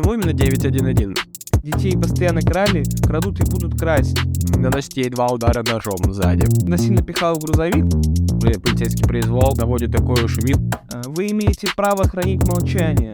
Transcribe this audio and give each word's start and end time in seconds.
Почему 0.00 0.14
именно 0.14 0.32
911? 0.32 1.62
Детей 1.62 1.92
постоянно 1.92 2.40
крали, 2.40 2.84
крадут 3.02 3.38
и 3.40 3.44
будут 3.44 3.78
красть. 3.78 4.16
Наносить 4.56 4.96
ей 4.96 5.10
два 5.10 5.26
удара 5.26 5.62
ножом 5.62 5.98
сзади. 6.14 6.46
Насильно 6.66 7.02
пихал 7.02 7.34
в 7.34 7.40
грузовик. 7.40 7.84
Полицейский 8.40 9.06
произвол 9.06 9.54
наводит 9.58 9.92
такой 9.92 10.26
шумит. 10.26 10.56
А, 10.90 11.02
Вы 11.04 11.32
имеете 11.32 11.68
право 11.76 12.04
хранить 12.04 12.48
молчание. 12.48 13.12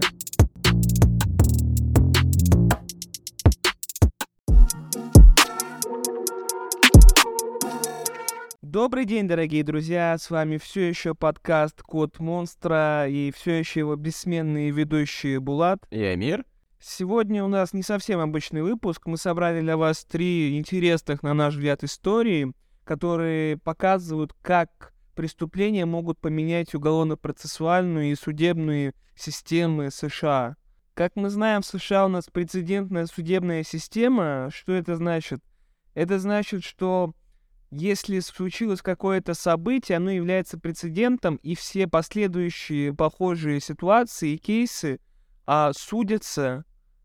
Добрый 8.62 9.06
день, 9.06 9.26
дорогие 9.26 9.64
друзья! 9.64 10.16
С 10.16 10.30
вами 10.30 10.56
все 10.58 10.88
еще 10.88 11.16
подкаст 11.16 11.82
Код 11.82 12.20
Монстра 12.20 13.08
и 13.08 13.32
все 13.32 13.58
еще 13.58 13.80
его 13.80 13.96
бессменные 13.96 14.70
ведущие 14.70 15.40
Булат. 15.40 15.80
И 15.90 16.00
Амир. 16.00 16.44
Сегодня 16.80 17.42
у 17.42 17.48
нас 17.48 17.72
не 17.72 17.82
совсем 17.82 18.20
обычный 18.20 18.62
выпуск. 18.62 19.06
Мы 19.06 19.16
собрали 19.16 19.60
для 19.60 19.76
вас 19.76 20.04
три 20.04 20.58
интересных, 20.58 21.22
на 21.22 21.34
наш 21.34 21.54
взгляд, 21.54 21.82
истории, 21.82 22.52
которые 22.84 23.56
показывают, 23.56 24.32
как 24.42 24.92
преступления 25.14 25.86
могут 25.86 26.18
поменять 26.20 26.74
уголовно-процессуальную 26.74 28.12
и 28.12 28.14
судебные 28.14 28.92
системы 29.16 29.90
США. 29.90 30.56
Как 30.94 31.16
мы 31.16 31.30
знаем, 31.30 31.62
в 31.62 31.66
США 31.66 32.06
у 32.06 32.08
нас 32.08 32.26
прецедентная 32.30 33.06
судебная 33.06 33.62
система. 33.64 34.50
Что 34.52 34.72
это 34.72 34.96
значит? 34.96 35.40
Это 35.94 36.18
значит, 36.18 36.62
что 36.62 37.14
если 37.70 38.20
случилось 38.20 38.82
какое-то 38.82 39.34
событие, 39.34 39.96
оно 39.96 40.10
является 40.10 40.58
прецедентом, 40.58 41.36
и 41.36 41.54
все 41.54 41.88
последующие 41.88 42.94
похожие 42.94 43.60
ситуации 43.60 44.34
и 44.34 44.38
кейсы 44.38 45.00
а, 45.46 45.72
судятся, 45.74 46.64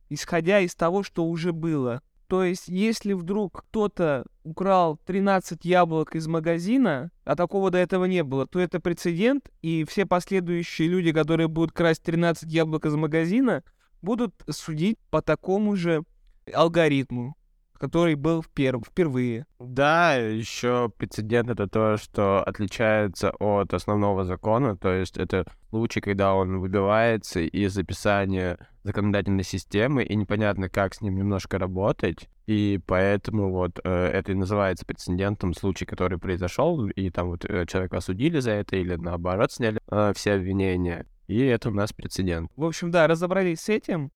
исходя 0.10 0.60
из 0.60 0.76
того, 0.76 1.04
что 1.04 1.26
уже 1.26 1.54
было. 1.54 2.02
То 2.28 2.44
есть, 2.44 2.70
если 2.70 3.12
вдруг 3.14 3.62
кто-то 3.62 4.26
украл 4.44 4.98
13 5.06 5.66
яблок 5.66 6.16
из 6.16 6.28
магазина, 6.28 7.12
а 7.26 7.36
такого 7.36 7.72
до 7.72 7.78
этого 7.78 8.06
не 8.06 8.24
было, 8.24 8.48
то 8.48 8.60
это 8.60 8.80
прецедент, 8.80 9.50
и 9.62 9.84
все 9.84 10.06
последующие 10.06 10.88
люди, 10.88 11.12
которые 11.12 11.50
будут 11.50 11.74
красть 11.74 12.04
13 12.04 12.50
яблок 12.52 12.86
из 12.86 12.96
магазина, 12.96 13.64
будут 14.02 14.34
судить 14.50 14.98
по 15.10 15.22
такому 15.22 15.76
же 15.76 16.04
алгоритму, 16.54 17.36
который 17.82 18.14
был 18.14 18.42
вперв- 18.42 18.86
впервые. 18.88 19.48
Да, 19.60 20.14
еще 20.14 20.92
прецедент 20.96 21.50
это 21.50 21.68
то, 21.68 21.98
что 21.98 22.44
отличается 22.44 23.32
от 23.40 23.74
основного 23.74 24.24
закона, 24.24 24.78
то 24.78 24.94
есть 24.94 25.18
это 25.18 25.48
случай, 25.72 26.00
когда 26.00 26.36
он 26.36 26.60
выбивается 26.60 27.40
из 27.40 27.76
описания 27.76 28.60
законодательной 28.84 29.44
системы, 29.44 30.04
и 30.04 30.16
непонятно, 30.16 30.70
как 30.70 30.94
с 30.94 31.02
ним 31.02 31.16
немножко 31.16 31.58
работать, 31.58 32.30
и 32.46 32.80
поэтому 32.86 33.50
вот 33.50 33.80
э, 33.84 33.90
это 33.90 34.32
и 34.32 34.36
называется 34.36 34.86
прецедентом, 34.86 35.56
случай, 35.56 35.86
который 35.86 36.20
произошел, 36.20 36.88
и 36.88 37.10
там 37.10 37.30
вот 37.30 37.46
э, 37.46 37.66
человека 37.66 37.98
осудили 37.98 38.40
за 38.40 38.52
это, 38.52 38.76
или 38.76 38.96
наоборот 38.96 39.52
сняли 39.52 39.80
э, 39.90 40.14
все 40.16 40.34
обвинения, 40.34 41.08
и 41.26 41.40
это 41.40 41.70
у 41.70 41.74
нас 41.74 41.94
прецедент. 41.94 42.52
В 42.56 42.64
общем, 42.64 42.92
да, 42.92 43.08
разобрались 43.08 43.62
с 43.62 43.70
этим. 43.70 44.12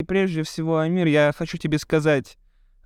И 0.00 0.04
прежде 0.04 0.42
всего, 0.42 0.78
Амир, 0.78 1.06
я 1.06 1.32
хочу 1.36 1.56
тебе 1.56 1.78
сказать, 1.78 2.36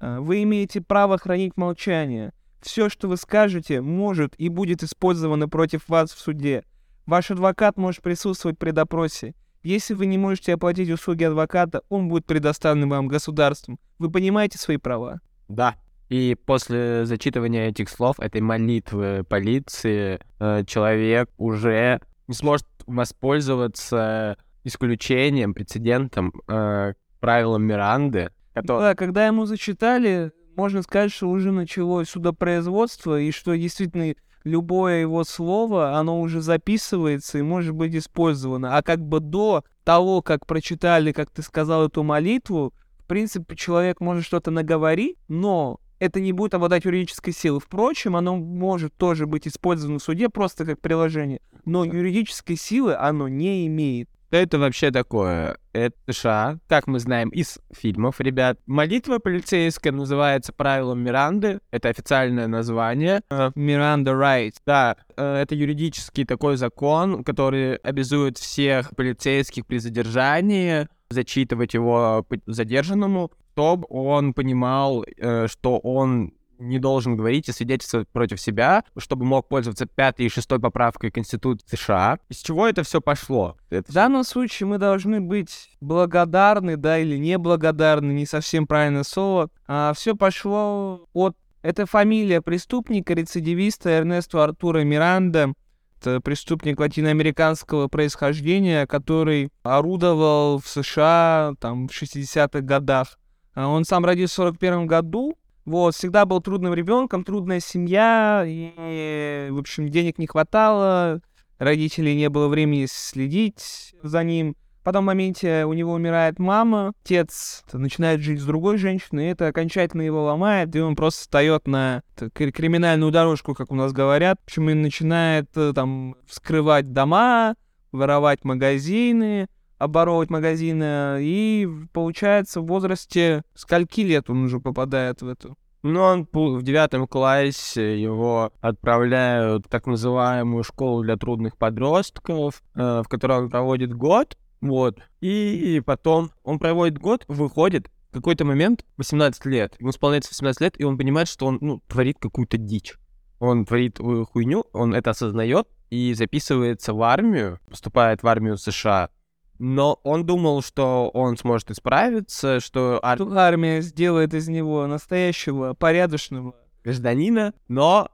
э, 0.00 0.18
вы 0.20 0.42
имеете 0.42 0.82
право 0.82 1.16
хранить 1.16 1.56
молчание. 1.56 2.32
Все, 2.60 2.90
что 2.90 3.08
вы 3.08 3.16
скажете, 3.16 3.80
может 3.80 4.34
и 4.36 4.48
будет 4.48 4.82
использовано 4.82 5.48
против 5.48 5.88
вас 5.88 6.12
в 6.12 6.18
суде. 6.18 6.64
Ваш 7.06 7.30
адвокат 7.30 7.78
может 7.78 8.02
присутствовать 8.02 8.58
при 8.58 8.72
допросе. 8.72 9.34
Если 9.62 9.94
вы 9.94 10.04
не 10.04 10.18
можете 10.18 10.52
оплатить 10.52 10.90
услуги 10.90 11.24
адвоката, 11.24 11.82
он 11.88 12.08
будет 12.08 12.26
предоставлен 12.26 12.90
вам 12.90 13.08
государством. 13.08 13.78
Вы 13.98 14.10
понимаете 14.10 14.58
свои 14.58 14.76
права? 14.76 15.20
Да. 15.48 15.76
И 16.10 16.36
после 16.44 17.06
зачитывания 17.06 17.68
этих 17.68 17.88
слов, 17.88 18.20
этой 18.20 18.42
молитвы 18.42 19.24
полиции, 19.24 20.20
э, 20.40 20.64
человек 20.66 21.30
уже 21.38 22.00
не 22.26 22.34
сможет 22.34 22.66
воспользоваться 22.86 24.36
исключением, 24.68 25.54
прецедентом, 25.54 26.32
э, 26.48 26.94
правилам 27.20 27.64
Миранды, 27.64 28.30
которые... 28.54 28.90
Да, 28.90 28.94
когда 28.94 29.26
ему 29.26 29.44
зачитали, 29.44 30.32
можно 30.56 30.82
сказать, 30.82 31.12
что 31.12 31.28
уже 31.28 31.52
началось 31.52 32.08
судопроизводство, 32.08 33.20
и 33.20 33.30
что 33.30 33.56
действительно 33.56 34.14
любое 34.44 35.00
его 35.00 35.24
слово, 35.24 35.96
оно 35.98 36.20
уже 36.20 36.40
записывается 36.40 37.38
и 37.38 37.42
может 37.42 37.74
быть 37.74 37.94
использовано. 37.94 38.76
А 38.76 38.82
как 38.82 39.00
бы 39.00 39.20
до 39.20 39.64
того, 39.84 40.22
как 40.22 40.46
прочитали, 40.46 41.12
как 41.12 41.30
ты 41.30 41.42
сказал, 41.42 41.86
эту 41.86 42.02
молитву, 42.02 42.72
в 42.98 43.04
принципе, 43.06 43.56
человек 43.56 44.00
может 44.00 44.24
что-то 44.24 44.50
наговорить, 44.50 45.16
но 45.28 45.80
это 45.98 46.20
не 46.20 46.32
будет 46.32 46.54
обладать 46.54 46.84
юридической 46.84 47.32
силой. 47.32 47.60
Впрочем, 47.60 48.16
оно 48.16 48.36
может 48.36 48.94
тоже 48.94 49.26
быть 49.26 49.48
использовано 49.48 49.98
в 49.98 50.02
суде 50.02 50.28
просто 50.28 50.64
как 50.64 50.80
приложение, 50.80 51.40
но 51.64 51.84
юридической 51.84 52.56
силы 52.56 52.94
оно 52.94 53.28
не 53.28 53.66
имеет. 53.66 54.08
Что 54.28 54.36
это 54.36 54.58
вообще 54.58 54.90
такое? 54.90 55.56
Это 55.72 55.96
США, 56.06 56.58
как 56.68 56.86
мы 56.86 56.98
знаем 56.98 57.30
из 57.30 57.58
фильмов, 57.72 58.20
ребят. 58.20 58.58
Молитва 58.66 59.20
полицейская 59.20 59.90
называется 59.90 60.52
правилом 60.52 61.00
Миранды. 61.02 61.60
Это 61.70 61.88
официальное 61.88 62.46
название. 62.46 63.22
Миранда 63.54 64.12
Райт. 64.12 64.56
Да, 64.66 64.96
э, 65.16 65.36
это 65.36 65.54
юридический 65.54 66.26
такой 66.26 66.58
закон, 66.58 67.24
который 67.24 67.76
обязует 67.76 68.36
всех 68.36 68.94
полицейских 68.94 69.66
при 69.66 69.78
задержании 69.78 70.88
зачитывать 71.08 71.72
его 71.72 72.26
задержанному, 72.44 73.30
чтобы 73.54 73.86
он 73.88 74.34
понимал, 74.34 75.04
э, 75.16 75.46
что 75.48 75.78
он 75.78 76.34
не 76.58 76.78
должен 76.78 77.16
говорить 77.16 77.48
и 77.48 77.52
свидетельствовать 77.52 78.08
против 78.08 78.40
себя, 78.40 78.84
чтобы 78.96 79.24
мог 79.24 79.48
пользоваться 79.48 79.86
пятой 79.86 80.26
и 80.26 80.28
шестой 80.28 80.58
поправкой 80.60 81.10
Конституции 81.10 81.64
США. 81.76 82.18
Из 82.28 82.38
чего 82.38 82.66
это 82.66 82.82
все 82.82 83.00
пошло? 83.00 83.56
Это 83.70 83.90
В 83.90 83.94
данном 83.94 84.24
случае 84.24 84.66
мы 84.66 84.78
должны 84.78 85.20
быть 85.20 85.70
благодарны, 85.80 86.76
да, 86.76 86.98
или 86.98 87.16
неблагодарны, 87.16 88.12
не 88.12 88.26
совсем 88.26 88.66
правильное 88.66 89.04
слово. 89.04 89.50
А 89.66 89.92
все 89.94 90.14
пошло 90.14 91.06
от... 91.12 91.36
Это 91.62 91.86
фамилия 91.86 92.40
преступника, 92.40 93.14
рецидивиста 93.14 93.98
Эрнесту 93.98 94.40
Артура 94.40 94.84
Миранда. 94.84 95.52
Это 96.00 96.20
преступник 96.20 96.78
латиноамериканского 96.78 97.88
происхождения, 97.88 98.86
который 98.86 99.50
орудовал 99.64 100.60
в 100.60 100.68
США 100.68 101.54
там 101.60 101.88
в 101.88 101.90
60-х 101.90 102.60
годах. 102.60 103.18
А 103.54 103.66
Он 103.66 103.84
сам 103.84 104.04
родился 104.04 104.34
в 104.34 104.54
41 104.54 104.86
году, 104.86 105.36
вот, 105.68 105.94
всегда 105.94 106.24
был 106.24 106.40
трудным 106.40 106.74
ребенком, 106.74 107.24
трудная 107.24 107.60
семья, 107.60 108.44
и, 108.46 109.48
в 109.50 109.58
общем, 109.58 109.88
денег 109.88 110.18
не 110.18 110.26
хватало, 110.26 111.20
родителей 111.58 112.16
не 112.16 112.28
было 112.28 112.48
времени 112.48 112.86
следить 112.90 113.94
за 114.02 114.24
ним. 114.24 114.56
Потом 114.82 115.04
в 115.04 115.08
моменте 115.08 115.66
у 115.66 115.74
него 115.74 115.92
умирает 115.92 116.38
мама, 116.38 116.94
отец 117.04 117.62
начинает 117.74 118.20
жить 118.22 118.40
с 118.40 118.44
другой 118.46 118.78
женщиной, 118.78 119.26
и 119.26 119.30
это 119.32 119.48
окончательно 119.48 120.00
его 120.00 120.24
ломает, 120.24 120.74
и 120.74 120.80
он 120.80 120.96
просто 120.96 121.20
встает 121.20 121.66
на 121.66 122.02
криминальную 122.32 123.12
дорожку, 123.12 123.54
как 123.54 123.70
у 123.70 123.74
нас 123.74 123.92
говорят. 123.92 124.38
Общем, 124.46 124.70
и 124.70 124.74
начинает 124.74 125.50
э, 125.56 125.72
там 125.74 126.16
вскрывать 126.26 126.94
дома, 126.94 127.54
воровать 127.92 128.44
магазины, 128.44 129.48
оборовывать 129.78 130.30
магазины, 130.30 131.18
и 131.20 131.68
получается 131.92 132.60
в 132.60 132.66
возрасте 132.66 133.42
скольки 133.54 134.00
лет 134.02 134.28
он 134.30 134.44
уже 134.44 134.60
попадает 134.60 135.22
в 135.22 135.28
эту? 135.28 135.56
Ну, 135.82 136.00
он 136.00 136.28
в 136.32 136.62
девятом 136.62 137.06
классе 137.06 138.00
его 138.00 138.52
отправляют 138.60 139.66
в 139.66 139.68
так 139.68 139.86
называемую 139.86 140.64
школу 140.64 141.04
для 141.04 141.16
трудных 141.16 141.56
подростков, 141.56 142.62
э, 142.74 143.02
в 143.04 143.08
которой 143.08 143.38
он 143.38 143.50
проводит 143.50 143.94
год, 143.94 144.36
вот, 144.60 144.98
и 145.20 145.80
потом 145.86 146.32
он 146.42 146.58
проводит 146.58 146.98
год, 146.98 147.24
выходит, 147.28 147.90
в 148.10 148.14
какой-то 148.14 148.44
момент, 148.44 148.84
18 148.96 149.44
лет, 149.46 149.76
ему 149.78 149.90
исполняется 149.90 150.30
18 150.30 150.60
лет, 150.60 150.80
и 150.80 150.84
он 150.84 150.98
понимает, 150.98 151.28
что 151.28 151.46
он, 151.46 151.58
ну, 151.60 151.80
творит 151.86 152.16
какую-то 152.18 152.56
дичь. 152.56 152.94
Он 153.38 153.64
творит 153.64 153.98
хуйню, 153.98 154.64
он 154.72 154.94
это 154.94 155.10
осознает 155.10 155.68
и 155.90 156.12
записывается 156.14 156.92
в 156.92 157.02
армию, 157.02 157.60
поступает 157.68 158.22
в 158.22 158.26
армию 158.26 158.56
США, 158.56 159.10
но 159.58 159.98
он 160.02 160.24
думал, 160.24 160.62
что 160.62 161.10
он 161.10 161.36
сможет 161.36 161.70
исправиться, 161.70 162.60
что 162.60 163.00
ар- 163.02 163.20
армия 163.36 163.80
сделает 163.80 164.34
из 164.34 164.48
него 164.48 164.86
настоящего 164.86 165.74
порядочного 165.74 166.54
гражданина, 166.84 167.54
но 167.68 168.10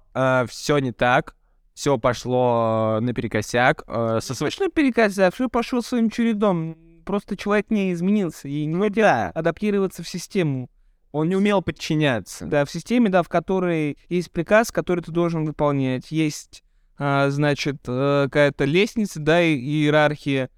все 0.49 0.79
не 0.79 0.93
так, 0.93 1.35
все 1.75 1.99
пошло 1.99 2.99
наперекосяк. 3.01 3.83
Э, 3.89 4.21
со 4.23 4.35
своей... 4.35 4.53
Смешно 4.53 4.71
перекосяк, 4.71 5.35
что 5.35 5.49
пошел 5.49 5.83
своим 5.83 6.09
чередом. 6.09 6.77
Просто 7.05 7.37
человек 7.37 7.71
не 7.71 7.93
изменился 7.93 8.49
и 8.49 8.65
не 8.65 8.81
хотел 8.81 9.07
адаптироваться 9.35 10.03
в 10.03 10.09
систему. 10.09 10.71
Он 11.13 11.29
не 11.29 11.37
умел 11.37 11.63
подчиняться. 11.63 12.47
Да, 12.47 12.65
в 12.65 12.71
системе, 12.71 13.11
да, 13.11 13.23
в 13.23 13.29
которой 13.29 13.99
есть 14.09 14.31
приказ, 14.31 14.73
который 14.73 15.01
ты 15.01 15.13
должен 15.13 15.45
выполнять. 15.45 16.11
Есть 16.11 16.63
а, 16.97 17.29
значит, 17.31 17.79
э, 17.87 18.25
какая-то 18.25 18.65
лестница, 18.65 19.21
да, 19.21 19.43
и 19.43 19.57
иерархия, 19.57 20.49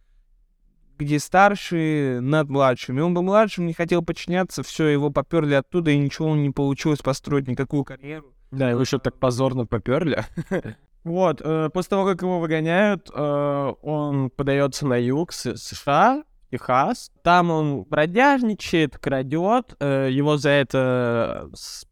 где 0.98 1.18
старшие 1.18 2.20
над 2.20 2.48
младшими. 2.48 3.00
Он 3.00 3.14
был 3.14 3.22
младшим, 3.22 3.66
не 3.66 3.72
хотел 3.72 4.02
подчиняться, 4.02 4.62
все, 4.62 4.86
его 4.86 5.10
поперли 5.10 5.54
оттуда, 5.54 5.90
и 5.90 5.98
ничего 5.98 6.34
не 6.34 6.50
получилось 6.50 7.00
построить, 7.00 7.48
никакую 7.48 7.84
карьеру. 7.84 8.32
Да, 8.50 8.70
его 8.70 8.80
еще 8.80 8.98
так 8.98 9.18
позорно 9.18 9.66
поперли. 9.66 10.24
Вот, 11.04 11.40
э, 11.40 11.70
после 11.72 11.90
того, 11.90 12.04
как 12.04 12.22
его 12.22 12.40
выгоняют, 12.40 13.08
э, 13.14 13.72
он 13.82 14.28
подается 14.28 14.88
на 14.88 14.96
юг 14.96 15.32
США, 15.32 16.24
Техас. 16.50 17.12
Там 17.22 17.50
он 17.52 17.84
бродяжничает, 17.84 18.98
крадет. 18.98 19.76
Э, 19.78 20.08
его 20.10 20.36
за 20.36 20.50
это 20.50 21.48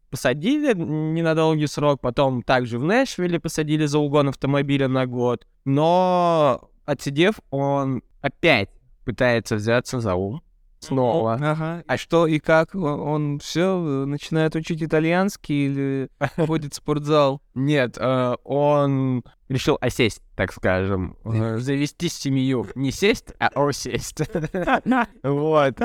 посадили 0.09 0.73
на 0.73 1.33
долгий 1.35 1.67
срок. 1.67 2.01
Потом 2.01 2.41
также 2.41 2.79
в 2.79 2.83
Нэшвилле 2.83 3.39
посадили 3.39 3.85
за 3.85 3.99
угон 3.99 4.29
автомобиля 4.29 4.87
на 4.87 5.05
год. 5.05 5.47
Но 5.65 6.69
отсидев, 6.85 7.35
он 7.51 8.03
опять 8.21 8.69
пытается 9.05 9.55
взяться 9.55 9.99
за 10.01 10.15
ум 10.15 10.41
снова. 10.85 11.33
Ага. 11.33 11.83
А 11.87 11.97
что 11.97 12.27
и 12.27 12.39
как? 12.39 12.75
Он 12.75 13.39
все 13.39 13.77
начинает 14.05 14.55
учить 14.55 14.83
итальянский 14.83 15.65
или 15.65 16.09
ходит 16.47 16.73
в 16.73 16.77
спортзал? 16.77 17.41
Нет, 17.53 17.97
э, 17.99 18.35
он 18.43 19.23
решил 19.49 19.77
осесть, 19.81 20.21
так 20.35 20.53
скажем. 20.53 21.17
Э, 21.25 21.57
завести 21.57 22.09
семью. 22.09 22.67
Не 22.75 22.91
сесть, 22.91 23.33
а 23.39 23.49
осесть. 23.55 24.21
Вот. 25.23 25.79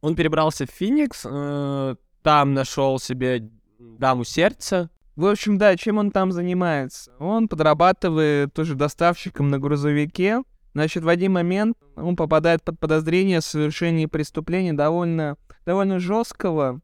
Он 0.00 0.14
перебрался 0.14 0.66
в 0.66 0.70
Феникс, 0.70 1.26
э, 1.28 1.96
там 2.22 2.54
нашел 2.54 2.98
себе 2.98 3.48
даму 3.78 4.24
сердца, 4.24 4.90
в 5.16 5.26
общем, 5.26 5.56
да, 5.56 5.76
чем 5.76 5.98
он 5.98 6.10
там 6.10 6.30
занимается? 6.30 7.12
Он 7.18 7.48
подрабатывает 7.48 8.52
тоже 8.52 8.74
доставщиком 8.74 9.48
на 9.50 9.58
грузовике. 9.58 10.42
Значит, 10.74 11.04
в 11.04 11.08
один 11.08 11.32
момент 11.32 11.78
он 11.96 12.16
попадает 12.16 12.62
под 12.62 12.78
подозрение 12.78 13.40
в 13.40 13.44
совершении 13.44 14.04
преступления 14.04 14.74
довольно, 14.74 15.38
довольно 15.64 15.98
жесткого. 15.98 16.80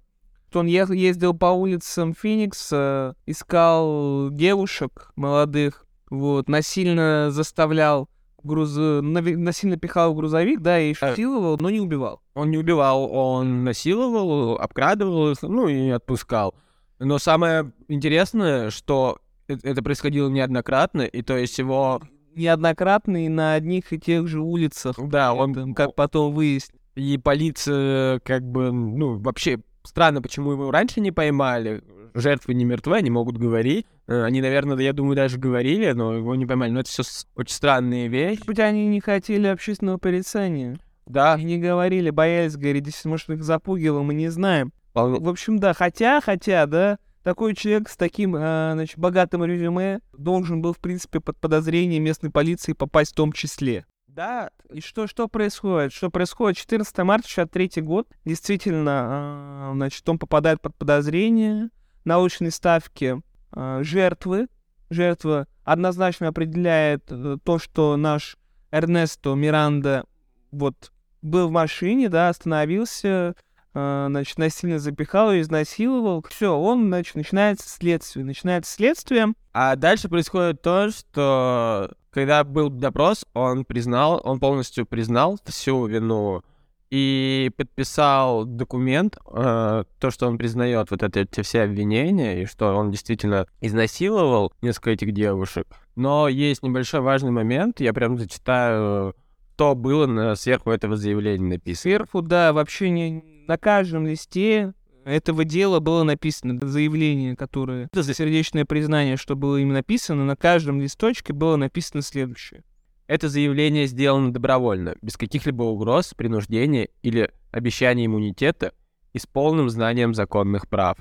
Он 0.55 0.67
ездил 0.67 1.35
по 1.35 1.47
улицам 1.47 2.15
Феникса, 2.15 3.17
искал 3.27 4.31
девушек 4.31 5.13
молодых, 5.15 5.87
вот, 6.11 6.49
насильно 6.49 7.29
заставлял 7.31 8.09
груз... 8.43 8.75
насильно 8.77 9.77
пихал 9.77 10.13
в 10.13 10.17
грузовик, 10.17 10.61
да, 10.61 10.81
и 10.81 10.95
насиловал, 11.01 11.57
но 11.61 11.71
не 11.71 11.81
убивал. 11.81 12.21
Он 12.35 12.51
не 12.51 12.59
убивал, 12.59 13.11
он 13.13 13.65
насиловал, 13.65 14.57
обкрадывал, 14.57 15.35
ну 15.43 15.69
и 15.69 15.91
отпускал. 15.91 16.55
Но 17.05 17.19
самое 17.19 17.73
интересное, 17.89 18.71
что 18.71 19.19
это 19.49 19.83
происходило 19.83 20.29
неоднократно, 20.29 21.03
и 21.03 21.23
то 21.23 21.37
есть 21.37 21.59
его... 21.59 22.01
Неоднократно 22.35 23.27
и 23.27 23.29
на 23.29 23.55
одних 23.55 23.93
и 23.93 23.99
тех 23.99 24.27
же 24.27 24.41
улицах. 24.41 24.97
Да, 24.99 25.35
он... 25.35 25.75
Как 25.75 25.95
потом 25.95 26.33
выяснил. 26.33 26.79
И 26.95 27.19
полиция 27.19 28.21
как 28.21 28.43
бы, 28.43 28.71
ну, 28.71 29.19
вообще 29.19 29.61
странно, 29.83 30.23
почему 30.23 30.53
его 30.53 30.71
раньше 30.71 31.01
не 31.01 31.11
поймали. 31.11 31.83
Жертвы 32.15 32.55
не 32.55 32.65
мертвы, 32.65 32.97
они 32.97 33.11
могут 33.11 33.39
говорить. 33.39 33.87
Э, 34.07 34.25
они, 34.25 34.43
наверное, 34.43 34.77
я 34.79 34.93
думаю, 34.93 35.17
даже 35.17 35.39
говорили, 35.39 35.93
но 35.93 36.15
его 36.15 36.35
не 36.35 36.45
поймали. 36.45 36.71
Но 36.71 36.81
это 36.81 36.91
все 36.91 37.03
очень 37.35 37.55
странные 37.55 38.09
вещи. 38.09 38.41
Может 38.41 38.47
быть, 38.47 38.59
они 38.59 38.87
не 38.87 39.01
хотели 39.01 39.47
общественного 39.47 39.97
порицания. 39.97 40.79
Да. 41.07 41.37
И 41.37 41.45
не 41.45 41.59
говорили, 41.59 42.11
боялись 42.11 42.57
говорить. 42.57 42.95
Может, 43.05 43.31
их 43.31 43.43
запугивало, 43.43 44.03
мы 44.03 44.15
не 44.15 44.29
знаем. 44.29 44.73
В 44.95 45.29
общем, 45.29 45.59
да, 45.59 45.73
хотя, 45.73 46.21
хотя, 46.21 46.67
да, 46.67 46.99
такой 47.23 47.55
человек 47.55 47.89
с 47.89 47.97
таким, 47.97 48.37
э, 48.37 48.73
значит, 48.75 48.99
богатым 48.99 49.45
резюме 49.45 50.01
должен 50.13 50.61
был, 50.61 50.73
в 50.75 50.79
принципе, 50.79 51.21
под 51.21 51.39
подозрение 51.39 52.01
местной 52.01 52.31
полиции 52.31 52.73
попасть 52.73 53.13
в 53.13 53.15
том 53.15 53.33
числе. 53.33 53.87
Да. 54.07 54.51
И 54.71 54.81
что, 54.81 55.07
что 55.07 55.29
происходит? 55.29 55.93
Что 55.93 56.11
происходит? 56.11 56.59
14 56.59 56.99
марта 56.99 57.29
63 57.29 57.83
год. 57.83 58.09
Действительно, 58.25 59.71
э, 59.71 59.75
значит, 59.75 60.07
он 60.09 60.19
попадает 60.19 60.61
под 60.61 60.77
подозрение 60.77 61.71
научной 62.05 62.51
ставки 62.51 63.23
э, 63.55 63.81
жертвы. 63.83 64.49
Жертва 64.91 65.47
однозначно 65.65 66.29
определяет 66.29 67.05
э, 67.11 67.39
то, 67.43 67.59
что 67.59 67.97
наш 67.97 68.37
Эрнесто 68.71 69.35
Миранда 69.35 70.05
вот 70.51 70.93
был 71.23 71.49
в 71.49 71.53
машине, 71.53 72.09
да, 72.09 72.29
остановился, 72.29 73.35
значит, 73.73 74.39
насильно 74.39 74.79
запихал 74.79 75.33
ее, 75.33 75.43
изнасиловал. 75.43 76.25
Все, 76.29 76.57
он, 76.57 76.89
значит, 76.89 77.15
начинается 77.15 77.69
следствие. 77.69 78.25
Начинается 78.25 78.73
следствие. 78.73 79.35
А 79.53 79.77
дальше 79.77 80.09
происходит 80.09 80.63
то, 80.63 80.91
что 80.91 81.93
когда 82.11 82.45
был 82.45 82.69
допрос, 82.69 83.25
он 83.33 83.65
признал, 83.65 84.21
он 84.25 84.39
полностью 84.39 84.85
признал 84.87 85.39
всю 85.47 85.87
вину 85.87 86.43
и 86.91 87.51
подписал 87.57 88.45
документ, 88.45 89.17
э, 89.33 89.85
то, 89.99 90.11
что 90.11 90.27
он 90.29 90.37
признает 90.37 90.91
вот 90.91 91.03
это, 91.03 91.21
эти 91.21 91.41
все 91.41 91.63
обвинения, 91.63 92.43
и 92.43 92.45
что 92.45 92.75
он 92.75 92.91
действительно 92.91 93.47
изнасиловал 93.63 94.53
несколько 94.61 94.91
этих 94.91 95.13
девушек. 95.13 95.67
Но 95.97 96.29
есть 96.29 96.63
небольшой 96.63 97.01
важный 97.01 97.31
момент, 97.31 97.81
я 97.81 97.95
прям 97.95 98.19
зачитаю, 98.19 99.15
что 99.63 99.77
было 99.77 100.07
на, 100.07 100.35
сверху 100.35 100.73
этого 100.73 100.97
заявления 100.97 101.51
написано. 101.51 101.83
Сверху, 101.83 102.21
да, 102.21 102.53
вообще 102.53 102.91
не, 102.91 103.23
на 103.47 103.59
каждом 103.59 104.07
листе 104.07 104.75
этого 105.05 105.45
дела 105.45 105.81
было 105.81 106.05
написано 106.05 106.59
заявление, 106.63 107.37
которое... 107.37 107.87
Это 107.93 108.03
за 108.03 108.15
сердечное 108.15 108.65
признание, 108.65 109.17
что 109.17 109.35
было 109.35 109.57
им 109.57 109.73
написано, 109.73 110.25
на 110.25 110.37
каждом 110.37 110.81
листочке 110.81 111.33
было 111.33 111.57
написано 111.57 112.03
следующее. 112.03 112.63
Это 113.09 113.29
заявление 113.29 113.87
сделано 113.87 114.33
добровольно, 114.33 114.95
без 115.03 115.17
каких-либо 115.17 115.65
угроз, 115.65 116.15
принуждения 116.15 116.89
или 117.03 117.31
обещания 117.51 118.07
иммунитета 118.07 118.73
и 119.13 119.19
с 119.19 119.27
полным 119.27 119.69
знанием 119.69 120.15
законных 120.15 120.69
прав. 120.69 120.99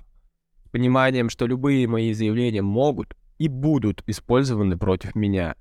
С 0.66 0.70
пониманием, 0.70 1.30
что 1.30 1.46
любые 1.46 1.88
мои 1.88 2.14
заявления 2.14 2.62
могут 2.62 3.16
и 3.38 3.48
будут 3.48 4.04
использованы 4.08 4.78
против 4.78 5.16
меня. 5.16 5.56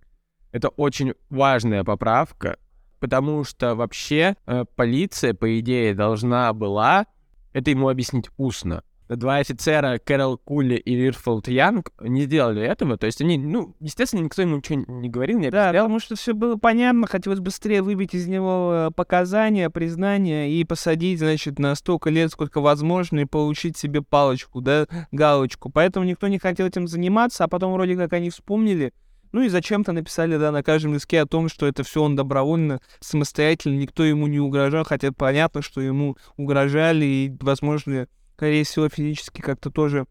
Это 0.50 0.68
очень 0.70 1.14
важная 1.28 1.84
поправка, 1.84 2.58
потому 3.00 3.44
что 3.44 3.74
вообще 3.74 4.36
э, 4.46 4.64
полиция, 4.76 5.34
по 5.34 5.58
идее, 5.58 5.94
должна 5.94 6.52
была 6.52 7.06
это 7.52 7.70
ему 7.70 7.88
объяснить 7.88 8.30
устно. 8.36 8.82
Два 9.08 9.38
офицера, 9.38 9.98
Кэрол 9.98 10.38
Кулли 10.38 10.76
и 10.76 10.94
Вирфолд 10.94 11.48
Янг, 11.48 11.90
не 12.00 12.22
сделали 12.22 12.62
этого. 12.62 12.96
То 12.96 13.06
есть 13.06 13.20
они, 13.20 13.38
ну, 13.38 13.74
естественно, 13.80 14.20
никто 14.20 14.40
ему 14.40 14.58
ничего 14.58 14.84
не 14.86 15.08
говорил, 15.08 15.40
не 15.40 15.50
Да, 15.50 15.72
потому 15.72 15.98
что 15.98 16.14
все 16.14 16.32
было 16.32 16.54
понятно, 16.54 17.08
хотелось 17.08 17.40
быстрее 17.40 17.82
выбить 17.82 18.14
из 18.14 18.28
него 18.28 18.72
э, 18.72 18.90
показания, 18.94 19.68
признания 19.68 20.52
и 20.52 20.62
посадить, 20.62 21.18
значит, 21.18 21.58
на 21.58 21.74
столько 21.74 22.08
лет, 22.08 22.30
сколько 22.30 22.60
возможно, 22.60 23.18
и 23.18 23.24
получить 23.24 23.76
себе 23.76 24.00
палочку, 24.00 24.60
да, 24.60 24.86
галочку. 25.10 25.70
Поэтому 25.70 26.06
никто 26.06 26.28
не 26.28 26.38
хотел 26.38 26.68
этим 26.68 26.86
заниматься, 26.86 27.42
а 27.42 27.48
потом 27.48 27.72
вроде 27.72 27.96
как 27.96 28.12
они 28.12 28.30
вспомнили, 28.30 28.92
ну 29.32 29.42
и 29.42 29.48
зачем-то 29.48 29.92
написали, 29.92 30.36
да, 30.36 30.50
на 30.52 30.62
каждом 30.62 30.94
листке 30.94 31.20
о 31.20 31.26
том, 31.26 31.48
что 31.48 31.66
это 31.66 31.82
все 31.82 32.02
он 32.02 32.16
добровольно, 32.16 32.80
самостоятельно, 33.00 33.76
никто 33.76 34.04
ему 34.04 34.26
не 34.26 34.40
угрожал, 34.40 34.84
хотя 34.84 35.12
понятно, 35.12 35.62
что 35.62 35.80
ему 35.80 36.16
угрожали 36.36 37.04
и, 37.04 37.36
возможно, 37.40 38.08
скорее 38.36 38.64
всего, 38.64 38.88
физически 38.88 39.40
как-то 39.40 39.70
тоже 39.70 40.06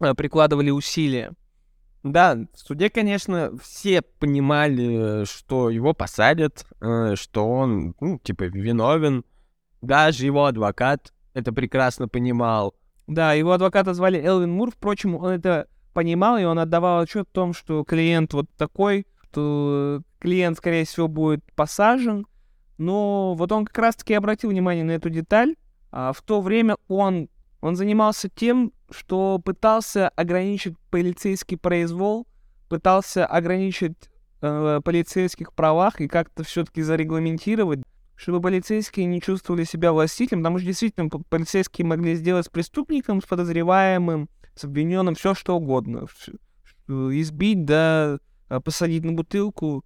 э, 0.00 0.14
прикладывали 0.14 0.70
усилия. 0.70 1.32
Да, 2.02 2.36
в 2.54 2.58
суде, 2.58 2.90
конечно, 2.90 3.52
все 3.62 4.02
понимали, 4.02 5.24
что 5.24 5.68
его 5.68 5.94
посадят, 5.94 6.64
э, 6.80 7.14
что 7.16 7.48
он, 7.48 7.94
ну, 8.00 8.18
типа, 8.18 8.44
виновен. 8.44 9.24
Даже 9.82 10.24
его 10.24 10.46
адвокат 10.46 11.12
это 11.34 11.52
прекрасно 11.52 12.08
понимал. 12.08 12.74
Да, 13.06 13.32
его 13.32 13.52
адвоката 13.52 13.94
звали 13.94 14.20
Элвин 14.20 14.50
Мур, 14.50 14.70
впрочем, 14.70 15.14
он 15.16 15.30
это 15.30 15.68
понимал, 15.92 16.38
и 16.38 16.44
он 16.44 16.58
отдавал 16.58 17.00
отчет 17.00 17.28
о 17.28 17.34
том, 17.34 17.52
что 17.52 17.84
клиент 17.84 18.32
вот 18.34 18.46
такой, 18.56 19.06
что 19.30 20.02
клиент, 20.18 20.56
скорее 20.56 20.84
всего, 20.84 21.08
будет 21.08 21.44
посажен. 21.54 22.26
Но 22.76 23.34
вот 23.34 23.50
он 23.52 23.64
как 23.64 23.78
раз-таки 23.78 24.14
обратил 24.14 24.50
внимание 24.50 24.84
на 24.84 24.92
эту 24.92 25.10
деталь. 25.10 25.56
А 25.90 26.12
в 26.12 26.22
то 26.22 26.40
время 26.40 26.76
он, 26.86 27.28
он 27.60 27.76
занимался 27.76 28.28
тем, 28.28 28.72
что 28.90 29.40
пытался 29.44 30.08
ограничить 30.10 30.76
полицейский 30.90 31.56
произвол, 31.56 32.26
пытался 32.68 33.26
ограничить 33.26 34.10
э, 34.42 34.80
полицейских 34.84 35.52
правах 35.54 36.00
и 36.00 36.08
как-то 36.08 36.44
все-таки 36.44 36.82
зарегламентировать, 36.82 37.80
чтобы 38.14 38.40
полицейские 38.40 39.06
не 39.06 39.20
чувствовали 39.20 39.64
себя 39.64 39.92
властителем, 39.92 40.40
потому 40.40 40.58
что 40.58 40.66
действительно 40.66 41.08
полицейские 41.08 41.86
могли 41.86 42.14
сделать 42.14 42.46
с 42.46 42.48
преступником, 42.48 43.22
с 43.22 43.24
подозреваемым, 43.24 44.28
с 44.58 44.64
обвиненным 44.64 45.14
все 45.14 45.34
что 45.34 45.56
угодно. 45.56 46.06
Избить, 46.88 47.64
да, 47.64 48.18
а, 48.48 48.60
посадить 48.60 49.04
на 49.04 49.12
бутылку. 49.12 49.84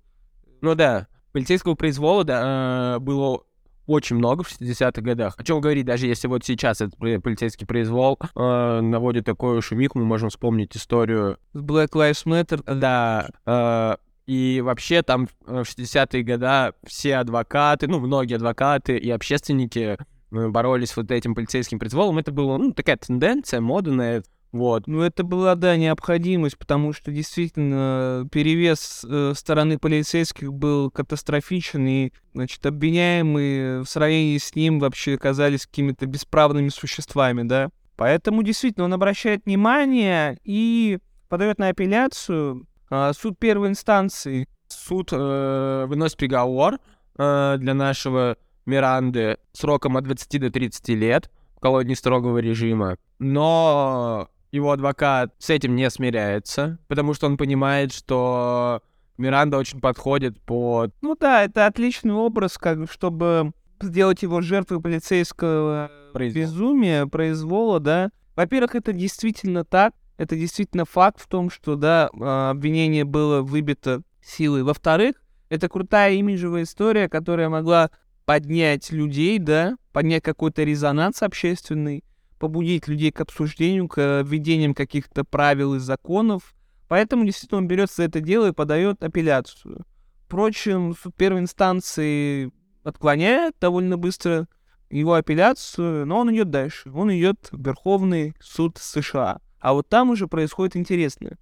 Ну 0.61 0.75
да, 0.75 1.09
полицейского 1.33 1.75
произвола 1.75 2.25
да, 2.25 2.97
э, 2.97 2.99
было 3.01 3.43
очень 3.87 4.17
много 4.17 4.45
в 4.45 4.49
60-х 4.51 5.03
годах. 5.03 5.35
О 5.37 5.45
чем 5.45 5.61
говорить, 5.61 5.85
даже 5.85 6.07
если 6.07 6.29
вот 6.29 6.45
сейчас 6.45 6.81
этот 6.81 6.97
полицейский 6.99 7.67
произвол 7.67 8.19
э, 8.21 8.81
наводит 8.81 9.25
такую 9.25 9.61
шумиху, 9.63 9.99
мы 9.99 10.05
можем 10.05 10.31
вспомнить 10.31 10.77
историю... 10.77 11.39
С 11.53 11.61
Black 11.61 11.91
Lives 11.91 12.25
Matter. 12.25 12.63
Да, 12.75 13.29
э, 13.45 13.97
и 14.27 14.61
вообще 14.61 15.03
там 15.03 15.29
в 15.45 15.63
60-е 15.63 16.23
годы 16.23 16.75
все 16.87 17.17
адвокаты, 17.17 17.89
ну, 17.89 17.99
многие 17.99 18.37
адвокаты 18.37 18.97
и 18.97 19.11
общественники 19.11 19.99
э, 20.31 20.49
боролись 20.49 20.97
вот 20.97 21.11
этим 21.11 21.35
полицейским 21.35 21.79
произволом. 21.79 22.19
Это 22.19 22.31
была, 22.31 22.59
ну, 22.59 22.73
такая 22.73 22.97
тенденция, 22.97 23.61
мода 23.61 23.93
на 23.93 24.13
это. 24.15 24.29
Вот. 24.53 24.87
Ну, 24.87 25.01
это 25.01 25.25
была, 25.25 25.55
да, 25.55 25.77
необходимость, 25.77 26.59
потому 26.59 26.93
что 26.93 27.11
действительно 27.11 28.29
перевес 28.31 29.03
э, 29.09 29.33
стороны 29.35 29.79
полицейских 29.79 30.53
был 30.53 30.91
катастрофичен, 30.91 31.87
и, 31.87 32.13
значит, 32.35 32.65
обвиняемые 32.67 33.81
в 33.81 33.87
сравнении 33.87 34.37
с 34.37 34.55
ним 34.55 34.79
вообще 34.79 35.15
оказались 35.15 35.67
какими-то 35.67 36.05
бесправными 36.05 36.69
существами, 36.69 37.45
да. 37.45 37.71
Поэтому, 37.97 38.43
действительно, 38.43 38.85
он 38.85 38.93
обращает 38.93 39.47
внимание 39.47 40.39
и 40.45 40.99
подает 41.31 41.59
на 41.59 41.69
апелляцию 41.69 42.67
э, 42.91 43.13
суд 43.15 43.39
первой 43.39 43.69
инстанции. 43.69 44.47
Суд 44.69 45.11
э, 45.13 45.85
выносит 45.89 46.19
приговор 46.19 46.79
э, 47.17 47.57
для 47.59 47.73
нашего 47.73 48.37
Миранды 48.67 49.39
сроком 49.53 49.97
от 49.97 50.05
20 50.05 50.41
до 50.41 50.51
30 50.51 50.89
лет 50.91 51.31
в 51.57 51.61
колонии 51.61 51.95
строгого 51.95 52.37
режима. 52.39 52.97
Но 53.19 54.29
его 54.53 54.71
адвокат 54.71 55.35
с 55.39 55.51
этим 55.51 55.75
не 55.75 55.89
смиряется, 55.91 56.79
потому 56.87 57.15
что 57.15 57.27
он 57.27 57.37
понимает, 57.37 57.93
что 57.93 58.83
Миранда 59.17 59.57
очень 59.57 59.81
подходит 59.81 60.41
под... 60.43 60.95
Ну 61.01 61.17
да, 61.19 61.43
это 61.45 61.67
отличный 61.67 62.13
образ, 62.13 62.59
как 62.59 62.91
чтобы 62.91 63.53
сделать 63.81 64.23
его 64.23 64.43
жертвой 64.43 64.81
полицейского 64.81 65.91
Произвол. 66.13 66.43
безумия, 66.43 67.07
произвола, 67.07 67.81
да. 67.81 68.11
Во-первых, 68.37 68.75
это 68.75 68.93
действительно 68.93 69.65
так, 69.65 69.95
это 70.19 70.37
действительно 70.37 70.85
факт 70.85 71.21
в 71.21 71.27
том, 71.27 71.51
что, 71.51 71.75
да, 71.75 72.11
а, 72.21 72.51
обвинение 72.51 73.05
было 73.05 73.41
выбито 73.43 74.03
силой. 74.23 74.63
Во-вторых, 74.63 75.17
это 75.49 75.69
крутая 75.69 76.13
имиджевая 76.15 76.63
история, 76.63 77.09
которая 77.09 77.49
могла 77.49 77.91
поднять 78.25 78.93
людей, 78.93 79.39
да, 79.39 79.77
поднять 79.93 80.23
какой-то 80.23 80.63
резонанс 80.63 81.23
общественный, 81.23 82.05
побудить 82.43 82.89
людей 82.89 83.13
к 83.13 83.21
обсуждению, 83.21 83.87
к 83.87 84.23
введениям 84.27 84.75
каких-то 84.75 85.23
правил 85.23 85.77
и 85.77 85.79
законов. 85.79 86.57
Поэтому 86.89 87.25
действительно 87.25 87.59
он 87.59 87.69
берется 87.69 88.03
это 88.03 88.19
дело 88.19 88.49
и 88.49 88.53
подает 88.53 89.01
апелляцию. 89.05 89.85
Впрочем, 90.27 90.97
суд 91.01 91.15
первой 91.15 91.39
инстанции 91.39 92.51
отклоняет 92.83 93.55
довольно 93.61 93.97
быстро 93.97 94.49
его 94.91 95.15
апелляцию, 95.15 96.05
но 96.05 96.19
он 96.19 96.35
идет 96.35 96.51
дальше. 96.51 96.91
Он 96.93 97.13
идет 97.13 97.49
в 97.53 97.65
Верховный 97.65 98.35
суд 98.41 98.77
США. 98.77 99.39
А 99.61 99.73
вот 99.73 99.89
там 99.89 100.11
уже 100.11 100.27
происходит 100.27 100.77
интересное. 100.77 101.39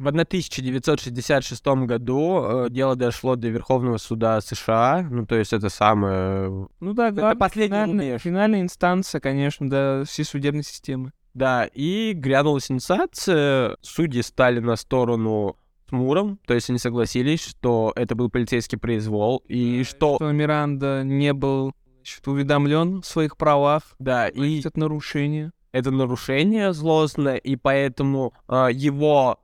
В 0.00 0.06
1966 0.06 1.66
году 1.84 2.42
э, 2.42 2.70
дело 2.70 2.96
дошло 2.96 3.36
до 3.36 3.48
Верховного 3.48 3.98
суда 3.98 4.40
США, 4.40 5.06
ну 5.10 5.26
то 5.26 5.34
есть 5.34 5.52
это 5.52 5.68
самое... 5.68 6.68
Ну 6.80 6.94
да, 6.94 7.08
это 7.08 7.36
последняя 7.36 7.84
финальная, 7.84 8.18
финальная 8.18 8.62
инстанция, 8.62 9.20
конечно, 9.20 9.68
да, 9.68 10.04
всей 10.04 10.24
судебной 10.24 10.62
системы. 10.62 11.12
Да, 11.34 11.66
и 11.74 12.14
грянула 12.14 12.62
сенсация, 12.62 13.76
судьи 13.82 14.22
стали 14.22 14.60
на 14.60 14.76
сторону 14.76 15.58
с 15.86 15.92
Муром, 15.92 16.38
то 16.46 16.54
есть 16.54 16.70
они 16.70 16.78
согласились, 16.78 17.44
что 17.44 17.92
это 17.94 18.14
был 18.14 18.30
полицейский 18.30 18.78
произвол, 18.78 19.44
и 19.48 19.84
что... 19.84 20.16
Что 20.16 20.32
Миранда 20.32 21.02
не 21.04 21.34
был 21.34 21.74
значит, 21.96 22.26
уведомлен 22.26 23.02
в 23.02 23.06
своих 23.06 23.36
правах. 23.36 23.82
Да, 23.98 24.28
и... 24.28 24.60
Это 24.60 24.80
нарушение. 24.80 25.52
Это 25.72 25.90
нарушение 25.90 26.72
злостное, 26.72 27.36
и 27.36 27.56
поэтому 27.56 28.32
э, 28.48 28.68
его 28.72 29.38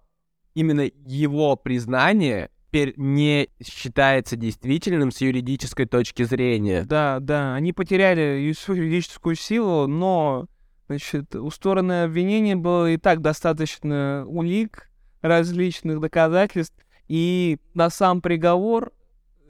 именно 0.57 0.91
его 1.05 1.55
признание 1.55 2.51
не 2.97 3.49
считается 3.63 4.37
действительным 4.37 5.11
с 5.11 5.23
юридической 5.23 5.87
точки 5.87 6.25
зрения. 6.25 6.85
Да, 6.85 7.21
да, 7.21 7.55
они 7.55 7.73
потеряли 7.73 8.53
свою 8.53 8.83
юридическую 8.83 9.35
силу, 9.35 9.87
но, 9.87 10.47
значит, 10.87 11.35
у 11.35 11.51
стороны 11.51 12.03
обвинения 12.03 12.55
было 12.55 12.91
и 12.91 12.99
так 12.99 13.23
достаточно 13.23 14.27
улик, 14.27 14.91
различных 15.23 16.01
доказательств, 16.01 16.77
и 17.09 17.59
на 17.73 17.89
сам 17.89 18.21
приговор 18.21 18.93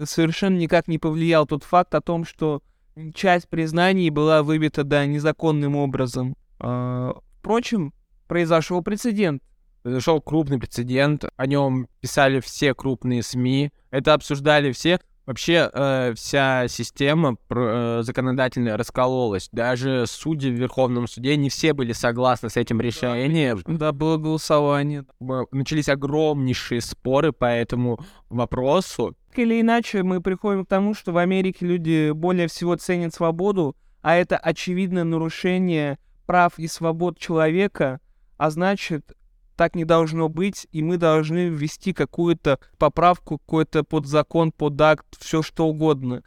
совершенно 0.00 0.56
никак 0.56 0.86
не 0.86 0.98
повлиял 0.98 1.46
тот 1.46 1.64
факт 1.64 1.96
о 1.96 2.00
том, 2.00 2.24
что 2.24 2.62
часть 3.12 3.48
признаний 3.48 4.10
была 4.10 4.44
выбита, 4.44 4.84
да, 4.84 5.04
незаконным 5.04 5.74
образом. 5.74 6.36
А, 6.60 7.16
впрочем, 7.40 7.92
произошел 8.28 8.82
прецедент 8.82 9.42
произошел 9.86 10.20
крупный 10.20 10.58
прецедент, 10.58 11.26
о 11.36 11.46
нем 11.46 11.86
писали 12.00 12.40
все 12.40 12.74
крупные 12.74 13.22
СМИ, 13.22 13.70
это 13.92 14.14
обсуждали 14.14 14.72
все. 14.72 14.98
Вообще 15.26 15.70
э, 15.72 16.12
вся 16.16 16.66
система 16.66 17.36
э, 17.50 18.00
законодательная 18.02 18.76
раскололась. 18.76 19.48
Даже 19.52 20.06
судьи 20.08 20.50
в 20.50 20.54
Верховном 20.54 21.06
суде 21.06 21.36
не 21.36 21.50
все 21.50 21.72
были 21.72 21.92
согласны 21.92 22.50
с 22.50 22.56
этим 22.56 22.80
решением. 22.80 23.62
Да, 23.64 23.92
было 23.92 24.16
голосование. 24.16 25.04
Начались 25.52 25.88
огромнейшие 25.88 26.80
споры 26.80 27.30
по 27.30 27.44
этому 27.44 28.00
вопросу. 28.28 29.14
Так 29.28 29.38
или 29.38 29.60
иначе, 29.60 30.02
мы 30.02 30.20
приходим 30.20 30.64
к 30.64 30.68
тому, 30.68 30.94
что 30.94 31.12
в 31.12 31.18
Америке 31.18 31.64
люди 31.64 32.10
более 32.10 32.48
всего 32.48 32.74
ценят 32.74 33.14
свободу, 33.14 33.76
а 34.02 34.16
это 34.16 34.36
очевидное 34.36 35.04
нарушение 35.04 36.00
прав 36.26 36.58
и 36.58 36.66
свобод 36.66 37.20
человека, 37.20 38.00
а 38.36 38.50
значит, 38.50 39.12
так 39.56 39.74
не 39.74 39.84
должно 39.84 40.28
быть, 40.28 40.66
и 40.70 40.82
мы 40.82 40.98
должны 40.98 41.48
ввести 41.48 41.92
какую-то 41.92 42.60
поправку, 42.78 43.38
какой-то 43.38 43.82
под 43.82 44.06
закон, 44.06 44.52
под 44.52 44.80
акт, 44.80 45.06
все 45.18 45.42
что 45.42 45.66
угодно. 45.66 46.22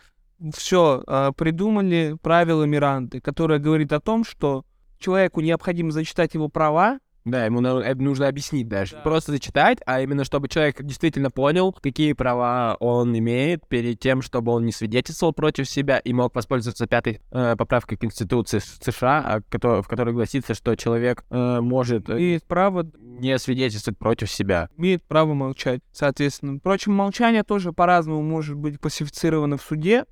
Все, 0.54 1.04
а, 1.06 1.32
придумали 1.32 2.18
правила 2.22 2.64
Миранды, 2.64 3.22
которое 3.22 3.60
говорит 3.60 3.94
о 3.94 4.00
том, 4.00 4.24
что 4.24 4.66
человеку 4.98 5.42
необходимо 5.42 5.92
зачитать 5.92 6.34
его 6.34 6.50
права, 6.50 7.00
да, 7.26 7.46
ему 7.46 7.62
э, 7.62 7.96
нужно 7.96 8.28
объяснить 8.28 8.68
даже. 8.68 8.96
Да. 8.96 9.02
Просто 9.02 9.32
зачитать, 9.32 9.80
а 9.86 10.02
именно 10.02 10.24
чтобы 10.24 10.48
человек 10.48 10.82
действительно 10.82 11.30
понял, 11.30 11.74
какие 11.74 12.14
права 12.14 12.78
он 12.80 13.18
имеет 13.18 13.68
перед 13.68 14.00
тем, 14.00 14.22
чтобы 14.22 14.52
он 14.52 14.66
не 14.66 14.72
свидетельствовал 14.72 15.34
против 15.34 15.70
себя 15.70 16.00
и 16.00 16.14
мог 16.14 16.34
воспользоваться 16.36 16.88
пятой 16.88 17.22
э, 17.32 17.56
поправкой 17.58 17.98
Конституции 17.98 18.60
США, 18.60 19.42
а, 19.52 19.82
в 19.82 19.88
которой 19.88 20.14
гласится, 20.14 20.54
что 20.54 20.76
человек 20.76 21.26
э, 21.30 21.60
может... 21.60 22.10
Э, 22.10 22.18
имеет 22.18 22.44
право... 22.46 22.90
Не 23.20 23.38
свидетельствовать 23.38 23.98
против 24.00 24.32
себя. 24.32 24.70
Имеет 24.78 25.04
право 25.04 25.34
молчать, 25.34 25.82
соответственно. 25.92 26.58
Впрочем, 26.60 26.94
молчание 26.94 27.44
тоже 27.44 27.74
по-разному 27.74 28.22
может 28.22 28.56
быть 28.56 28.80
классифицировано 28.80 29.58
в 29.58 29.62
суде. 29.62 30.06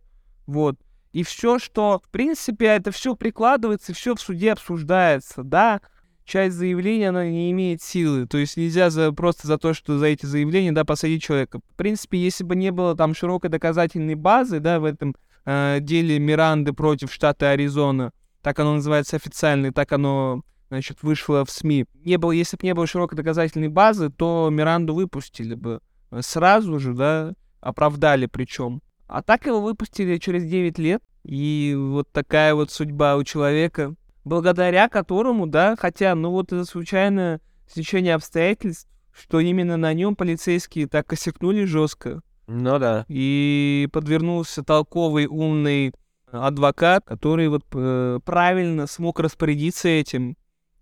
Вот. 0.45 0.77
И 1.13 1.23
все, 1.23 1.57
что, 1.57 2.01
в 2.03 2.09
принципе, 2.09 2.65
это 2.65 2.91
все 2.91 3.15
прикладывается, 3.15 3.93
все 3.93 4.13
в 4.13 4.19
суде 4.19 4.51
обсуждается, 4.51 5.43
да, 5.43 5.81
часть 6.27 6.55
заявления, 6.55 7.10
она 7.10 7.25
не 7.25 7.51
имеет 7.51 7.81
силы. 7.81 8.27
То 8.27 8.38
есть 8.38 8.57
нельзя 8.57 8.89
за, 8.89 9.12
просто 9.12 9.48
за 9.48 9.57
то, 9.57 9.74
что 9.74 9.98
за 9.98 10.07
эти 10.07 10.25
заявления, 10.25 10.74
да, 10.74 10.86
посадить 10.86 11.24
человека. 11.24 11.60
В 11.60 11.75
принципе, 11.75 12.19
если 12.19 12.43
бы 12.43 12.55
не 12.55 12.72
было 12.72 12.96
там 12.96 13.15
широкой 13.15 13.50
доказательной 13.50 14.15
базы, 14.15 14.60
да, 14.60 14.79
в 14.79 14.86
этом 14.86 15.15
э, 15.46 15.79
деле 15.81 16.19
Миранды 16.19 16.74
против 16.74 17.12
штата 17.12 17.50
Аризона, 17.50 18.12
так 18.41 18.60
оно 18.60 18.75
называется 18.75 19.15
официально, 19.15 19.72
так 19.72 19.91
оно, 19.93 20.43
значит, 20.69 21.01
вышло 21.01 21.43
в 21.46 21.50
СМИ. 21.50 21.86
Не 22.03 22.17
было, 22.17 22.31
если 22.31 22.57
бы 22.57 22.65
не 22.65 22.74
было 22.74 22.86
широкой 22.86 23.15
доказательной 23.15 23.69
базы, 23.69 24.10
то 24.10 24.50
Миранду 24.51 24.93
выпустили 24.93 25.55
бы 25.55 25.79
сразу 26.19 26.77
же, 26.79 26.93
да, 26.93 27.34
оправдали 27.62 28.27
причем. 28.27 28.81
А 29.07 29.24
так 29.24 29.46
его 29.46 29.62
выпустили 29.62 30.17
через 30.17 30.43
9 30.43 30.77
лет, 30.79 31.01
и 31.24 31.75
вот 31.77 32.12
такая 32.12 32.53
вот 32.53 32.69
судьба 32.69 33.15
у 33.15 33.24
человека— 33.24 33.96
благодаря 34.27 34.89
которому, 34.89 35.48
да, 35.48 35.75
хотя, 35.77 36.13
ну 36.15 36.31
вот 36.31 36.51
это 36.51 36.65
случайное 36.65 37.41
стечение 37.65 38.15
обстоятельств, 38.15 38.88
что 39.12 39.39
именно 39.39 39.77
на 39.77 39.93
нем 39.93 40.15
полицейские 40.15 40.88
так 40.88 41.07
косякнули 41.07 41.65
жестко. 41.65 42.22
Ну 42.48 42.79
да. 42.79 43.05
И 43.07 43.89
подвернулся 43.91 44.63
толковый, 44.63 45.25
умный 45.25 45.93
адвокат, 46.31 47.05
который 47.05 47.48
вот 47.48 47.63
э, 47.74 48.19
правильно 48.24 48.88
смог 48.88 49.19
распорядиться 49.19 49.88
этим 49.89 50.38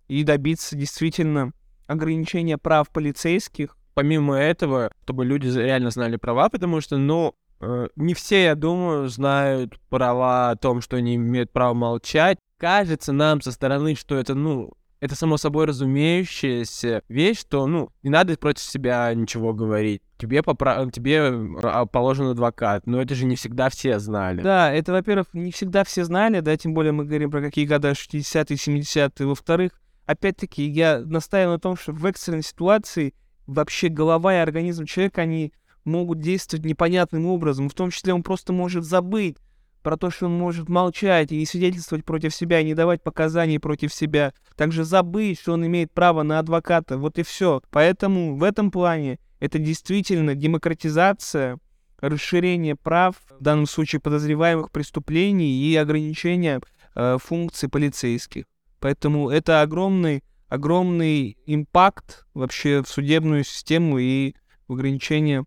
и 0.08 0.22
добиться 0.22 0.76
действительно 0.76 1.52
ограничения 1.86 2.58
прав 2.58 2.90
полицейских. 2.90 3.76
Помимо 3.94 4.36
этого, 4.36 4.92
чтобы 5.04 5.24
люди 5.24 5.48
реально 5.48 5.90
знали 5.90 6.16
права, 6.16 6.48
потому 6.50 6.80
что, 6.80 6.98
ну, 6.98 7.34
не 7.60 8.14
все, 8.14 8.44
я 8.44 8.54
думаю, 8.54 9.08
знают 9.08 9.78
права 9.88 10.50
о 10.50 10.56
том, 10.56 10.80
что 10.80 10.96
они 10.96 11.16
имеют 11.16 11.52
право 11.52 11.74
молчать, 11.74 12.38
кажется 12.58 13.12
нам 13.12 13.40
со 13.40 13.52
стороны, 13.52 13.94
что 13.94 14.16
это, 14.16 14.34
ну, 14.34 14.72
это 15.00 15.14
само 15.14 15.36
собой 15.36 15.66
разумеющаяся 15.66 17.02
вещь, 17.08 17.40
что, 17.40 17.66
ну, 17.66 17.90
не 18.02 18.10
надо 18.10 18.36
против 18.36 18.62
себя 18.62 19.12
ничего 19.14 19.52
говорить. 19.52 20.02
Тебе, 20.18 20.42
попра... 20.42 20.90
тебе 20.90 21.32
а, 21.62 21.84
положен 21.84 22.28
адвокат, 22.28 22.86
но 22.86 23.02
это 23.02 23.14
же 23.14 23.26
не 23.26 23.36
всегда 23.36 23.68
все 23.68 23.98
знали. 23.98 24.40
Да, 24.40 24.72
это, 24.72 24.92
во-первых, 24.92 25.28
не 25.34 25.52
всегда 25.52 25.84
все 25.84 26.04
знали, 26.04 26.40
да, 26.40 26.56
тем 26.56 26.72
более 26.72 26.92
мы 26.92 27.04
говорим 27.04 27.30
про 27.30 27.42
какие 27.42 27.66
года, 27.66 27.90
60-е, 27.90 28.56
70-е. 28.56 29.26
Во-вторых, 29.26 29.72
опять-таки, 30.06 30.64
я 30.64 31.00
настаиваю 31.00 31.54
на 31.54 31.60
том, 31.60 31.76
что 31.76 31.92
в 31.92 32.06
экстренной 32.06 32.42
ситуации 32.42 33.14
вообще 33.46 33.88
голова 33.88 34.34
и 34.34 34.38
организм 34.38 34.86
человека, 34.86 35.22
они 35.22 35.52
могут 35.86 36.20
действовать 36.20 36.66
непонятным 36.66 37.26
образом. 37.26 37.68
В 37.68 37.74
том 37.74 37.90
числе 37.90 38.12
он 38.12 38.22
просто 38.22 38.52
может 38.52 38.84
забыть 38.84 39.36
про 39.82 39.96
то, 39.96 40.10
что 40.10 40.26
он 40.26 40.36
может 40.36 40.68
молчать 40.68 41.30
и 41.30 41.36
не 41.38 41.46
свидетельствовать 41.46 42.04
против 42.04 42.34
себя, 42.34 42.60
и 42.60 42.64
не 42.64 42.74
давать 42.74 43.02
показаний 43.02 43.60
против 43.60 43.94
себя. 43.94 44.34
Также 44.56 44.84
забыть, 44.84 45.40
что 45.40 45.52
он 45.52 45.64
имеет 45.64 45.92
право 45.92 46.24
на 46.24 46.40
адвоката. 46.40 46.98
Вот 46.98 47.18
и 47.18 47.22
все. 47.22 47.62
Поэтому 47.70 48.36
в 48.36 48.42
этом 48.42 48.72
плане 48.72 49.20
это 49.38 49.58
действительно 49.60 50.34
демократизация, 50.34 51.58
расширение 52.00 52.74
прав, 52.74 53.16
в 53.38 53.42
данном 53.42 53.66
случае 53.66 54.00
подозреваемых 54.00 54.72
преступлений 54.72 55.52
и 55.52 55.76
ограничение 55.76 56.60
э, 56.96 57.18
функций 57.22 57.68
полицейских. 57.68 58.44
Поэтому 58.80 59.30
это 59.30 59.62
огромный, 59.62 60.24
огромный 60.48 61.38
импакт 61.46 62.26
вообще 62.34 62.82
в 62.82 62.88
судебную 62.88 63.44
систему 63.44 63.98
и 63.98 64.34
в 64.68 64.72
ограничение 64.72 65.44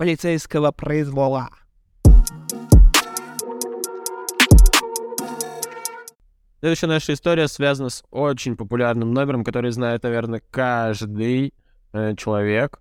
полицейского 0.00 0.72
произвола. 0.72 1.50
Следующая 6.60 6.86
наша 6.86 7.12
история 7.12 7.48
связана 7.48 7.90
с 7.90 8.02
очень 8.10 8.56
популярным 8.56 9.12
номером, 9.12 9.44
который 9.44 9.72
знает, 9.72 10.02
наверное, 10.04 10.40
каждый 10.50 11.52
э, 11.92 12.14
человек. 12.16 12.80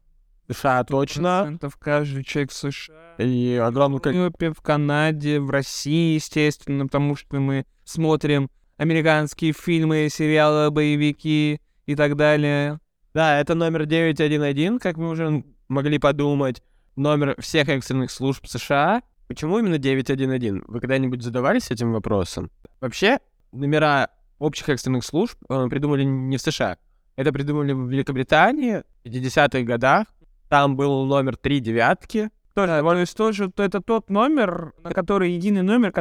США 0.49 0.85
точно. 0.85 1.59
каждый 1.79 2.23
человек 2.23 2.51
в 2.51 2.55
США. 2.55 3.15
И 3.17 3.61
огромное 3.61 3.99
количество... 3.99 4.53
В 4.53 4.61
Канаде, 4.61 5.41
в 5.41 5.49
России, 5.49 6.13
естественно, 6.13 6.85
потому 6.85 7.17
что 7.17 7.38
мы 7.38 7.65
смотрим 7.83 8.49
американские 8.77 9.51
фильмы, 9.51 10.07
сериалы, 10.09 10.71
боевики 10.71 11.59
и 11.85 11.95
так 11.97 12.15
далее. 12.15 12.79
Да, 13.13 13.41
это 13.41 13.55
номер 13.55 13.88
911, 13.88 14.81
как 14.81 14.95
мы 14.95 15.09
уже 15.09 15.43
могли 15.67 15.99
подумать. 15.99 16.63
Номер 17.00 17.36
всех 17.39 17.70
экстренных 17.70 18.12
служб 18.12 18.46
США. 18.46 19.03
Почему 19.29 19.58
именно 19.58 19.77
911? 19.77 20.63
Вы 20.68 20.82
когда-нибудь 20.82 21.24
задавались 21.24 21.72
этим 21.72 21.94
вопросом? 21.94 22.51
Вообще, 22.82 23.20
номера 23.53 24.10
общих 24.38 24.68
экстренных 24.68 25.06
служб 25.06 25.38
э, 25.48 25.68
придумали 25.70 26.03
не 26.03 26.36
в 26.36 26.41
США. 26.41 26.77
Это 27.15 27.32
придумали 27.32 27.72
в 27.72 27.88
Великобритании 27.88 28.84
в 29.06 29.08
50-х 29.08 29.62
годах. 29.62 30.08
Там 30.50 30.75
был 30.75 31.06
номер 31.06 31.38
три 31.38 31.62
девятки. 31.62 32.32
Тоже, 32.53 32.82
то 32.82 32.98
есть 32.98 33.15
тоже 33.15 33.50
это 33.56 33.79
тот 33.79 34.10
номер, 34.10 34.74
на 34.84 34.89
который 34.89 35.32
единый 35.32 35.62
номер, 35.62 35.94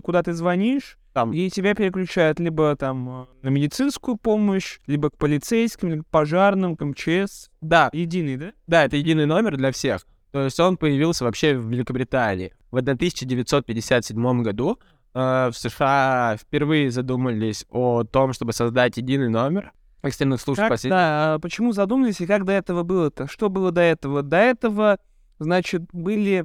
куда 0.00 0.22
ты 0.22 0.32
звонишь, 0.32 0.96
там. 1.12 1.34
и 1.34 1.50
тебя 1.50 1.74
переключают 1.74 2.40
либо 2.40 2.74
там 2.76 3.28
на 3.42 3.48
медицинскую 3.50 4.16
помощь, 4.16 4.78
либо 4.86 5.10
к 5.10 5.18
полицейским, 5.18 5.90
либо 5.90 6.04
к 6.04 6.06
пожарным, 6.06 6.78
к 6.78 6.82
МЧС. 6.82 7.50
Да. 7.60 7.90
Единый, 7.92 8.38
да? 8.38 8.52
Да, 8.66 8.84
это 8.86 8.96
единый 8.96 9.26
номер 9.26 9.58
для 9.58 9.70
всех. 9.70 10.06
То 10.36 10.44
есть 10.44 10.60
он 10.60 10.76
появился 10.76 11.24
вообще 11.24 11.56
в 11.56 11.66
Великобритании. 11.70 12.52
В 12.70 12.76
1957 12.76 14.42
году 14.42 14.78
Э, 15.18 15.48
в 15.50 15.56
США 15.56 16.36
впервые 16.38 16.90
задумались 16.90 17.64
о 17.70 18.04
том, 18.04 18.34
чтобы 18.34 18.52
создать 18.52 18.98
единый 18.98 19.30
номер 19.30 19.72
экстренных 20.02 20.42
служб 20.42 20.60
как, 20.60 20.68
спасения. 20.68 20.94
Да, 20.94 21.34
а 21.34 21.38
почему 21.38 21.72
задумались 21.72 22.20
и 22.20 22.26
как 22.26 22.44
до 22.44 22.52
этого 22.52 22.82
было-то? 22.82 23.26
Что 23.26 23.48
было 23.48 23.72
до 23.72 23.80
этого? 23.80 24.22
До 24.22 24.36
этого, 24.36 24.98
значит, 25.38 25.84
были 25.90 26.44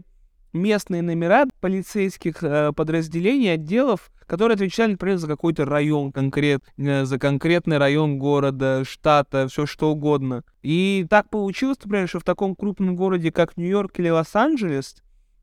местные 0.54 1.02
номера 1.02 1.46
полицейских 1.60 2.44
э, 2.44 2.72
подразделений, 2.74 3.54
отделов, 3.54 4.12
которые 4.28 4.56
отвечали, 4.56 4.92
например, 4.92 5.18
за 5.18 5.28
какой-то 5.28 5.66
район 5.66 6.12
конкрет, 6.12 6.64
э, 6.78 7.06
за 7.06 7.20
конкретный 7.20 7.78
район 7.78 8.18
города, 8.20 8.84
штата, 8.86 9.48
все 9.48 9.66
что 9.66 9.92
угодно. 9.92 10.44
И 10.62 11.06
так 11.10 11.30
получилось, 11.30 11.78
например, 11.84 12.08
что 12.08 12.20
в 12.20 12.24
таком 12.24 12.56
крупном 12.56 12.96
городе, 12.96 13.32
как 13.32 13.58
Нью-Йорк 13.58 14.00
или 14.00 14.10
Лос-Анджелес, 14.10 14.96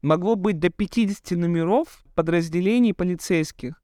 могло 0.02 0.36
быть 0.36 0.58
до 0.58 0.70
50 0.70 1.32
номеров 1.32 2.02
подразделений 2.14 2.94
полицейских. 2.94 3.82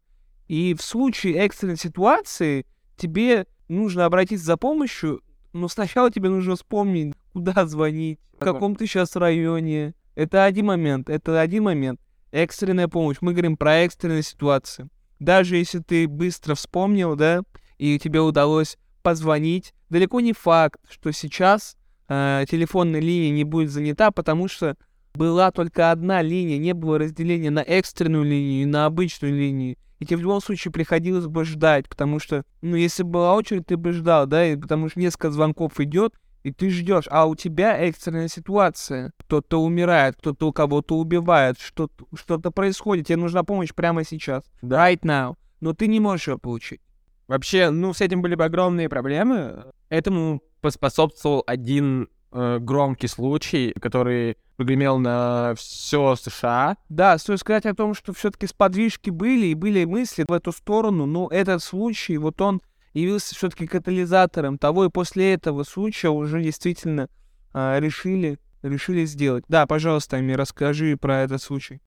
И 0.49 0.75
в 0.75 0.83
случае 0.83 1.35
экстренной 1.35 1.77
ситуации 1.77 2.67
тебе 2.97 3.47
нужно 3.69 4.05
обратиться 4.05 4.45
за 4.45 4.57
помощью, 4.57 5.23
но 5.53 5.69
сначала 5.69 6.11
тебе 6.11 6.29
нужно 6.29 6.57
вспомнить, 6.57 7.15
куда 7.33 7.67
звонить, 7.67 8.19
в 8.35 8.39
каком 8.39 8.77
ты 8.77 8.87
сейчас 8.87 9.17
районе. 9.17 9.95
Это 10.15 10.45
один 10.45 10.67
момент, 10.67 11.09
это 11.09 11.41
один 11.41 11.65
момент. 11.65 12.01
Экстренная 12.31 12.89
помощь. 12.89 13.19
Мы 13.21 13.33
говорим 13.33 13.57
про 13.57 13.79
экстренные 13.79 14.23
ситуации. 14.23 14.89
Даже 15.19 15.57
если 15.57 15.79
ты 15.79 16.09
быстро 16.09 16.55
вспомнил, 16.55 17.17
да, 17.17 17.43
и 17.79 17.99
тебе 17.99 18.21
удалось 18.21 18.77
позвонить, 19.03 19.75
далеко 19.91 20.21
не 20.21 20.33
факт, 20.33 20.81
что 20.89 21.13
сейчас 21.13 21.77
э, 22.09 22.45
телефонная 22.51 23.01
линия 23.01 23.31
не 23.31 23.45
будет 23.45 23.71
занята, 23.71 24.11
потому 24.11 24.49
что 24.49 24.77
была 25.15 25.51
только 25.53 25.91
одна 25.91 26.23
линия, 26.23 26.59
не 26.59 26.75
было 26.75 26.99
разделения 26.99 27.51
на 27.51 27.61
экстренную 27.61 28.25
линию 28.25 28.63
и 28.63 28.67
на 28.67 28.87
обычную 28.87 29.35
линию. 29.35 29.77
И 30.01 30.07
тебе 30.07 30.17
в 30.17 30.23
любом 30.23 30.41
случае 30.41 30.73
приходилось 30.73 31.27
бы 31.27 31.45
ждать, 31.45 31.89
потому 31.89 32.19
что, 32.19 32.45
ну, 32.63 32.77
если 32.77 33.05
была 33.05 33.35
очередь, 33.35 33.67
ты 33.67 33.77
бы 33.77 33.93
ждал, 33.93 34.27
да, 34.27 34.45
и 34.45 34.57
потому 34.57 34.89
что 34.89 34.99
несколько 34.99 35.31
звонков 35.31 35.79
идет, 35.81 36.15
и 36.45 36.53
ты 36.53 36.71
ждешь, 36.71 37.07
а 37.11 37.27
у 37.27 37.35
тебя 37.35 37.77
экстренная 37.79 38.29
ситуация. 38.29 39.13
Кто-то 39.19 39.63
умирает, 39.63 40.17
кто-то 40.17 40.49
у 40.49 40.53
кого-то 40.53 40.97
убивает, 40.97 41.59
что-то, 41.59 42.05
что-то 42.15 42.51
происходит, 42.51 43.09
тебе 43.09 43.17
нужна 43.17 43.43
помощь 43.43 43.73
прямо 43.75 44.05
сейчас. 44.05 44.45
Right 44.63 45.01
now. 45.01 45.37
Но 45.61 45.73
ты 45.73 45.89
не 45.89 46.01
можешь 46.01 46.29
ее 46.29 46.39
получить. 46.39 46.83
Вообще, 47.27 47.71
ну, 47.71 47.95
с 47.95 48.03
этим 48.03 48.21
были 48.21 48.35
бы 48.35 48.45
огромные 48.45 48.91
проблемы. 48.91 49.73
Этому 49.89 50.43
поспособствовал 50.61 51.43
один 51.47 52.11
э, 52.33 52.59
громкий 52.61 53.07
случай, 53.07 53.73
который 53.81 54.37
прогремел 54.57 54.99
на 54.99 55.55
все 55.57 56.15
США. 56.17 56.77
Да, 56.91 57.17
стоит 57.17 57.41
сказать 57.41 57.65
о 57.65 57.75
том, 57.75 57.95
что 57.95 58.13
все-таки 58.13 58.47
сподвижки 58.47 59.09
были 59.09 59.47
и 59.47 59.55
были 59.55 59.87
мысли 59.87 60.27
в 60.29 60.33
эту 60.33 60.53
сторону, 60.53 61.07
но 61.07 61.29
этот 61.31 61.63
случай, 61.63 62.19
вот 62.19 62.39
он 62.43 62.61
явился 62.95 63.35
все-таки 63.35 63.67
катализатором 63.67 64.57
того, 64.57 64.87
и 64.87 64.89
после 64.89 65.35
этого 65.35 65.65
случая 65.65 66.09
уже 66.09 66.43
действительно 66.43 67.09
э, 67.53 67.81
решили, 67.81 68.39
решили 68.63 69.05
сделать. 69.05 69.45
Да, 69.49 69.67
пожалуйста, 69.67 70.17
Ами, 70.17 70.33
расскажи 70.33 70.97
про 70.97 71.23
этот 71.23 71.43
случай. 71.43 71.81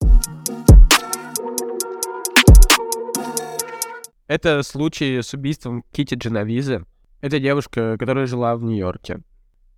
Это 4.27 4.61
случай 4.61 5.21
с 5.21 5.33
убийством 5.33 5.83
Кити 5.91 6.15
Дженовизы. 6.15 6.85
Это 7.21 7.39
девушка, 7.39 7.95
которая 7.97 8.27
жила 8.27 8.55
в 8.55 8.63
Нью-Йорке 8.63 9.23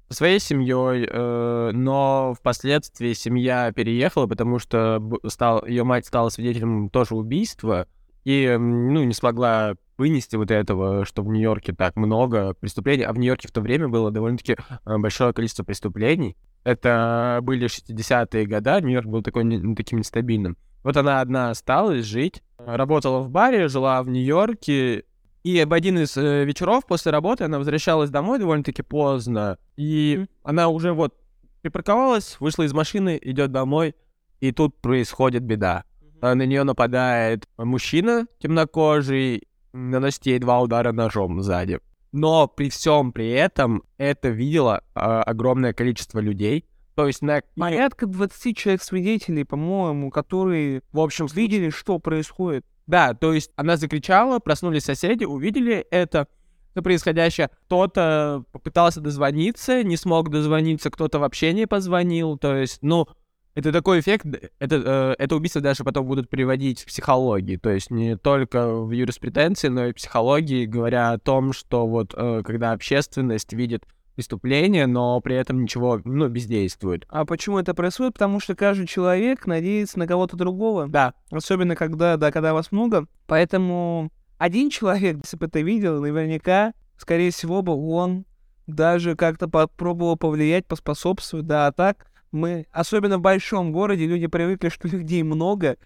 своей 0.10 0.40
семьей, 0.40 1.08
э, 1.08 1.72
но 1.74 2.34
впоследствии 2.38 3.14
семья 3.14 3.72
переехала, 3.72 4.28
потому 4.28 4.60
что 4.60 5.02
стал, 5.28 5.66
ее 5.66 5.84
мать 5.84 6.06
стала 6.08 6.30
свидетелем 6.30 6.90
тоже 6.90 7.16
убийства 7.16 7.88
и 8.24 8.56
ну, 8.58 9.04
не 9.04 9.14
смогла 9.14 9.76
вынести 9.98 10.36
вот 10.36 10.50
этого, 10.50 11.06
что 11.06 11.24
в 11.24 11.28
Нью-Йорке 11.28 11.74
так 11.74 11.96
много 11.96 12.54
преступлений, 12.54 13.04
а 13.04 13.14
в 13.14 13.20
Нью-Йорке 13.20 13.48
в 13.48 13.52
то 13.52 13.62
время 13.62 13.90
было 13.90 14.12
довольно-таки 14.12 14.56
э, 14.86 14.98
большое 14.98 15.34
количество 15.34 15.64
преступлений. 15.64 16.38
Это 16.64 17.40
были 17.42 17.68
60-е 17.68 18.46
годы, 18.46 18.82
Нью-Йорк 18.82 19.08
был 19.08 19.22
такой, 19.22 19.44
не, 19.44 19.76
таким 19.76 20.00
нестабильным. 20.00 20.58
Вот 20.84 20.96
она 20.96 21.20
одна 21.20 21.50
осталась 21.50 22.06
жить, 22.06 22.42
работала 22.58 23.20
в 23.20 23.30
баре, 23.30 23.68
жила 23.68 24.02
в 24.02 24.10
Нью-Йорке, 24.10 25.04
и 25.44 25.66
в 25.66 25.74
один 25.74 26.00
из 26.00 26.16
э, 26.18 26.46
вечеров 26.46 26.86
после 26.86 27.12
работы 27.12 27.46
она 27.46 27.58
возвращалась 27.58 28.10
домой 28.10 28.40
довольно-таки 28.40 28.82
поздно. 28.82 29.58
И 29.78 30.18
mm-hmm. 30.20 30.30
она 30.44 30.68
уже 30.70 30.94
вот 30.94 31.16
припарковалась, 31.62 32.38
вышла 32.40 32.64
из 32.64 32.74
машины, 32.74 33.20
идет 33.22 33.52
домой, 33.52 33.96
и 34.40 34.52
тут 34.52 34.76
происходит 34.82 35.44
беда. 35.44 35.84
Mm-hmm. 36.22 36.34
На 36.34 36.46
нее 36.46 36.64
нападает 36.64 37.48
мужчина 37.58 38.28
темнокожий, 38.40 39.48
наносит 39.74 40.26
ей 40.26 40.40
два 40.40 40.62
удара 40.62 40.92
ножом 40.92 41.42
сзади. 41.42 41.80
Но 42.12 42.48
при 42.48 42.70
всем 42.70 43.12
при 43.12 43.30
этом 43.30 43.84
это 43.98 44.30
видело 44.30 44.84
э, 44.96 45.00
огромное 45.00 45.74
количество 45.74 46.20
людей. 46.20 46.66
То 46.96 47.08
есть 47.08 47.22
на... 47.22 47.42
Порядка 47.56 48.08
20 48.08 48.58
человек 48.58 48.84
свидетелей, 48.84 49.46
по-моему, 49.46 50.10
которые, 50.10 50.82
в 50.92 51.00
общем, 51.00 51.28
видели, 51.28 51.70
что 51.70 52.00
происходит. 52.00 52.66
Да, 52.88 53.14
то 53.14 53.34
есть 53.34 53.52
она 53.56 53.78
закричала, 53.78 54.40
проснулись 54.40 54.84
соседи, 54.84 55.24
увидели 55.24 55.86
это, 55.92 56.28
это 56.74 56.82
происходящее. 56.82 57.52
Кто-то 57.68 58.44
попытался 58.52 59.00
дозвониться, 59.00 59.84
не 59.84 59.96
смог 59.96 60.30
дозвониться, 60.30 60.90
кто-то 60.90 61.20
вообще 61.20 61.54
не 61.54 61.68
позвонил. 61.68 62.38
То 62.38 62.56
есть, 62.56 62.80
ну, 62.82 63.08
Это 63.56 63.72
такой 63.72 64.00
эффект, 64.00 64.26
это, 64.60 64.76
э, 64.76 65.16
это 65.18 65.36
убийство 65.36 65.60
даже 65.60 65.84
потом 65.84 66.06
будут 66.06 66.30
приводить 66.30 66.82
в 66.82 66.86
психологии, 66.86 67.58
то 67.58 67.70
есть 67.72 67.90
не 67.90 68.16
только 68.16 68.74
в 68.74 68.92
юриспруденции, 68.92 69.68
но 69.70 69.88
и 69.88 69.92
в 69.92 69.96
психологии, 69.96 70.66
говоря 70.66 71.12
о 71.12 71.18
том, 71.18 71.52
что 71.52 71.88
вот 71.88 72.14
э, 72.16 72.44
когда 72.46 72.72
общественность 72.72 73.52
видит 73.54 73.84
преступление, 74.16 74.86
но 74.86 75.22
при 75.22 75.36
этом 75.36 75.64
ничего, 75.64 76.02
ну, 76.04 76.28
бездействует. 76.28 77.06
А 77.08 77.24
почему 77.24 77.58
это 77.58 77.74
происходит? 77.74 78.16
Потому 78.16 78.42
что 78.42 78.54
каждый 78.54 78.86
человек 78.86 79.48
надеется 79.48 79.98
на 79.98 80.08
кого-то 80.08 80.36
другого. 80.36 80.90
Да. 80.90 81.14
Особенно 81.32 81.74
когда, 81.78 82.18
да, 82.18 82.30
когда 82.30 82.54
вас 82.54 82.74
много. 82.74 83.08
Поэтому 83.28 84.12
один 84.38 84.70
человек, 84.70 85.20
если 85.24 85.38
бы 85.38 85.46
это 85.46 85.62
видел, 85.62 86.02
наверняка, 86.02 86.74
скорее 86.98 87.32
всего, 87.32 87.62
бы 87.62 87.74
он 87.74 88.26
даже 88.68 89.16
как-то 89.16 89.48
попробовал 89.48 90.18
повлиять, 90.18 90.66
поспособствовать, 90.66 91.48
да, 91.48 91.68
а 91.68 91.72
так 91.72 92.09
мы, 92.32 92.68
особенно 92.72 93.18
в 93.18 93.22
большом 93.22 93.72
городе, 93.72 94.06
люди 94.06 94.28
привыкли, 94.28 94.70
что 94.70 94.88
людей 94.88 95.24
много, 95.24 95.78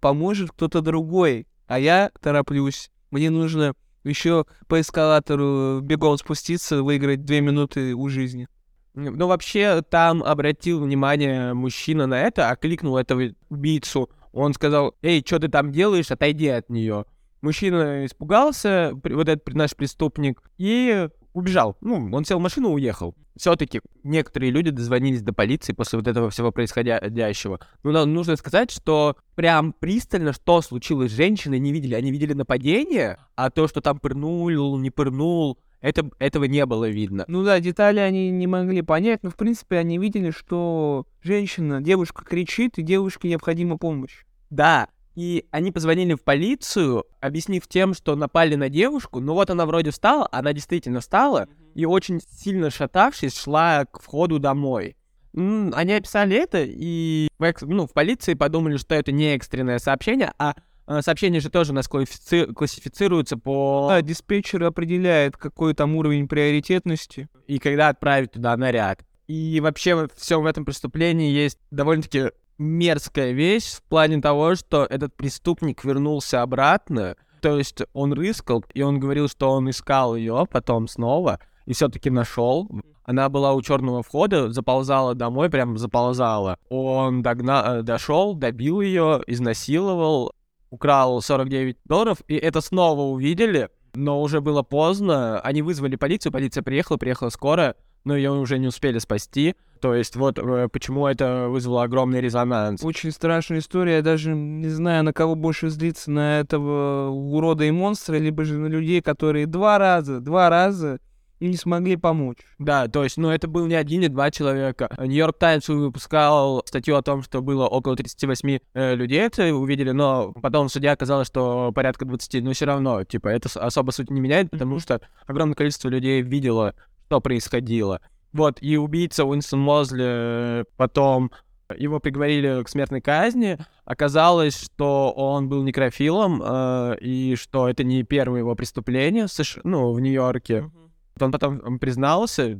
поможет 0.00 0.50
кто-то 0.50 0.80
другой, 0.82 1.46
а 1.66 1.78
я 1.78 2.10
тороплюсь. 2.20 2.90
Мне 3.10 3.30
нужно 3.30 3.74
еще 4.04 4.46
по 4.68 4.80
эскалатору 4.80 5.80
бегом 5.80 6.16
спуститься, 6.18 6.82
выиграть 6.82 7.24
две 7.24 7.40
минуты 7.40 7.94
у 7.94 8.08
жизни. 8.08 8.48
Ну, 8.94 9.26
вообще, 9.26 9.82
там 9.82 10.22
обратил 10.22 10.80
внимание 10.80 11.52
мужчина 11.52 12.06
на 12.06 12.22
это, 12.22 12.48
окликнул 12.50 12.96
этого 12.96 13.30
убийцу. 13.50 14.08
Он 14.32 14.54
сказал, 14.54 14.94
эй, 15.02 15.22
что 15.26 15.38
ты 15.38 15.48
там 15.48 15.70
делаешь, 15.70 16.10
отойди 16.10 16.48
от 16.48 16.70
нее. 16.70 17.04
Мужчина 17.42 18.06
испугался, 18.06 18.92
вот 18.94 19.28
этот 19.28 19.54
наш 19.54 19.76
преступник, 19.76 20.42
и 20.56 21.08
убежал. 21.36 21.76
Ну, 21.82 22.08
он 22.12 22.24
сел 22.24 22.38
в 22.38 22.42
машину, 22.42 22.72
уехал. 22.72 23.14
Все-таки 23.36 23.82
некоторые 24.02 24.50
люди 24.50 24.70
дозвонились 24.70 25.20
до 25.20 25.34
полиции 25.34 25.74
после 25.74 25.98
вот 25.98 26.08
этого 26.08 26.30
всего 26.30 26.50
происходящего. 26.50 27.60
Ну, 27.82 28.06
нужно 28.06 28.36
сказать, 28.36 28.70
что 28.70 29.16
прям 29.34 29.74
пристально, 29.74 30.32
что 30.32 30.62
случилось 30.62 31.12
с 31.12 31.14
женщиной, 31.14 31.58
не 31.58 31.72
видели. 31.72 31.94
Они 31.94 32.10
видели 32.10 32.32
нападение, 32.32 33.18
а 33.34 33.50
то, 33.50 33.68
что 33.68 33.82
там 33.82 33.98
пырнул, 33.98 34.78
не 34.78 34.90
пырнул, 34.90 35.58
это, 35.82 36.08
этого 36.18 36.44
не 36.44 36.64
было 36.64 36.88
видно. 36.88 37.26
Ну 37.28 37.44
да, 37.44 37.60
детали 37.60 38.00
они 38.00 38.30
не 38.30 38.46
могли 38.46 38.80
понять, 38.80 39.22
но 39.22 39.28
в 39.28 39.36
принципе 39.36 39.76
они 39.76 39.98
видели, 39.98 40.30
что 40.30 41.06
женщина, 41.22 41.82
девушка 41.82 42.24
кричит, 42.24 42.78
и 42.78 42.82
девушке 42.82 43.28
необходима 43.28 43.76
помощь. 43.76 44.24
Да, 44.48 44.88
и 45.16 45.46
они 45.50 45.72
позвонили 45.72 46.14
в 46.14 46.22
полицию, 46.22 47.06
объяснив 47.20 47.66
тем, 47.66 47.94
что 47.94 48.14
напали 48.14 48.54
на 48.54 48.68
девушку. 48.68 49.18
Ну 49.18 49.32
вот 49.32 49.48
она 49.48 49.64
вроде 49.64 49.90
встала, 49.90 50.28
она 50.30 50.52
действительно 50.52 51.00
встала, 51.00 51.48
и 51.74 51.86
очень 51.86 52.20
сильно 52.20 52.70
шатавшись, 52.70 53.36
шла 53.36 53.86
к 53.86 54.00
входу 54.00 54.38
домой. 54.38 54.94
Они 55.34 55.92
описали 55.92 56.36
это, 56.36 56.62
и 56.64 57.28
ну, 57.62 57.86
в 57.86 57.92
полиции 57.92 58.34
подумали, 58.34 58.76
что 58.76 58.94
это 58.94 59.10
не 59.10 59.34
экстренное 59.34 59.78
сообщение, 59.78 60.32
а, 60.38 60.54
а 60.86 61.02
сообщения 61.02 61.40
же 61.40 61.50
тоже 61.50 61.72
у 61.72 61.74
нас 61.74 61.88
классифици... 61.88 62.52
классифицируются 62.52 63.38
по... 63.38 63.86
Да, 63.88 64.02
диспетчер 64.02 64.64
определяет, 64.64 65.36
какой 65.36 65.74
там 65.74 65.96
уровень 65.96 66.28
приоритетности. 66.28 67.28
И 67.46 67.58
когда 67.58 67.88
отправить 67.88 68.32
туда 68.32 68.56
наряд. 68.56 69.00
И 69.26 69.60
вообще 69.60 69.94
во 69.94 70.08
всем 70.14 70.42
в 70.42 70.46
этом 70.46 70.64
преступлении 70.64 71.32
есть 71.32 71.58
довольно-таки 71.70 72.30
мерзкая 72.58 73.32
вещь 73.32 73.74
в 73.74 73.82
плане 73.82 74.20
того, 74.20 74.54
что 74.54 74.84
этот 74.84 75.14
преступник 75.14 75.84
вернулся 75.84 76.42
обратно, 76.42 77.16
то 77.40 77.58
есть 77.58 77.82
он 77.92 78.12
рыскал, 78.12 78.64
и 78.74 78.82
он 78.82 78.98
говорил, 78.98 79.28
что 79.28 79.50
он 79.50 79.70
искал 79.70 80.16
ее 80.16 80.46
потом 80.50 80.88
снова, 80.88 81.38
и 81.66 81.72
все-таки 81.72 82.10
нашел. 82.10 82.68
Она 83.04 83.28
была 83.28 83.52
у 83.52 83.62
черного 83.62 84.02
входа, 84.02 84.50
заползала 84.50 85.14
домой, 85.14 85.48
прям 85.48 85.78
заползала. 85.78 86.58
Он 86.70 87.22
догна... 87.22 87.78
Э, 87.78 87.82
дошел, 87.82 88.34
добил 88.34 88.80
ее, 88.80 89.22
изнасиловал, 89.28 90.32
украл 90.70 91.22
49 91.22 91.76
долларов, 91.84 92.18
и 92.26 92.34
это 92.34 92.60
снова 92.60 93.02
увидели, 93.02 93.68
но 93.94 94.20
уже 94.20 94.40
было 94.40 94.62
поздно. 94.62 95.38
Они 95.40 95.62
вызвали 95.62 95.94
полицию, 95.94 96.32
полиция 96.32 96.62
приехала, 96.62 96.96
приехала 96.96 97.28
скоро, 97.28 97.76
но 98.06 98.16
ее 98.16 98.30
уже 98.30 98.58
не 98.58 98.68
успели 98.68 98.98
спасти. 98.98 99.54
То 99.80 99.94
есть 99.94 100.16
вот 100.16 100.38
э, 100.38 100.68
почему 100.72 101.06
это 101.06 101.48
вызвало 101.48 101.82
огромный 101.82 102.20
резонанс. 102.20 102.82
Очень 102.82 103.10
страшная 103.10 103.58
история. 103.58 103.96
Я 103.96 104.02
даже 104.02 104.34
не 104.34 104.68
знаю, 104.68 105.04
на 105.04 105.12
кого 105.12 105.34
больше 105.34 105.68
злиться, 105.68 106.10
на 106.10 106.40
этого 106.40 107.10
урода 107.10 107.64
и 107.64 107.70
монстра, 107.70 108.16
либо 108.16 108.44
же 108.44 108.54
на 108.54 108.66
людей, 108.66 109.02
которые 109.02 109.46
два 109.46 109.78
раза, 109.78 110.20
два 110.20 110.48
раза 110.48 110.98
и 111.38 111.48
не 111.48 111.56
смогли 111.56 111.96
помочь. 111.96 112.38
Да, 112.58 112.88
то 112.88 113.04
есть, 113.04 113.16
ну, 113.16 113.30
это 113.30 113.48
был 113.48 113.66
не 113.66 113.74
один, 113.74 114.00
не 114.00 114.08
два 114.08 114.30
человека. 114.30 114.88
Нью-Йорк 114.98 115.38
Таймс 115.38 115.68
выпускал 115.68 116.62
статью 116.64 116.96
о 116.96 117.02
том, 117.02 117.22
что 117.22 117.42
было 117.42 117.66
около 117.66 117.96
38 117.96 118.58
э, 118.72 118.94
людей, 118.94 119.20
это 119.20 119.54
увидели, 119.54 119.90
но 119.90 120.32
потом 120.40 120.68
суде 120.68 120.90
оказалось, 120.90 121.28
что 121.28 121.72
порядка 121.74 122.04
20, 122.04 122.42
но 122.42 122.52
все 122.52 122.64
равно, 122.64 123.04
типа, 123.04 123.28
это 123.28 123.48
особо 123.60 123.90
суть 123.90 124.10
не 124.10 124.20
меняет, 124.20 124.50
потому 124.50 124.78
что 124.78 125.00
огромное 125.26 125.54
количество 125.54 125.88
людей 125.88 126.22
видело, 126.22 126.74
что 127.06 127.20
происходило. 127.20 128.00
Вот, 128.32 128.58
и 128.60 128.76
убийца 128.76 129.24
Уинстон 129.24 129.60
Мозли 129.60 130.04
э, 130.04 130.64
потом 130.76 131.30
его 131.76 132.00
приговорили 132.00 132.62
к 132.62 132.68
смертной 132.68 133.00
казни. 133.00 133.58
Оказалось, 133.84 134.60
что 134.60 135.12
он 135.12 135.48
был 135.48 135.62
некрофилом, 135.62 136.42
э, 136.44 136.96
и 137.00 137.36
что 137.36 137.68
это 137.68 137.82
не 137.84 138.02
первое 138.02 138.40
его 138.40 138.54
преступление 138.54 139.26
в 139.26 139.32
США, 139.32 139.62
ну, 139.64 139.92
в 139.92 140.00
Нью-Йорке. 140.00 140.54
Mm-hmm. 140.54 141.24
Он 141.24 141.32
потом 141.32 141.78
признался, 141.78 142.58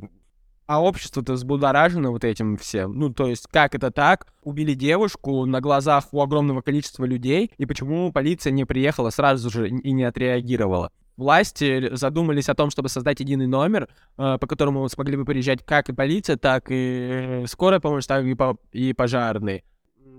а 0.65 0.81
общество-то 0.81 1.33
взбудоражено 1.33 2.11
вот 2.11 2.23
этим 2.23 2.57
всем. 2.57 2.97
Ну, 2.97 3.13
то 3.13 3.27
есть, 3.27 3.47
как 3.51 3.75
это 3.75 3.91
так? 3.91 4.27
Убили 4.43 4.73
девушку 4.73 5.45
на 5.45 5.61
глазах 5.61 6.05
у 6.11 6.21
огромного 6.21 6.61
количества 6.61 7.05
людей, 7.05 7.51
и 7.57 7.65
почему 7.65 8.11
полиция 8.11 8.51
не 8.51 8.65
приехала 8.65 9.09
сразу 9.09 9.49
же 9.49 9.69
и 9.69 9.91
не 9.91 10.03
отреагировала? 10.03 10.91
Власти 11.17 11.93
задумались 11.95 12.49
о 12.49 12.55
том, 12.55 12.69
чтобы 12.69 12.89
создать 12.89 13.19
единый 13.19 13.47
номер, 13.47 13.89
э, 14.17 14.37
по 14.39 14.47
которому 14.47 14.87
смогли 14.87 15.17
бы 15.17 15.25
приезжать 15.25 15.63
как 15.65 15.89
и 15.89 15.93
полиция, 15.93 16.37
так 16.37 16.65
и 16.69 17.43
скорая 17.47 17.79
помощь, 17.79 18.05
так 18.05 18.23
и, 18.23 18.33
по 18.35 18.57
и 18.71 18.93
пожарные. 18.93 19.63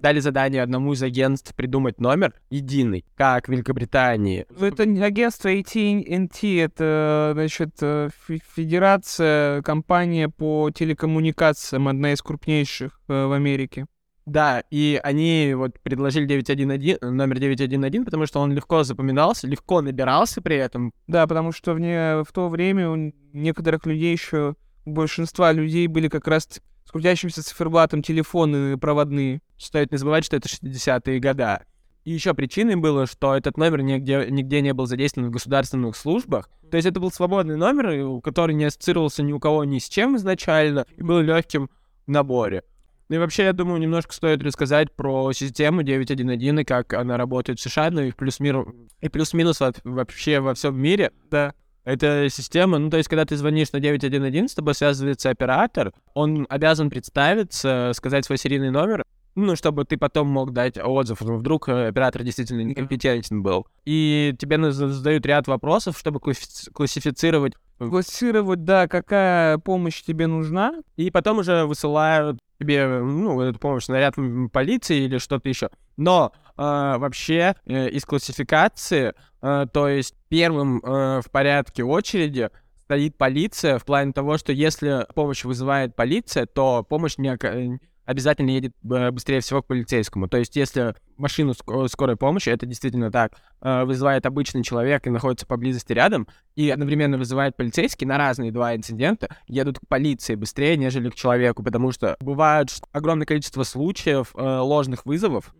Дали 0.00 0.20
задание 0.20 0.62
одному 0.62 0.92
из 0.92 1.02
агентств 1.02 1.54
придумать 1.56 2.00
номер 2.00 2.32
единый, 2.50 3.04
как 3.16 3.48
в 3.48 3.50
Великобритании. 3.50 4.46
Ну, 4.48 4.66
это 4.66 4.84
агентство 4.84 5.48
AT&T, 5.48 6.60
это, 6.60 7.30
значит, 7.34 7.74
э, 7.80 8.10
федерация, 8.54 9.60
компания 9.62 10.28
по 10.28 10.70
телекоммуникациям, 10.70 11.88
одна 11.88 12.12
из 12.12 12.22
крупнейших 12.22 13.00
э, 13.08 13.26
в 13.26 13.32
Америке. 13.32 13.86
Да, 14.28 14.62
и 14.70 15.00
они 15.02 15.54
вот 15.56 15.80
предложили 15.80 16.26
911, 16.26 17.00
номер 17.00 17.38
911, 17.38 18.04
потому 18.04 18.26
что 18.26 18.40
он 18.40 18.52
легко 18.52 18.84
запоминался, 18.84 19.46
легко 19.46 19.80
набирался 19.80 20.42
при 20.42 20.56
этом. 20.56 20.92
Да, 21.06 21.26
потому 21.26 21.50
что 21.50 21.72
в, 21.72 21.80
не, 21.80 22.22
в 22.22 22.30
то 22.32 22.50
время 22.50 22.90
у 22.90 23.12
некоторых 23.32 23.86
людей 23.86 24.12
еще, 24.12 24.54
у 24.84 24.92
большинства 24.92 25.50
людей 25.52 25.86
были 25.86 26.08
как 26.08 26.28
раз 26.28 26.46
с 26.84 26.90
крутящимся 26.90 27.42
циферблатом 27.42 28.02
телефоны 28.02 28.76
проводные. 28.76 29.40
Стоит 29.56 29.92
не 29.92 29.98
забывать, 29.98 30.26
что 30.26 30.36
это 30.36 30.46
60-е 30.46 31.20
годы. 31.20 31.60
И 32.04 32.12
еще 32.12 32.34
причиной 32.34 32.76
было, 32.76 33.06
что 33.06 33.34
этот 33.34 33.56
номер 33.56 33.80
нигде, 33.80 34.26
нигде 34.30 34.60
не 34.60 34.74
был 34.74 34.86
задействован 34.86 35.28
в 35.28 35.32
государственных 35.32 35.96
службах. 35.96 36.50
То 36.70 36.76
есть 36.76 36.86
это 36.86 37.00
был 37.00 37.10
свободный 37.10 37.56
номер, 37.56 38.20
который 38.20 38.54
не 38.54 38.64
ассоциировался 38.64 39.22
ни 39.22 39.32
у 39.32 39.40
кого 39.40 39.64
ни 39.64 39.78
с 39.78 39.88
чем 39.88 40.16
изначально, 40.16 40.84
и 40.96 41.02
был 41.02 41.20
легким 41.20 41.70
в 42.06 42.10
наборе. 42.10 42.62
Ну 43.08 43.16
и 43.16 43.18
вообще, 43.18 43.44
я 43.44 43.52
думаю, 43.52 43.80
немножко 43.80 44.12
стоит 44.12 44.42
рассказать 44.42 44.92
про 44.92 45.32
систему 45.32 45.82
911 45.82 46.60
и 46.60 46.64
как 46.64 46.92
она 46.92 47.16
работает 47.16 47.58
в 47.58 47.62
США, 47.62 47.90
ну 47.90 48.02
и 48.02 48.12
плюс-минус, 48.12 48.68
и 49.00 49.08
плюс-минус 49.08 49.60
вообще 49.84 50.40
во 50.40 50.54
всем 50.54 50.78
мире. 50.78 51.12
Да. 51.30 51.54
Это 51.84 52.28
система, 52.30 52.76
ну, 52.76 52.90
то 52.90 52.98
есть, 52.98 53.08
когда 53.08 53.24
ты 53.24 53.34
звонишь 53.34 53.72
на 53.72 53.80
911, 53.80 54.50
с 54.50 54.54
тобой 54.54 54.74
связывается 54.74 55.30
оператор, 55.30 55.94
он 56.12 56.46
обязан 56.50 56.90
представиться, 56.90 57.92
сказать 57.94 58.26
свой 58.26 58.36
серийный 58.36 58.70
номер, 58.70 59.04
ну, 59.34 59.56
чтобы 59.56 59.86
ты 59.86 59.96
потом 59.96 60.28
мог 60.28 60.52
дать 60.52 60.76
отзыв, 60.76 61.22
ну, 61.22 61.36
вдруг 61.36 61.70
э, 61.70 61.88
оператор 61.88 62.24
действительно 62.24 62.60
некомпетентен 62.60 63.42
был. 63.42 63.66
И 63.86 64.34
тебе 64.38 64.70
задают 64.70 65.24
ряд 65.24 65.46
вопросов, 65.46 65.96
чтобы 65.98 66.20
классифицировать 66.20 67.54
классировать, 67.78 68.64
да, 68.64 68.88
какая 68.88 69.58
помощь 69.58 70.02
тебе 70.02 70.26
нужна. 70.26 70.74
И 70.96 71.10
потом 71.10 71.38
уже 71.38 71.64
высылают 71.64 72.38
тебе, 72.58 72.86
ну, 72.86 73.40
эту 73.40 73.58
помощь, 73.58 73.88
наряд 73.88 74.14
полиции 74.52 75.04
или 75.04 75.18
что-то 75.18 75.48
еще. 75.48 75.70
Но 75.96 76.32
э, 76.56 76.62
вообще 76.62 77.54
э, 77.66 77.88
из 77.90 78.04
классификации, 78.04 79.14
э, 79.42 79.66
то 79.72 79.88
есть 79.88 80.14
первым 80.28 80.78
э, 80.78 81.20
в 81.20 81.30
порядке 81.30 81.84
очереди 81.84 82.50
стоит 82.84 83.16
полиция 83.16 83.78
в 83.78 83.84
плане 83.84 84.12
того, 84.12 84.38
что 84.38 84.52
если 84.52 85.06
помощь 85.14 85.44
вызывает 85.44 85.94
полиция, 85.94 86.46
то 86.46 86.84
помощь 86.88 87.18
не, 87.18 87.36
обязательно 88.08 88.48
едет 88.48 88.72
э, 88.90 89.10
быстрее 89.10 89.40
всего 89.40 89.60
к 89.60 89.66
полицейскому. 89.66 90.28
То 90.28 90.38
есть, 90.38 90.56
если 90.56 90.94
машину 91.18 91.52
ск- 91.52 91.88
скорой 91.88 92.16
помощи, 92.16 92.48
это 92.48 92.64
действительно 92.64 93.12
так, 93.12 93.32
э, 93.60 93.84
вызывает 93.84 94.24
обычный 94.24 94.62
человек 94.62 95.06
и 95.06 95.10
находится 95.10 95.46
поблизости 95.46 95.92
рядом, 95.92 96.26
и 96.56 96.70
одновременно 96.70 97.18
вызывает 97.18 97.54
полицейский 97.54 98.06
на 98.06 98.16
разные 98.16 98.50
два 98.50 98.74
инцидента, 98.74 99.28
едут 99.46 99.78
к 99.78 99.86
полиции 99.86 100.36
быстрее, 100.36 100.78
нежели 100.78 101.10
к 101.10 101.16
человеку, 101.16 101.62
потому 101.62 101.92
что 101.92 102.16
бывает 102.20 102.70
огромное 102.92 103.26
количество 103.26 103.62
случаев 103.62 104.32
э, 104.34 104.40
ложных 104.42 105.04
вызовов, 105.04 105.54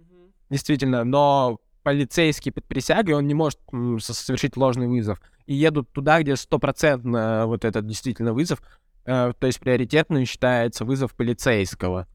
действительно, 0.49 1.05
но 1.05 1.61
полицейский 1.83 2.51
под 2.51 2.65
присягой, 2.65 3.15
он 3.15 3.27
не 3.27 3.35
может 3.35 3.59
совершить 4.01 4.57
ложный 4.57 4.87
вызов. 4.87 5.21
И 5.45 5.55
едут 5.55 5.93
туда, 5.93 6.23
где 6.23 6.35
стопроцентно 6.35 7.45
вот 7.47 7.67
этот 7.67 7.87
действительно 7.87 8.33
вызов, 8.33 8.61
э, 8.61 8.65
то 9.05 9.35
есть 9.43 9.61
приоритетным 9.61 10.25
считается 10.25 10.85
вызов 10.85 11.15
полицейского. 11.15 12.07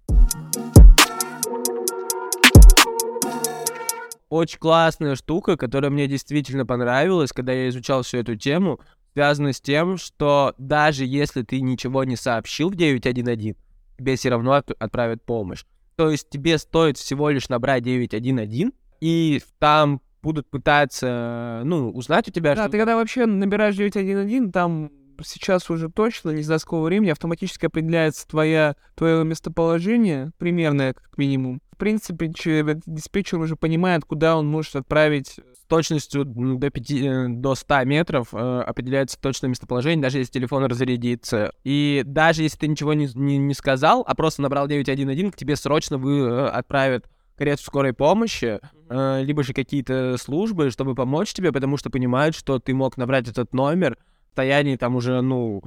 Очень 4.29 4.57
классная 4.59 5.15
штука, 5.15 5.57
которая 5.57 5.91
мне 5.91 6.07
действительно 6.07 6.65
понравилась, 6.65 7.31
когда 7.31 7.53
я 7.53 7.69
изучал 7.69 8.01
всю 8.01 8.17
эту 8.17 8.35
тему, 8.35 8.79
связана 9.13 9.53
с 9.53 9.61
тем, 9.61 9.97
что 9.97 10.55
даже 10.57 11.05
если 11.05 11.43
ты 11.43 11.61
ничего 11.61 12.03
не 12.03 12.15
сообщил 12.15 12.69
в 12.71 12.75
911, 12.75 13.55
тебе 13.99 14.15
все 14.15 14.29
равно 14.29 14.53
от- 14.53 14.71
отправят 14.71 15.23
помощь. 15.23 15.63
То 15.97 16.09
есть 16.09 16.31
тебе 16.31 16.57
стоит 16.57 16.97
всего 16.97 17.29
лишь 17.29 17.47
набрать 17.49 17.83
911, 17.83 18.73
и 19.01 19.39
там 19.59 20.01
будут 20.23 20.49
пытаться, 20.49 21.61
ну, 21.63 21.91
узнать 21.91 22.27
у 22.27 22.31
тебя, 22.31 22.55
Да, 22.55 22.63
что... 22.63 22.71
ты 22.71 22.77
когда 22.79 22.95
вообще 22.95 23.27
набираешь 23.27 23.75
911, 23.75 24.51
там 24.51 24.89
сейчас 25.23 25.69
уже 25.69 25.89
точно, 25.89 26.31
не 26.31 26.43
знаю 26.43 26.59
с 26.59 26.63
какого 26.63 26.85
времени, 26.85 27.09
автоматически 27.09 27.65
определяется 27.65 28.27
твоя, 28.27 28.75
твое 28.95 29.23
местоположение, 29.23 30.31
примерное 30.37 30.93
как 30.93 31.17
минимум. 31.17 31.61
В 31.71 31.77
принципе, 31.77 32.31
че- 32.33 32.81
диспетчер 32.85 33.39
уже 33.39 33.55
понимает, 33.55 34.05
куда 34.05 34.37
он 34.37 34.47
может 34.47 34.75
отправить 34.75 35.39
с 35.63 35.65
точностью 35.67 36.23
до, 36.25 36.69
5, 36.69 36.91
э, 36.91 37.25
до 37.29 37.55
100 37.55 37.83
метров 37.85 38.27
э, 38.33 38.37
определяется 38.61 39.19
точное 39.19 39.49
местоположение, 39.49 40.01
даже 40.01 40.19
если 40.19 40.31
телефон 40.31 40.65
разрядится. 40.65 41.51
И 41.63 42.03
даже 42.05 42.43
если 42.43 42.57
ты 42.59 42.67
ничего 42.67 42.93
не, 42.93 43.09
не, 43.15 43.37
не 43.37 43.53
сказал, 43.53 44.03
а 44.07 44.15
просто 44.15 44.41
набрал 44.41 44.67
911, 44.67 45.33
к 45.33 45.37
тебе 45.37 45.55
срочно 45.55 45.97
вы, 45.97 46.19
э, 46.19 46.47
отправят 46.47 47.09
карету 47.35 47.63
скорой 47.63 47.93
помощи, 47.93 48.59
э, 48.89 49.23
либо 49.23 49.43
же 49.43 49.53
какие-то 49.53 50.17
службы, 50.17 50.69
чтобы 50.69 50.95
помочь 50.95 51.33
тебе, 51.33 51.51
потому 51.51 51.77
что 51.77 51.89
понимают, 51.89 52.35
что 52.35 52.59
ты 52.59 52.73
мог 52.73 52.97
набрать 52.97 53.27
этот 53.27 53.53
номер 53.53 53.97
состоянии 54.33 54.75
там 54.77 54.95
уже, 54.95 55.21
ну, 55.21 55.61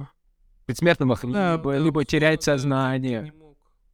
предсмертного 0.65 1.15
хриба, 1.15 1.57
Да, 1.63 1.77
либо 1.77 2.01
да, 2.01 2.05
терять 2.05 2.39
да, 2.39 2.53
сознание. 2.53 3.33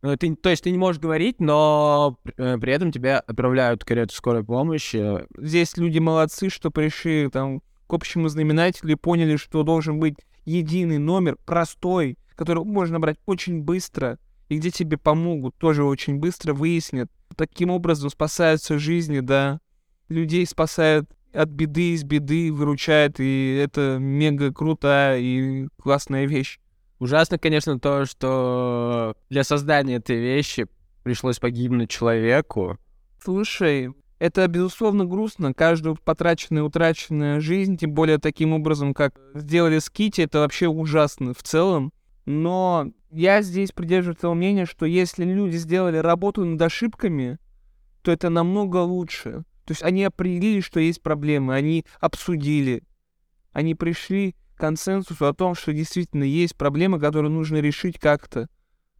Э, 0.01 0.17
Ты, 0.19 0.35
то 0.35 0.49
есть 0.49 0.63
ты 0.63 0.71
не 0.71 0.79
можешь 0.79 0.99
говорить, 0.99 1.39
но 1.39 2.17
э, 2.37 2.57
при 2.57 2.73
этом 2.73 2.91
тебя 2.91 3.19
отправляют 3.19 3.83
в 3.83 3.85
карету 3.85 4.15
скорой 4.15 4.43
помощи. 4.43 5.25
Здесь 5.37 5.77
люди 5.77 5.99
молодцы, 5.99 6.49
что 6.49 6.71
пришли 6.71 7.29
там 7.29 7.61
к 7.87 7.93
общему 7.93 8.27
знаменателю 8.29 8.93
и 8.93 8.95
поняли, 8.95 9.35
что 9.35 9.61
должен 9.61 9.99
быть 9.99 10.15
единый 10.45 10.97
номер, 10.97 11.37
простой, 11.45 12.17
который 12.35 12.63
можно 12.63 12.93
набрать 12.93 13.17
очень 13.27 13.61
быстро, 13.61 14.17
и 14.49 14.57
где 14.57 14.71
тебе 14.71 14.97
помогут, 14.97 15.55
тоже 15.55 15.83
очень 15.83 16.17
быстро 16.17 16.53
выяснят. 16.53 17.11
Таким 17.37 17.69
образом 17.69 18.09
спасаются 18.09 18.79
жизни, 18.79 19.19
да. 19.19 19.59
Людей 20.09 20.45
спасают 20.47 21.09
от 21.33 21.49
беды 21.49 21.93
из 21.93 22.03
беды, 22.03 22.51
выручает, 22.51 23.19
и 23.19 23.59
это 23.61 23.97
мега 23.99 24.53
крутая 24.53 25.19
и 25.19 25.67
классная 25.81 26.25
вещь. 26.25 26.59
Ужасно, 26.99 27.37
конечно, 27.37 27.79
то, 27.79 28.05
что 28.05 29.15
для 29.29 29.43
создания 29.43 29.95
этой 29.95 30.17
вещи 30.17 30.67
пришлось 31.03 31.39
погибнуть 31.39 31.89
человеку. 31.89 32.77
Слушай, 33.21 33.93
это, 34.19 34.47
безусловно, 34.47 35.05
грустно. 35.05 35.53
Каждую 35.53 35.97
потраченная, 35.97 36.63
утраченная 36.63 37.41
жизнь, 37.41 37.75
тем 37.75 37.91
более 37.91 38.19
таким 38.19 38.53
образом, 38.53 38.93
как 38.93 39.19
сделали 39.33 39.79
с 39.79 39.89
Кити, 39.89 40.21
это 40.21 40.39
вообще 40.39 40.67
ужасно 40.67 41.33
в 41.33 41.43
целом. 41.43 41.91
Но 42.25 42.91
я 43.11 43.41
здесь 43.41 43.73
придерживаюсь 43.73 44.19
того 44.19 44.33
мнения, 44.33 44.65
что 44.65 44.85
если 44.85 45.25
люди 45.25 45.57
сделали 45.57 45.97
работу 45.97 46.45
над 46.45 46.61
ошибками, 46.61 47.37
то 48.01 48.11
это 48.11 48.29
намного 48.29 48.77
лучше. 48.77 49.43
То 49.65 49.71
есть 49.71 49.83
они 49.83 50.03
определили, 50.03 50.59
что 50.59 50.79
есть 50.79 51.01
проблемы, 51.01 51.55
они 51.55 51.85
обсудили, 51.99 52.83
они 53.51 53.75
пришли 53.75 54.35
к 54.55 54.59
консенсусу 54.59 55.25
о 55.25 55.33
том, 55.33 55.55
что 55.55 55.73
действительно 55.73 56.23
есть 56.23 56.55
проблемы, 56.55 56.99
которые 56.99 57.31
нужно 57.31 57.57
решить 57.57 57.99
как-то. 57.99 58.49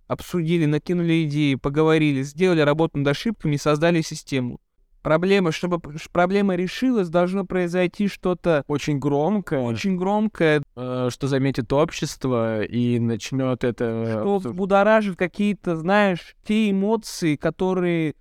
Обсудили, 0.08 0.66
накинули 0.66 1.26
идеи, 1.26 1.56
поговорили, 1.56 2.22
сделали 2.24 2.62
работу 2.62 2.98
над 2.98 3.08
ошибками 3.08 3.56
создали 3.56 4.02
систему. 4.02 4.60
Проблема, 5.04 5.52
чтобы 5.52 5.82
проблема 6.14 6.56
решилась, 6.56 7.10
должно 7.10 7.46
произойти 7.46 8.08
что-то 8.08 8.64
Очень 8.70 9.00
громко, 9.00 9.56
очень 9.56 9.98
громкое, 9.98 10.64
э, 10.78 11.10
что 11.12 11.28
заметит 11.28 11.74
общество 11.74 12.64
и 12.64 13.00
начнет 13.00 13.66
это... 13.66 14.06
что 14.10 14.38
обсуж- 14.38 14.52
взбудоражит 14.52 15.18
какие-то, 15.18 15.76
знаешь, 15.76 16.36
те 16.48 16.72
эмоции, 16.72 17.36
которые 17.36 18.12
э, 18.12 18.14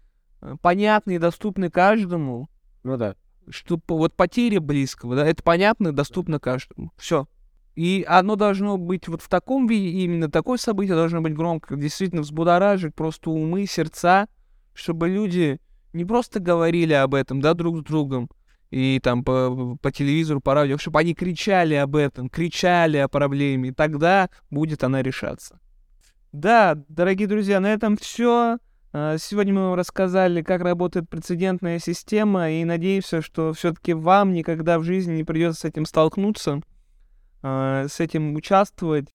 понятны 0.60 1.16
и 1.16 1.18
доступны 1.18 1.70
каждому, 1.70 2.48
Ну 2.82 2.96
да. 2.96 3.16
что 3.48 3.80
вот 3.88 4.14
потеря 4.14 4.60
близкого, 4.60 5.16
да, 5.16 5.26
это 5.26 5.42
понятно 5.42 5.88
и 5.88 5.92
доступно 5.92 6.38
каждому. 6.38 6.92
Все. 6.96 7.26
И 7.74 8.04
оно 8.06 8.36
должно 8.36 8.76
быть 8.76 9.08
вот 9.08 9.22
в 9.22 9.28
таком 9.28 9.66
виде, 9.66 10.04
именно 10.04 10.30
такое 10.30 10.58
событие 10.58 10.94
должно 10.94 11.22
быть 11.22 11.34
громко, 11.34 11.76
действительно 11.76 12.22
взбудоражить 12.22 12.94
просто 12.94 13.30
умы, 13.30 13.66
сердца, 13.66 14.28
чтобы 14.74 15.08
люди 15.08 15.58
не 15.92 16.04
просто 16.04 16.40
говорили 16.40 16.92
об 16.92 17.14
этом, 17.14 17.40
да, 17.40 17.54
друг 17.54 17.78
с 17.78 17.82
другом, 17.82 18.30
и 18.70 19.00
там 19.02 19.24
по, 19.24 19.76
по 19.80 19.92
телевизору, 19.92 20.40
по 20.40 20.54
радио, 20.54 20.78
чтобы 20.78 21.00
они 21.00 21.14
кричали 21.14 21.74
об 21.74 21.96
этом, 21.96 22.28
кричали 22.28 22.96
о 22.98 23.08
проблеме, 23.08 23.70
и 23.70 23.72
тогда 23.72 24.28
будет 24.50 24.84
она 24.84 25.02
решаться. 25.02 25.58
Да, 26.32 26.74
дорогие 26.88 27.28
друзья, 27.28 27.60
на 27.60 27.72
этом 27.72 27.96
все. 27.98 28.58
Сегодня 28.92 29.54
мы 29.54 29.62
вам 29.68 29.74
рассказали, 29.74 30.42
как 30.42 30.60
работает 30.60 31.08
прецедентная 31.08 31.78
система, 31.78 32.50
и 32.50 32.62
надеемся, 32.62 33.22
что 33.22 33.54
все-таки 33.54 33.94
вам 33.94 34.34
никогда 34.34 34.78
в 34.78 34.84
жизни 34.84 35.14
не 35.14 35.24
придется 35.24 35.62
с 35.62 35.64
этим 35.64 35.86
столкнуться, 35.86 36.60
а, 37.42 37.86
с 37.88 38.00
этим 38.00 38.34
участвовать. 38.34 39.08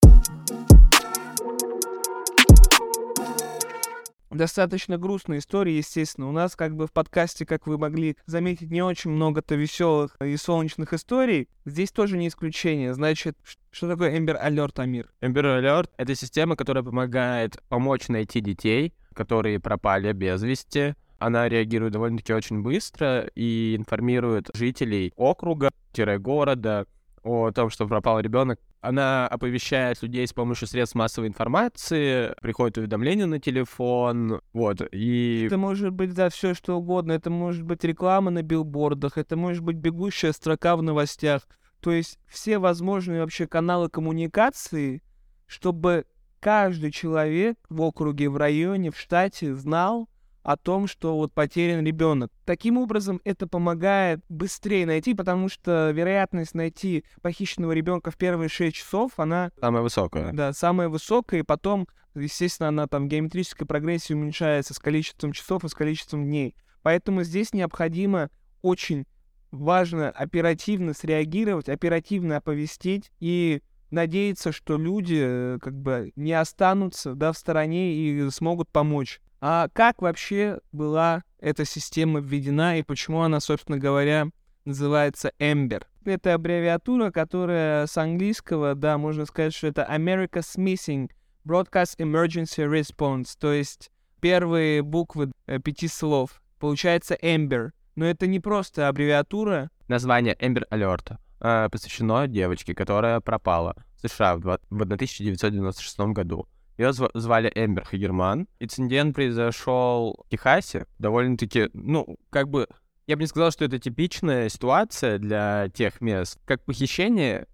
Достаточно 4.29 4.97
грустная 4.97 5.39
история, 5.39 5.77
естественно. 5.77 6.27
У 6.27 6.31
нас 6.31 6.55
как 6.55 6.75
бы 6.75 6.87
в 6.87 6.91
подкасте, 6.91 7.45
как 7.45 7.65
вы 7.65 7.77
могли 7.77 8.17
заметить, 8.25 8.69
не 8.69 8.81
очень 8.81 9.11
много-то 9.11 9.55
веселых 9.55 10.17
и 10.21 10.35
солнечных 10.35 10.93
историй. 10.93 11.47
Здесь 11.65 11.91
тоже 11.91 12.17
не 12.17 12.27
исключение. 12.27 12.93
Значит, 12.93 13.37
что 13.71 13.87
такое 13.87 14.17
Ember 14.19 14.37
Alert, 14.41 14.79
Амир? 14.81 15.09
Amber 15.21 15.61
Alert— 15.61 15.89
это 15.97 16.13
система, 16.15 16.55
которая 16.57 16.83
помогает 16.83 17.61
помочь 17.69 18.09
найти 18.09 18.41
детей, 18.41 18.93
которые 19.13 19.59
пропали 19.59 20.11
без 20.11 20.43
вести. 20.43 20.95
Она 21.19 21.47
реагирует 21.49 21.93
довольно-таки 21.93 22.33
очень 22.33 22.61
быстро 22.61 23.27
и 23.33 23.75
информирует 23.75 24.49
жителей 24.53 25.13
округа-города 25.15 26.85
о 27.23 27.51
том, 27.51 27.69
что 27.69 27.87
пропал 27.87 28.19
ребенок. 28.19 28.59
Она 28.88 29.28
оповещает 29.28 30.02
людей 30.02 30.26
с 30.26 30.32
помощью 30.32 30.65
средств 30.65 30.95
массовой 30.95 31.28
информации, 31.28 32.34
приходит 32.41 32.78
уведомление 32.78 33.26
на 33.26 33.38
телефон, 33.38 34.39
вот, 34.54 34.82
и... 34.93 35.43
Это 35.47 35.58
может 35.58 35.91
быть, 35.91 36.13
да, 36.13 36.30
все 36.30 36.54
что 36.54 36.78
угодно. 36.78 37.12
Это 37.12 37.30
может 37.30 37.63
быть 37.63 37.84
реклама 37.84 38.32
на 38.32 38.43
билбордах, 38.43 39.17
это 39.17 39.36
может 39.36 39.62
быть 39.62 39.76
бегущая 39.76 40.32
строка 40.32 40.78
в 40.78 40.84
новостях. 40.84 41.50
То 41.82 41.91
есть 41.91 42.17
все 42.28 42.60
возможные 42.60 43.19
вообще 43.19 43.45
каналы 43.45 43.89
коммуникации, 43.89 45.04
чтобы 45.47 46.06
каждый 46.39 46.91
человек 46.91 47.58
в 47.67 47.82
округе, 47.82 48.30
в 48.30 48.38
районе, 48.38 48.91
в 48.91 48.97
штате 48.97 49.54
знал 49.54 50.08
о 50.43 50.56
том, 50.56 50.88
что 50.88 51.15
вот 51.17 51.34
потерян 51.34 51.86
ребенок. 51.86 52.32
Таким 52.45 52.78
образом, 52.78 53.19
это 53.26 53.47
помогает 53.47 54.21
быстрее 54.30 54.86
найти, 54.86 55.13
потому 55.13 55.50
что 55.50 55.91
вероятность 55.91 56.54
найти 56.56 57.04
похищенного 57.21 57.73
ребенка 57.73 58.12
в 58.12 58.17
первые 58.17 58.50
6 58.50 58.76
часов, 58.76 59.12
она 59.17 59.52
Самая 59.60 59.82
высокая. 59.84 60.32
да, 60.32 60.54
самая 60.54 60.88
высокая, 60.89 61.41
и 61.41 61.43
потом, 61.43 61.88
естественно, 62.15 62.69
она 62.69 62.88
там 62.88 63.06
в 63.06 63.08
геометрической 63.10 63.67
прогрессии 63.67 64.13
уменьшается 64.13 64.73
с 64.73 64.80
количеством 64.80 65.34
часов 65.34 65.63
и 65.65 65.69
с 65.69 65.73
количеством 65.73 66.23
дней. 66.23 66.56
Поэтому 66.82 67.23
здесь 67.23 67.54
необходимо 67.54 68.30
очень 68.62 69.06
важно 69.52 70.10
оперативно 70.10 70.93
среагировать, 70.93 71.69
оперативно 71.69 72.38
оповестить 72.38 73.12
и 73.19 73.62
надеяться, 73.91 74.52
что 74.52 74.78
люди 74.78 75.19
э, 75.19 75.60
как 75.62 75.73
бы 75.73 76.12
не 76.15 76.34
останутся 76.34 77.15
да, 77.15 77.32
в 77.32 77.38
стороне 77.38 77.93
и 77.93 78.30
смогут 78.30 78.69
помочь. 78.69 79.21
А 79.39 79.67
как 79.73 80.02
вообще 80.02 80.60
была 80.71 81.23
эта 81.39 81.65
система 81.65 82.19
введена 82.19 82.80
и 82.80 82.84
почему 82.84 83.21
она, 83.21 83.39
собственно 83.39 83.78
говоря, 83.78 84.28
называется 84.65 85.32
Ember? 85.39 85.84
Это 86.06 86.34
аббревиатура, 86.34 87.12
которая 87.12 87.86
с 87.86 87.97
английского, 87.97 88.76
да, 88.76 88.97
можно 88.97 89.26
сказать, 89.26 89.54
что 89.54 89.67
это 89.67 89.88
America's 89.89 90.58
Missing 90.58 91.12
Broadcast 91.45 91.97
Emergency 92.00 92.65
Response, 92.65 93.36
то 93.39 93.54
есть 93.54 93.91
первые 94.19 94.82
буквы 94.82 95.32
э, 95.45 95.60
пяти 95.60 95.88
слов. 95.88 96.41
Получается 96.60 97.17
Эмбер. 97.21 97.73
Но 97.95 98.06
это 98.06 98.28
не 98.28 98.39
просто 98.39 98.88
аббревиатура. 98.88 99.69
Название 99.88 100.36
Эмбер 100.39 100.65
Алерт 100.69 101.12
э, 101.39 101.69
посвящено 101.71 102.28
девочке, 102.28 102.76
которая 102.76 103.19
пропала 103.19 103.76
в 104.02 104.08
США 104.08 104.38
в 104.38 104.60
1996 104.69 106.00
году. 106.00 106.47
Ее 106.77 106.89
зв- 106.89 107.11
звали 107.13 107.51
Эмбер 107.53 107.85
Хагерман. 107.85 108.47
Инцидент 108.59 109.15
произошел 109.15 110.23
в 110.25 110.29
Техасе. 110.29 110.85
Довольно-таки, 110.99 111.69
ну, 111.73 112.17
как 112.29 112.49
бы, 112.49 112.67
я 113.07 113.15
бы 113.15 113.23
не 113.23 113.27
сказал, 113.27 113.51
что 113.51 113.65
это 113.65 113.79
типичная 113.79 114.49
ситуация 114.49 115.17
для 115.17 115.69
тех 115.73 116.01
мест. 116.01 116.39
Как 116.45 116.63
похищение, 116.63 117.47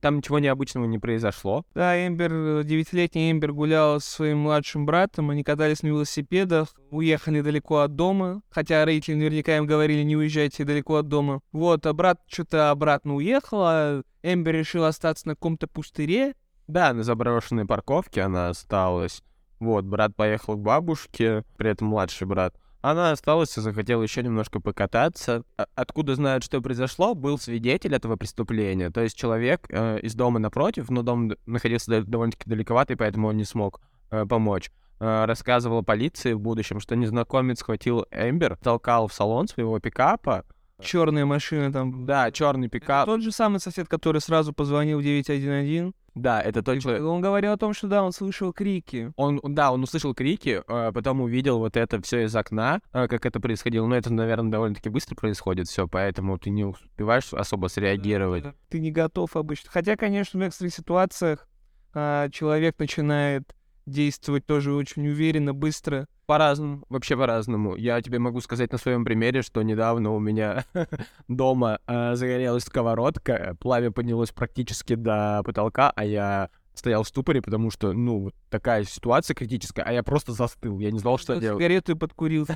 там 0.00 0.18
ничего 0.18 0.38
необычного 0.38 0.84
не 0.84 0.98
произошло. 0.98 1.64
Да, 1.74 2.06
Эмбер, 2.06 2.62
девятилетний 2.62 3.32
Эмбер 3.32 3.52
гулял 3.52 4.00
со 4.00 4.08
своим 4.08 4.38
младшим 4.38 4.86
братом, 4.86 5.30
они 5.30 5.42
катались 5.42 5.82
на 5.82 5.88
велосипедах, 5.88 6.74
уехали 6.90 7.40
далеко 7.40 7.78
от 7.78 7.96
дома, 7.96 8.42
хотя 8.50 8.84
родители 8.84 9.14
наверняка 9.14 9.56
им 9.56 9.66
говорили, 9.66 10.02
не 10.02 10.16
уезжайте 10.16 10.64
далеко 10.64 10.96
от 10.96 11.08
дома. 11.08 11.40
Вот, 11.50 11.86
а 11.86 11.92
брат 11.92 12.20
что-то 12.28 12.70
обратно 12.70 13.16
уехал, 13.16 13.62
а 13.62 14.02
Эмбер 14.22 14.54
решил 14.54 14.84
остаться 14.84 15.26
на 15.26 15.34
каком-то 15.34 15.66
пустыре, 15.66 16.34
Да, 16.66 16.92
на 16.92 17.02
заброшенной 17.02 17.64
парковке 17.64 18.22
она 18.22 18.48
осталась. 18.48 19.22
Вот, 19.60 19.84
брат 19.84 20.14
поехал 20.14 20.56
к 20.56 20.60
бабушке, 20.60 21.44
при 21.56 21.70
этом 21.70 21.88
младший 21.88 22.26
брат. 22.26 22.54
Она 22.82 23.10
осталась 23.10 23.56
и 23.56 23.60
захотела 23.60 24.02
еще 24.02 24.22
немножко 24.22 24.60
покататься. 24.60 25.42
А- 25.56 25.66
Откуда 25.74 26.14
знают, 26.14 26.44
что 26.44 26.60
произошло, 26.60 27.14
был 27.14 27.38
свидетель 27.38 27.94
этого 27.94 28.16
преступления. 28.16 28.90
То 28.90 29.00
есть 29.00 29.16
человек 29.16 29.66
э, 29.70 29.98
из 30.00 30.14
дома 30.14 30.38
напротив, 30.38 30.90
но 30.90 31.02
дом 31.02 31.32
находился 31.46 32.02
довольно-таки 32.02 32.48
далековато, 32.48 32.92
и 32.92 32.96
поэтому 32.96 33.28
он 33.28 33.36
не 33.36 33.44
смог 33.44 33.80
э, 34.10 34.24
помочь. 34.26 34.70
Э, 35.00 35.24
рассказывал 35.24 35.82
полиции 35.82 36.32
в 36.32 36.40
будущем, 36.40 36.80
что 36.80 36.94
незнакомец 36.96 37.60
схватил 37.60 38.06
Эмбер, 38.10 38.56
толкал 38.56 39.08
в 39.08 39.12
салон 39.12 39.48
своего 39.48 39.78
пикапа. 39.80 40.44
Черная 40.80 41.24
машина 41.24 41.72
там. 41.72 42.06
Да, 42.06 42.30
черный 42.30 42.68
пикап. 42.68 43.06
Тот 43.06 43.22
же 43.22 43.32
самый 43.32 43.60
сосед, 43.60 43.88
который 43.88 44.20
сразу 44.20 44.52
позвонил 44.52 44.98
в 44.98 45.02
911. 45.02 45.94
Да, 46.14 46.40
это 46.40 46.62
тот 46.62 46.80
человек. 46.80 47.02
Он 47.02 47.20
говорил 47.20 47.52
о 47.52 47.58
том, 47.58 47.74
что 47.74 47.88
да, 47.88 48.02
он 48.02 48.10
слышал 48.10 48.50
крики. 48.50 49.12
Он, 49.16 49.38
да, 49.42 49.70
он 49.70 49.82
услышал 49.82 50.14
крики, 50.14 50.62
э, 50.66 50.92
потом 50.92 51.20
увидел 51.20 51.58
вот 51.58 51.76
это 51.76 52.00
все 52.00 52.24
из 52.24 52.34
окна, 52.34 52.80
э, 52.94 53.06
как 53.06 53.26
это 53.26 53.38
происходило. 53.38 53.86
Но 53.86 53.94
это, 53.94 54.10
наверное, 54.10 54.50
довольно-таки 54.50 54.88
быстро 54.88 55.14
происходит 55.14 55.68
все, 55.68 55.86
поэтому 55.86 56.38
ты 56.38 56.48
не 56.48 56.64
успеваешь 56.64 57.34
особо 57.34 57.66
среагировать. 57.66 58.44
Ты 58.70 58.80
не 58.80 58.92
готов 58.92 59.36
обычно. 59.36 59.70
Хотя, 59.70 59.96
конечно, 59.96 60.40
в 60.40 60.42
экстренных 60.42 60.74
ситуациях 60.74 61.46
а, 61.92 62.30
человек 62.30 62.78
начинает 62.78 63.54
действовать 63.84 64.46
тоже 64.46 64.72
очень 64.72 65.06
уверенно, 65.06 65.52
быстро. 65.52 66.08
По-разному, 66.26 66.82
вообще 66.88 67.16
по-разному. 67.16 67.76
Я 67.76 68.02
тебе 68.02 68.18
могу 68.18 68.40
сказать 68.40 68.72
на 68.72 68.78
своем 68.78 69.04
примере, 69.04 69.42
что 69.42 69.62
недавно 69.62 70.10
у 70.10 70.18
меня 70.18 70.64
дома 71.28 71.78
э, 71.86 72.16
загорелась 72.16 72.64
сковородка, 72.64 73.56
пламя 73.60 73.92
поднялось 73.92 74.32
практически 74.32 74.94
до 74.94 75.42
потолка, 75.44 75.92
а 75.94 76.04
я 76.04 76.50
стоял 76.74 77.02
в 77.04 77.08
ступоре, 77.08 77.40
потому 77.42 77.70
что, 77.70 77.92
ну, 77.92 78.18
вот 78.24 78.34
такая 78.50 78.84
ситуация 78.84 79.34
критическая, 79.34 79.82
а 79.82 79.92
я 79.92 80.02
просто 80.02 80.32
застыл, 80.32 80.78
я 80.78 80.90
не 80.90 80.98
знал, 80.98 81.16
что 81.16 81.36
делать. 81.36 81.58
Сигарету 81.58 81.96
подкурил. 81.96 82.46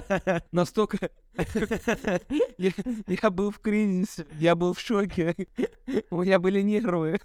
Настолько... 0.52 1.10
Я 2.58 3.30
был 3.30 3.50
в 3.50 3.60
кризисе, 3.60 4.26
я 4.38 4.54
был 4.54 4.74
в 4.74 4.80
шоке. 4.80 5.34
У 6.10 6.22
меня 6.22 6.38
были 6.38 6.60
нервы. 6.60 7.20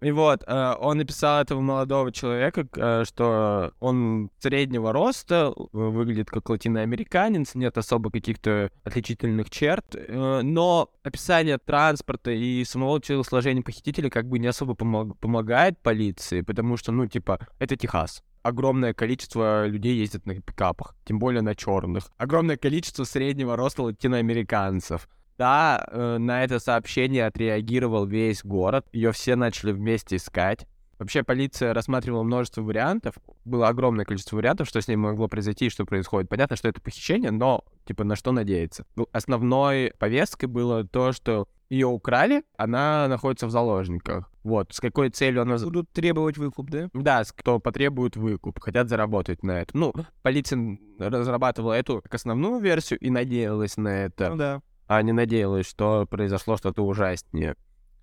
И 0.00 0.12
вот, 0.12 0.44
э, 0.46 0.74
он 0.78 0.98
написал 0.98 1.42
этого 1.42 1.60
молодого 1.60 2.12
человека, 2.12 2.68
э, 2.76 3.04
что 3.04 3.72
он 3.80 4.30
среднего 4.38 4.92
роста, 4.92 5.52
выглядит 5.72 6.30
как 6.30 6.48
латиноамериканец, 6.48 7.54
нет 7.54 7.76
особо 7.76 8.10
каких-то 8.10 8.70
отличительных 8.84 9.50
черт, 9.50 9.86
э, 9.94 10.40
но 10.42 10.90
описание 11.02 11.58
транспорта 11.58 12.30
и 12.30 12.64
самого 12.64 13.00
телосложения 13.00 13.62
похитителя 13.62 14.08
как 14.08 14.28
бы 14.28 14.38
не 14.38 14.46
особо 14.46 14.74
помог- 14.74 15.16
помогает 15.18 15.78
полиции, 15.78 16.42
потому 16.42 16.76
что, 16.76 16.92
ну, 16.92 17.06
типа, 17.06 17.40
это 17.58 17.76
Техас. 17.76 18.22
Огромное 18.42 18.94
количество 18.94 19.66
людей 19.66 19.96
ездит 19.96 20.24
на 20.24 20.40
пикапах, 20.40 20.94
тем 21.04 21.18
более 21.18 21.42
на 21.42 21.56
черных. 21.56 22.04
Огромное 22.18 22.56
количество 22.56 23.02
среднего 23.02 23.56
роста 23.56 23.82
латиноамериканцев. 23.82 25.08
Да, 25.38 25.86
э, 25.90 26.18
на 26.18 26.44
это 26.44 26.58
сообщение 26.58 27.26
отреагировал 27.26 28.06
весь 28.06 28.44
город. 28.44 28.86
Ее 28.92 29.12
все 29.12 29.36
начали 29.36 29.72
вместе 29.72 30.16
искать. 30.16 30.66
Вообще 30.98 31.22
полиция 31.22 31.74
рассматривала 31.74 32.24
множество 32.24 32.62
вариантов. 32.62 33.14
Было 33.44 33.68
огромное 33.68 34.04
количество 34.04 34.34
вариантов, 34.34 34.66
что 34.66 34.80
с 34.80 34.88
ней 34.88 34.96
могло 34.96 35.28
произойти 35.28 35.66
и 35.66 35.70
что 35.70 35.84
происходит. 35.86 36.28
Понятно, 36.28 36.56
что 36.56 36.68
это 36.68 36.80
похищение, 36.80 37.30
но 37.30 37.64
типа 37.86 38.02
на 38.02 38.16
что 38.16 38.32
надеяться. 38.32 38.84
Ну, 38.96 39.06
Основной 39.12 39.92
повесткой 39.98 40.46
было 40.46 40.84
то, 40.84 41.12
что 41.12 41.46
ее 41.70 41.86
украли, 41.86 42.42
она 42.56 43.06
находится 43.08 43.46
в 43.46 43.50
заложниках. 43.50 44.30
Вот, 44.42 44.72
с 44.72 44.80
какой 44.80 45.10
целью 45.10 45.42
она... 45.42 45.58
Будут 45.58 45.90
требовать 45.90 46.38
выкуп, 46.38 46.70
да? 46.70 46.88
Да, 46.94 47.22
кто 47.24 47.60
потребует 47.60 48.16
выкуп, 48.16 48.58
хотят 48.58 48.88
заработать 48.88 49.42
на 49.42 49.60
это. 49.60 49.76
Ну, 49.76 49.92
полиция 50.22 50.78
разрабатывала 50.98 51.74
эту 51.74 52.00
как 52.02 52.14
основную 52.14 52.58
версию 52.60 52.98
и 53.00 53.10
надеялась 53.10 53.76
на 53.76 54.04
это 54.04 54.30
Ну 54.30 54.36
да. 54.36 54.62
А 54.88 55.00
не 55.02 55.12
надеялась, 55.12 55.68
что 55.68 56.06
произошло 56.06 56.56
что-то 56.56 56.82
ужаснее. 56.82 57.54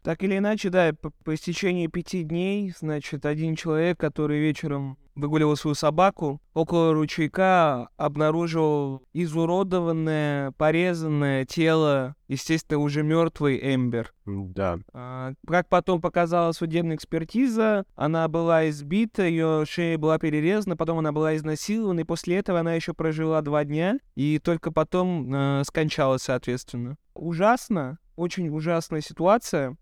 Так 0.05 0.21
или 0.21 0.37
иначе, 0.37 0.69
да, 0.69 0.93
по, 0.93 1.09
по 1.23 1.33
истечении 1.33 1.87
пяти 1.87 2.21
дней, 2.21 2.71
значит, 2.77 3.25
один 3.25 3.55
человек, 3.55 3.99
который 3.99 4.39
вечером 4.39 4.99
выгуливал 5.15 5.55
свою 5.55 5.73
собаку, 5.73 6.39
около 6.53 6.93
ручейка 6.93 7.89
обнаружил 7.97 9.01
изуродованное, 9.13 10.51
порезанное 10.51 11.45
тело, 11.45 12.15
естественно, 12.27 12.81
уже 12.81 13.01
мертвый 13.01 13.59
Эмбер. 13.63 14.13
Да. 14.27 14.77
А, 14.93 15.33
Как 15.47 15.69
потом 15.69 16.01
показала 16.01 16.51
судебная 16.51 16.97
экспертиза, 16.97 17.85
она 17.95 18.27
была 18.27 18.69
избита, 18.69 19.23
ее 19.23 19.63
шея 19.67 19.97
была 19.97 20.19
перерезана, 20.19 20.77
потом 20.77 20.99
она 20.99 21.13
была 21.13 21.35
изнасилована, 21.35 22.01
и 22.01 22.03
после 22.03 22.37
этого 22.37 22.59
она 22.59 22.75
еще 22.75 22.93
прожила 22.93 23.41
два 23.41 23.63
дня, 23.63 23.97
и 24.13 24.37
только 24.37 24.71
потом 24.71 25.33
э, 25.33 25.63
скончалась, 25.65 26.21
соответственно. 26.21 26.95
Ужасно, 27.15 27.97
очень 28.15 28.49
ужасная 28.49 29.01
ситуация. 29.01 29.75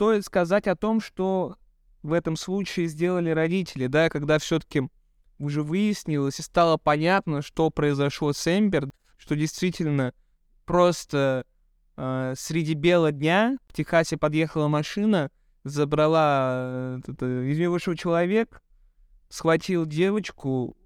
Стоит 0.00 0.24
сказать 0.24 0.66
о 0.66 0.76
том, 0.76 0.98
что 0.98 1.56
в 2.02 2.14
этом 2.14 2.34
случае 2.34 2.86
сделали 2.86 3.28
родители, 3.28 3.86
да, 3.86 4.08
когда 4.08 4.38
все-таки 4.38 4.88
уже 5.38 5.62
выяснилось 5.62 6.38
и 6.38 6.42
стало 6.42 6.78
понятно, 6.78 7.42
что 7.42 7.68
произошло 7.68 8.32
с 8.32 8.46
Эмбер, 8.46 8.88
что 9.18 9.36
действительно 9.36 10.14
просто 10.64 11.44
э, 11.98 12.32
среди 12.34 12.72
бела 12.72 13.12
дня 13.12 13.58
в 13.68 13.74
Техасе 13.74 14.16
подъехала 14.16 14.68
машина, 14.68 15.30
забрала 15.64 16.96
э, 16.96 17.00
это, 17.06 17.26
из 17.42 17.98
человек, 17.98 18.62
схватил 19.28 19.84
девочку, 19.84 20.78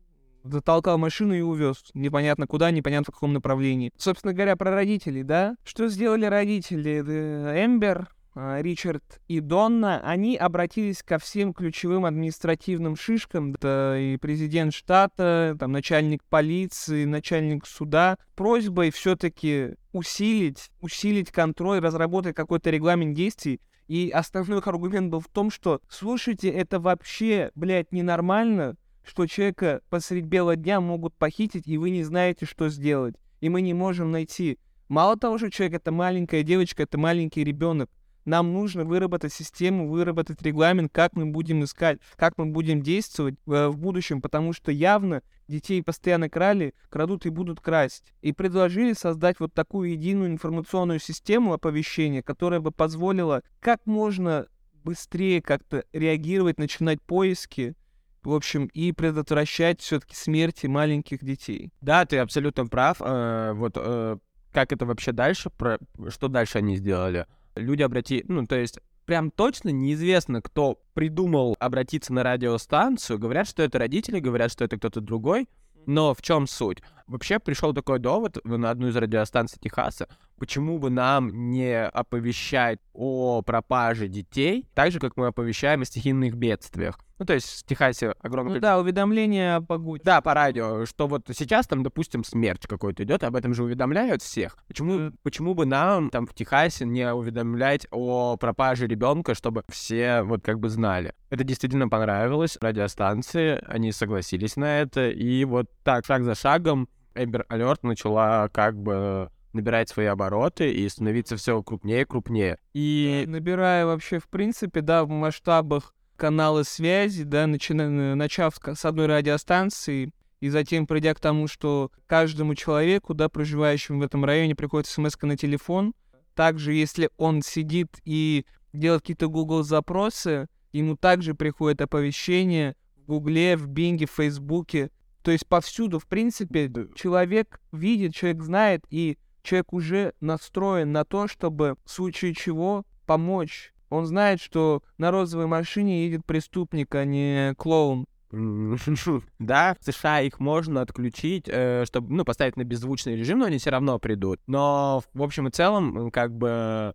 затолкал 0.42 0.98
машину 0.98 1.34
и 1.34 1.40
увез. 1.40 1.84
Непонятно 1.94 2.48
куда, 2.48 2.72
непонятно 2.72 3.12
в 3.12 3.14
каком 3.14 3.32
направлении. 3.32 3.92
Собственно 3.96 4.32
говоря, 4.32 4.56
про 4.56 4.72
родителей, 4.72 5.22
да? 5.22 5.54
Что 5.62 5.86
сделали 5.86 6.24
родители? 6.24 7.04
Э, 7.06 7.64
Эмбер, 7.64 8.08
Ричард 8.34 9.20
и 9.28 9.40
Донна, 9.40 10.00
они 10.00 10.36
обратились 10.36 11.02
ко 11.02 11.18
всем 11.18 11.54
ключевым 11.54 12.04
административным 12.04 12.96
шишкам. 12.96 13.54
Это 13.54 13.96
и 13.98 14.16
президент 14.16 14.74
штата, 14.74 15.56
там, 15.58 15.70
начальник 15.70 16.24
полиции, 16.24 17.04
начальник 17.04 17.66
суда, 17.66 18.18
просьбой 18.34 18.90
все-таки 18.90 19.76
усилить, 19.92 20.70
усилить 20.80 21.30
контроль, 21.30 21.78
разработать 21.78 22.34
какой-то 22.34 22.70
регламент 22.70 23.14
действий. 23.14 23.60
И 23.86 24.10
основной 24.10 24.58
их 24.58 24.66
аргумент 24.66 25.10
был 25.10 25.20
в 25.20 25.28
том, 25.28 25.50
что, 25.50 25.80
слушайте, 25.88 26.48
это 26.48 26.80
вообще, 26.80 27.52
блядь, 27.54 27.92
ненормально, 27.92 28.76
что 29.04 29.26
человека 29.26 29.82
посредь 29.90 30.24
бела 30.24 30.56
дня 30.56 30.80
могут 30.80 31.14
похитить, 31.14 31.68
и 31.68 31.78
вы 31.78 31.90
не 31.90 32.02
знаете, 32.02 32.46
что 32.46 32.68
сделать. 32.68 33.14
И 33.40 33.48
мы 33.48 33.60
не 33.60 33.74
можем 33.74 34.10
найти. 34.10 34.58
Мало 34.88 35.16
того, 35.16 35.38
что 35.38 35.50
человек 35.50 35.76
это 35.76 35.92
маленькая 35.92 36.42
девочка, 36.42 36.82
это 36.82 36.98
маленький 36.98 37.44
ребенок. 37.44 37.90
Нам 38.24 38.52
нужно 38.52 38.84
выработать 38.84 39.32
систему, 39.32 39.88
выработать 39.88 40.40
регламент, 40.42 40.90
как 40.92 41.14
мы 41.14 41.26
будем 41.26 41.64
искать, 41.64 41.98
как 42.16 42.38
мы 42.38 42.46
будем 42.46 42.82
действовать 42.82 43.34
э, 43.46 43.68
в 43.68 43.76
будущем, 43.76 44.22
потому 44.22 44.52
что 44.52 44.72
явно 44.72 45.22
детей 45.48 45.82
постоянно 45.82 46.30
крали, 46.30 46.74
крадут 46.88 47.26
и 47.26 47.30
будут 47.30 47.60
красть. 47.60 48.12
И 48.22 48.32
предложили 48.32 48.94
создать 48.94 49.40
вот 49.40 49.52
такую 49.52 49.90
единую 49.90 50.30
информационную 50.30 51.00
систему 51.00 51.52
оповещения, 51.52 52.22
которая 52.22 52.60
бы 52.60 52.70
позволила 52.70 53.42
как 53.60 53.86
можно 53.86 54.46
быстрее 54.84 55.42
как-то 55.42 55.84
реагировать, 55.92 56.58
начинать 56.58 57.02
поиски, 57.02 57.74
в 58.22 58.32
общем, 58.32 58.66
и 58.66 58.92
предотвращать 58.92 59.80
все-таки 59.80 60.14
смерти 60.14 60.66
маленьких 60.66 61.22
детей. 61.22 61.72
Да, 61.80 62.06
ты 62.06 62.18
абсолютно 62.18 62.66
прав. 62.66 62.98
Э, 63.00 63.52
вот 63.54 63.74
э, 63.76 64.16
как 64.52 64.72
это 64.72 64.86
вообще 64.86 65.12
дальше, 65.12 65.50
про... 65.50 65.78
что 66.08 66.28
дальше 66.28 66.58
они 66.58 66.76
сделали? 66.76 67.26
Люди 67.56 67.82
обрати... 67.82 68.24
Ну, 68.28 68.46
то 68.46 68.56
есть 68.56 68.78
прям 69.04 69.30
точно 69.30 69.70
неизвестно, 69.70 70.42
кто 70.42 70.80
придумал 70.94 71.56
обратиться 71.60 72.12
на 72.12 72.22
радиостанцию. 72.22 73.18
Говорят, 73.18 73.48
что 73.48 73.62
это 73.62 73.78
родители, 73.78 74.20
говорят, 74.20 74.52
что 74.52 74.64
это 74.64 74.76
кто-то 74.76 75.00
другой. 75.00 75.48
Но 75.86 76.14
в 76.14 76.22
чем 76.22 76.46
суть? 76.46 76.82
Вообще 77.06 77.38
пришел 77.38 77.74
такой 77.74 77.98
довод 77.98 78.38
на 78.44 78.70
одну 78.70 78.88
из 78.88 78.96
радиостанций 78.96 79.58
Техаса, 79.60 80.08
почему 80.38 80.78
бы 80.78 80.88
нам 80.88 81.50
не 81.50 81.84
оповещать 81.86 82.78
о 82.94 83.42
пропаже 83.42 84.08
детей, 84.08 84.66
так 84.74 84.90
же, 84.90 85.00
как 85.00 85.16
мы 85.16 85.26
оповещаем 85.26 85.82
о 85.82 85.84
стихийных 85.84 86.34
бедствиях. 86.34 86.98
Ну, 87.18 87.26
то 87.26 87.34
есть 87.34 87.62
в 87.62 87.66
Техасе 87.66 88.14
огромное... 88.22 88.54
Ну 88.54 88.60
да, 88.60 88.78
уведомления 88.78 89.56
о 89.56 89.60
погоде. 89.60 90.02
Да, 90.04 90.20
по 90.20 90.34
радио, 90.34 90.84
что 90.86 91.06
вот 91.06 91.26
сейчас 91.32 91.66
там, 91.66 91.82
допустим, 91.82 92.24
смерч 92.24 92.66
какой-то 92.66 93.04
идет, 93.04 93.22
об 93.22 93.36
этом 93.36 93.54
же 93.54 93.64
уведомляют 93.64 94.22
всех. 94.22 94.56
Почему, 94.66 95.12
почему 95.22 95.54
бы 95.54 95.66
нам 95.66 96.10
там 96.10 96.26
в 96.26 96.34
Техасе 96.34 96.86
не 96.86 97.12
уведомлять 97.12 97.86
о 97.90 98.36
пропаже 98.36 98.86
ребенка, 98.86 99.34
чтобы 99.34 99.62
все 99.68 100.22
вот 100.22 100.42
как 100.42 100.58
бы 100.58 100.68
знали? 100.70 101.14
Это 101.30 101.44
действительно 101.44 101.88
понравилось 101.88 102.58
радиостанции, 102.60 103.62
они 103.66 103.92
согласились 103.92 104.56
на 104.56 104.80
это, 104.80 105.08
и 105.08 105.44
вот 105.44 105.66
так, 105.84 106.06
шаг 106.06 106.24
за 106.24 106.34
шагом, 106.34 106.88
Эмбер 107.14 107.46
Алерт 107.48 107.82
начала 107.82 108.48
как 108.48 108.76
бы 108.76 109.30
набирать 109.52 109.88
свои 109.88 110.06
обороты 110.06 110.72
и 110.72 110.88
становиться 110.88 111.36
все 111.36 111.62
крупнее 111.62 112.02
и 112.02 112.04
крупнее. 112.04 112.58
И... 112.74 113.24
Набирая 113.26 113.86
вообще, 113.86 114.18
в 114.18 114.28
принципе, 114.28 114.80
да, 114.80 115.04
в 115.04 115.08
масштабах 115.08 115.94
каналы 116.16 116.64
связи, 116.64 117.24
да, 117.24 117.46
начиная, 117.46 118.14
начав 118.14 118.58
с 118.62 118.84
одной 118.84 119.06
радиостанции, 119.06 120.12
и 120.40 120.48
затем 120.50 120.86
придя 120.86 121.14
к 121.14 121.20
тому, 121.20 121.48
что 121.48 121.90
каждому 122.06 122.54
человеку, 122.54 123.14
да, 123.14 123.28
проживающему 123.28 124.00
в 124.00 124.02
этом 124.02 124.24
районе, 124.24 124.54
приходит 124.54 124.86
смс 124.86 125.16
на 125.22 125.36
телефон. 125.36 125.94
Также, 126.34 126.72
если 126.72 127.10
он 127.16 127.42
сидит 127.42 128.00
и 128.04 128.44
делает 128.72 129.02
какие-то 129.02 129.28
Google 129.28 129.62
запросы, 129.62 130.48
ему 130.72 130.96
также 130.96 131.34
приходит 131.34 131.80
оповещение 131.80 132.76
в 132.96 133.06
Гугле, 133.06 133.56
в 133.56 133.68
Бинге, 133.68 134.06
в 134.06 134.10
Фейсбуке. 134.10 134.90
То 135.24 135.30
есть 135.30 135.46
повсюду, 135.48 135.98
в 135.98 136.06
принципе, 136.06 136.70
человек 136.94 137.58
видит, 137.72 138.14
человек 138.14 138.42
знает, 138.42 138.84
и 138.90 139.16
человек 139.42 139.72
уже 139.72 140.12
настроен 140.20 140.92
на 140.92 141.06
то, 141.06 141.28
чтобы 141.28 141.76
в 141.86 141.90
случае 141.90 142.34
чего 142.34 142.84
помочь 143.06 143.72
он 143.88 144.04
знает, 144.04 144.38
что 144.40 144.82
на 144.98 145.10
розовой 145.10 145.46
машине 145.46 146.04
едет 146.04 146.26
преступник, 146.26 146.94
а 146.94 147.06
не 147.06 147.54
клоун. 147.56 148.06
Да, 149.38 149.76
в 149.80 149.84
США 149.84 150.20
их 150.20 150.40
можно 150.40 150.82
отключить, 150.82 151.44
э, 151.46 151.84
чтобы, 151.86 152.12
ну, 152.12 152.24
поставить 152.24 152.56
на 152.56 152.64
беззвучный 152.64 153.16
режим, 153.16 153.38
но 153.38 153.46
они 153.46 153.56
все 153.56 153.70
равно 153.70 153.98
придут. 153.98 154.40
Но, 154.46 155.02
в 155.14 155.22
общем 155.22 155.48
и 155.48 155.50
целом, 155.50 156.10
как 156.10 156.36
бы, 156.36 156.94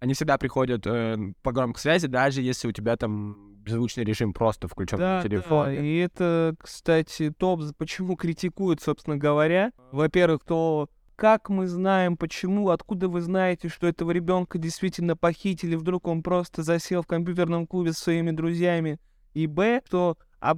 они 0.00 0.14
всегда 0.14 0.36
приходят 0.36 0.84
э, 0.86 1.16
по 1.42 1.52
громкой 1.52 1.80
связи, 1.80 2.08
даже 2.08 2.42
если 2.42 2.66
у 2.66 2.72
тебя 2.72 2.96
там 2.96 3.57
беззвучный 3.68 4.04
режим 4.04 4.32
просто 4.32 4.68
включен 4.68 4.98
да, 4.98 5.16
на 5.16 5.22
телефоне. 5.22 5.76
Да, 5.76 5.84
и 5.84 5.96
это, 5.98 6.54
кстати, 6.58 7.32
топ, 7.36 7.60
почему 7.76 8.16
критикуют, 8.16 8.80
собственно 8.80 9.16
говоря. 9.16 9.72
Во-первых, 9.92 10.44
то 10.44 10.88
как 11.16 11.48
мы 11.48 11.66
знаем, 11.66 12.16
почему, 12.16 12.70
откуда 12.70 13.08
вы 13.08 13.20
знаете, 13.20 13.68
что 13.68 13.88
этого 13.88 14.12
ребенка 14.12 14.56
действительно 14.56 15.16
похитили, 15.16 15.74
вдруг 15.74 16.06
он 16.06 16.22
просто 16.22 16.62
засел 16.62 17.02
в 17.02 17.06
компьютерном 17.06 17.66
клубе 17.66 17.92
с 17.92 17.98
своими 17.98 18.30
друзьями, 18.30 19.00
и 19.34 19.48
б, 19.48 19.82
что 19.86 20.16
а, 20.40 20.54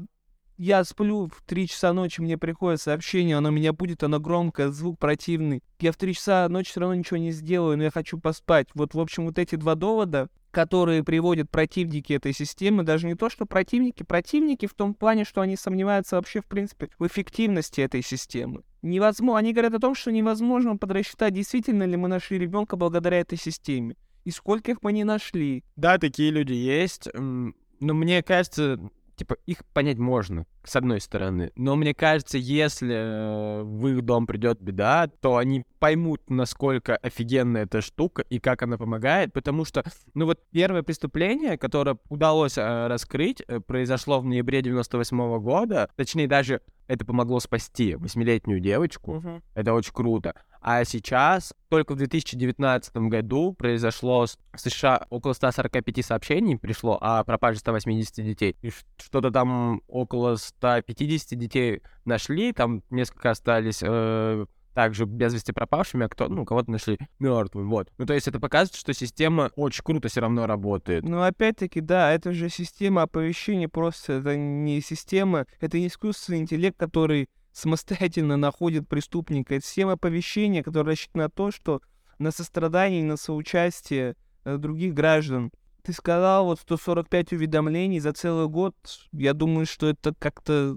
я 0.59 0.85
сплю 0.85 1.29
в 1.29 1.43
3 1.47 1.67
часа 1.67 1.95
ночи, 1.95 2.21
мне 2.21 2.37
приходит 2.37 2.83
сообщение, 2.83 3.39
оно 3.39 3.49
меня 3.49 3.73
будет, 3.73 4.03
оно 4.03 4.21
громкое, 4.21 4.69
звук 4.69 4.99
противный. 4.99 5.63
Я 5.79 5.93
в 5.93 5.97
3 5.97 6.13
часа 6.13 6.47
ночи 6.51 6.71
все 6.71 6.81
равно 6.81 6.95
ничего 6.95 7.17
не 7.17 7.31
сделаю, 7.31 7.79
но 7.79 7.85
я 7.85 7.91
хочу 7.91 8.19
поспать. 8.19 8.69
Вот, 8.75 8.93
в 8.93 9.01
общем, 9.01 9.25
вот 9.25 9.39
эти 9.39 9.55
два 9.55 9.75
довода, 9.75 10.29
которые 10.51 11.05
приводят 11.05 11.51
противники 11.51 12.13
этой 12.13 12.33
системы, 12.33 12.83
даже 12.83 13.07
не 13.07 13.15
то, 13.15 13.31
что 13.31 13.47
противники, 13.47 14.03
противники 14.03 14.67
в 14.67 14.75
том 14.75 14.95
плане, 14.95 15.25
что 15.25 15.41
они 15.41 15.57
сомневаются 15.57 16.17
вообще, 16.17 16.41
в 16.41 16.47
принципе, 16.47 16.91
в 16.99 17.07
эффективности 17.07 17.81
этой 17.81 18.03
системы. 18.03 18.63
Невозможно, 18.83 19.39
они 19.39 19.53
говорят 19.53 19.75
о 19.75 19.79
том, 19.79 19.95
что 19.95 20.11
невозможно 20.11 20.77
подрасчитать, 20.77 21.35
действительно 21.35 21.85
ли 21.85 21.97
мы 21.97 22.09
нашли 22.09 22.39
ребенка 22.39 22.77
благодаря 22.77 23.21
этой 23.21 23.39
системе. 23.39 23.97
И 24.25 24.31
сколько 24.31 24.73
их 24.73 24.79
мы 24.83 24.93
не 24.93 25.05
нашли. 25.05 25.65
Да, 25.77 25.99
такие 25.99 26.31
люди 26.31 26.53
есть. 26.53 27.09
Но 27.15 27.55
мне 27.95 28.23
кажется, 28.23 28.79
типа, 29.21 29.37
их 29.45 29.67
понять 29.75 29.99
можно, 29.99 30.47
с 30.65 30.77
одной 30.77 30.99
стороны. 31.01 31.53
Но 31.55 31.77
мне 31.77 31.93
кажется, 31.93 32.39
если 32.39 32.95
э, 32.95 33.63
в 33.63 33.87
их 33.89 34.03
дом 34.03 34.27
придет 34.27 34.63
беда, 34.63 35.09
то 35.21 35.37
они 35.37 35.65
поймут, 35.79 36.31
насколько 36.31 36.97
офигенная 36.97 37.65
эта 37.65 37.83
штука 37.83 38.23
и 38.31 38.41
как 38.41 38.63
она 38.63 38.79
помогает, 38.79 39.35
потому 39.35 39.67
что, 39.67 39.85
ну 40.15 40.25
вот 40.25 40.41
первое 40.51 40.83
преступление, 40.83 41.59
которое 41.59 41.99
удалось 42.09 42.57
э, 42.57 42.87
раскрыть, 42.87 43.43
э, 43.47 43.61
произошло 43.61 44.21
в 44.21 44.25
ноябре 44.25 44.63
98 44.63 45.21
-го 45.21 45.39
года, 45.39 45.91
точнее 45.97 46.27
даже 46.27 46.63
это 46.89 47.05
помогло 47.05 47.41
спасти 47.41 47.95
восьмилетнюю 47.97 48.59
девочку. 48.59 49.17
Uh-huh. 49.17 49.43
Это 49.55 49.75
очень 49.75 49.93
круто. 49.93 50.35
А 50.61 50.85
сейчас, 50.85 51.55
только 51.69 51.95
в 51.95 51.97
2019 51.97 52.97
году 52.97 53.55
произошло 53.55 54.27
в 54.53 54.61
США 54.61 55.07
около 55.09 55.33
145 55.33 56.05
сообщений 56.05 56.59
пришло 56.59 56.99
о 57.01 57.25
пропаже 57.25 57.59
180 57.61 58.17
детей. 58.17 58.57
И 58.61 58.71
что-то 58.99 59.31
там 59.31 59.83
около 59.89 60.37
150 60.37 61.39
детей 61.39 61.83
нашли, 62.05 62.53
там 62.53 62.83
несколько 62.91 63.31
остались 63.31 63.81
э, 63.83 64.45
также 64.75 65.05
без 65.05 65.35
вести 65.35 65.53
пропавшими, 65.53 66.07
а 66.07 66.09
кто, 66.09 66.29
ну, 66.29 66.45
кого-то 66.45 66.71
нашли 66.71 66.99
мертвым, 67.19 67.71
вот. 67.71 67.91
Ну, 67.99 68.07
то 68.07 68.15
есть 68.15 68.29
это 68.29 68.39
показывает, 68.39 68.77
что 68.77 68.93
система 68.93 69.51
очень 69.57 69.83
круто 69.83 70.09
все 70.09 70.21
равно 70.21 70.47
работает. 70.47 71.05
Ну, 71.05 71.23
опять-таки, 71.23 71.81
да, 71.81 72.13
это 72.13 72.33
же 72.33 72.49
система 72.49 73.03
оповещения 73.03 73.69
просто, 73.69 74.15
это 74.15 74.37
не 74.37 74.81
система, 74.81 75.47
это 75.61 75.79
не 75.79 75.89
искусственный 75.89 76.41
интеллект, 76.41 76.79
который 76.79 77.29
самостоятельно 77.53 78.37
находит 78.37 78.89
преступника. 78.89 79.55
Это 79.55 79.67
система 79.67 79.93
оповещения, 79.93 80.63
которая 80.63 80.95
рассчитана 80.95 81.25
на 81.25 81.31
то, 81.31 81.51
что 81.51 81.83
на 82.19 82.31
сострадание 82.31 83.01
и 83.01 83.05
на 83.05 83.17
соучастие 83.17 84.17
э, 84.45 84.57
других 84.57 84.95
граждан. 84.95 85.51
Ты 85.83 85.93
сказал 85.93 86.45
вот 86.45 86.61
145 86.61 87.33
уведомлений 87.33 88.01
за 88.01 88.13
целый 88.13 88.49
год. 88.49 88.75
Я 89.13 89.33
думаю, 89.33 89.67
что 89.67 89.89
это 89.89 90.15
как-то 90.19 90.77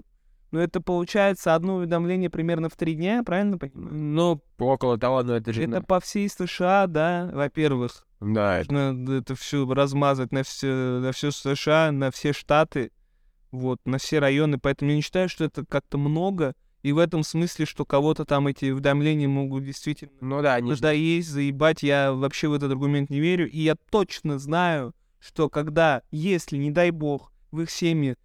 ну, 0.54 0.60
это 0.60 0.80
получается 0.80 1.56
одно 1.56 1.74
уведомление 1.74 2.30
примерно 2.30 2.68
в 2.68 2.76
три 2.76 2.94
дня, 2.94 3.24
правильно 3.24 3.58
понимаю? 3.58 3.92
Ну, 3.92 4.40
около 4.60 4.96
того, 4.96 5.24
но 5.24 5.34
это 5.34 5.52
же... 5.52 5.64
Это 5.64 5.82
по 5.82 5.98
всей 5.98 6.28
США, 6.28 6.86
да, 6.86 7.28
во-первых. 7.32 8.06
Да. 8.20 8.60
Это... 8.60 8.96
это 9.10 9.34
все 9.34 9.68
размазать 9.68 10.30
на 10.30 10.44
все, 10.44 11.00
на 11.00 11.10
все 11.10 11.32
США, 11.32 11.90
на 11.90 12.12
все 12.12 12.32
штаты, 12.32 12.92
вот, 13.54 13.78
на 13.84 13.98
все 13.98 14.18
районы. 14.18 14.58
Поэтому 14.58 14.90
я 14.90 14.96
не 14.96 15.02
считаю, 15.02 15.28
что 15.28 15.44
это 15.44 15.64
как-то 15.64 15.96
много. 15.96 16.54
И 16.82 16.92
в 16.92 16.98
этом 16.98 17.22
смысле, 17.22 17.64
что 17.64 17.86
кого-то 17.86 18.24
там 18.24 18.46
эти 18.46 18.66
уведомления 18.66 19.28
могут 19.28 19.64
действительно... 19.64 20.12
Ну 20.20 20.42
да, 20.42 20.54
они... 20.54 20.74
Есть, 20.92 21.28
заебать, 21.28 21.82
я 21.82 22.12
вообще 22.12 22.48
в 22.48 22.52
этот 22.52 22.72
аргумент 22.72 23.08
не 23.08 23.20
верю. 23.20 23.48
И 23.48 23.60
я 23.60 23.76
точно 23.90 24.38
знаю, 24.38 24.94
что 25.18 25.48
когда, 25.48 26.02
если, 26.10 26.58
не 26.58 26.70
дай 26.70 26.90
бог, 26.90 27.32
в 27.50 27.60
их 27.62 27.70
семье 27.70 28.16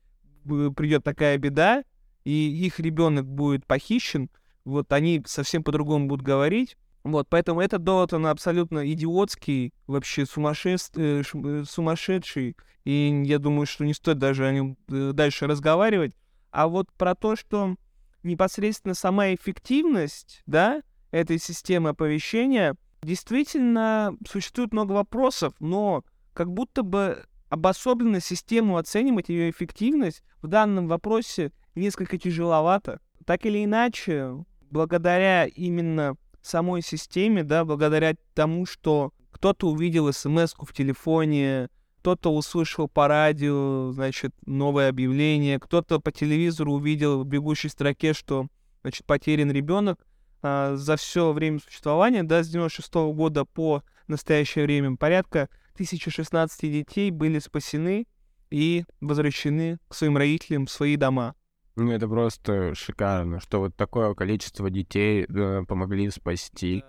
придет 0.44 1.04
такая 1.04 1.38
беда, 1.38 1.84
и 2.26 2.66
их 2.66 2.80
ребенок 2.80 3.26
будет 3.26 3.66
похищен, 3.66 4.30
вот 4.66 4.92
они 4.92 5.24
совсем 5.26 5.64
по-другому 5.64 6.08
будут 6.08 6.26
говорить. 6.26 6.76
Вот, 7.12 7.28
поэтому 7.30 7.62
этот 7.62 7.84
довод, 7.84 8.14
он 8.14 8.28
абсолютно 8.28 8.91
идиотский, 8.91 9.74
вообще 9.88 10.26
сумасшедший, 10.26 10.91
э, 10.95 11.24
э, 11.34 11.64
сумасшедший, 11.68 12.55
и 12.86 13.24
я 13.26 13.39
думаю, 13.39 13.66
что 13.66 13.86
не 13.86 13.93
стоит 13.93 14.18
даже 14.18 14.45
о 14.45 14.51
нем 14.51 14.78
э, 14.89 15.12
дальше 15.14 15.47
разговаривать. 15.47 16.16
А 16.51 16.68
вот 16.68 16.91
про 16.93 17.16
то, 17.16 17.36
что 17.36 17.76
непосредственно 18.24 18.93
сама 18.93 19.34
эффективность, 19.34 20.41
да, 20.45 20.82
этой 21.12 21.39
системы 21.39 21.89
оповещения, 21.89 22.76
действительно 23.01 24.16
существует 24.28 24.74
много 24.74 24.91
вопросов, 24.91 25.53
но 25.60 26.03
как 26.34 26.51
будто 26.51 26.84
бы 26.84 27.26
обособленно 27.49 28.20
систему 28.20 28.78
оценивать 28.78 29.30
ее 29.30 29.49
эффективность 29.49 30.24
в 30.41 30.47
данном 30.47 30.88
вопросе 30.88 31.51
несколько 31.76 32.18
тяжеловато. 32.18 32.99
Так 33.26 33.45
или 33.45 33.64
иначе, 33.64 34.43
благодаря 34.70 35.45
именно 35.45 36.16
самой 36.42 36.82
системе, 36.82 37.44
да, 37.44 37.66
благодаря 37.66 38.16
тому, 38.34 38.66
что 38.66 39.12
кто-то 39.32 39.70
увидел 39.70 40.12
смс 40.12 40.54
в 40.58 40.74
телефоне, 40.74 41.70
кто-то 42.00 42.34
услышал 42.34 42.88
по 42.88 43.08
радио, 43.08 43.92
значит, 43.92 44.34
новое 44.46 44.90
объявление, 44.90 45.60
кто-то 45.60 46.00
по 46.00 46.12
телевизору 46.12 46.74
увидел 46.74 47.24
в 47.24 47.28
бегущей 47.28 47.70
строке, 47.70 48.14
что, 48.14 48.48
значит, 48.82 49.06
потерян 49.06 49.52
ребенок. 49.52 50.00
А, 50.42 50.76
за 50.76 50.96
все 50.96 51.34
время 51.34 51.60
существования, 51.60 52.24
да, 52.24 52.44
с 52.44 52.48
96 52.48 52.96
-го 52.96 53.14
года 53.14 53.44
по 53.44 53.84
настоящее 54.08 54.66
время 54.66 54.96
порядка 54.96 55.50
1016 55.74 56.72
детей 56.72 57.12
были 57.12 57.40
спасены 57.40 58.08
и 58.50 58.86
возвращены 59.02 59.78
к 59.88 59.94
своим 59.94 60.18
родителям 60.18 60.66
в 60.66 60.72
свои 60.72 60.96
дома. 60.96 61.36
Ну, 61.80 61.92
это 61.92 62.08
просто 62.08 62.76
шикарно, 62.76 63.40
что 63.40 63.60
вот 63.60 63.76
такое 63.76 64.14
количество 64.14 64.70
детей 64.70 65.26
э, 65.26 65.64
помогли 65.68 66.10
спасти. 66.10 66.84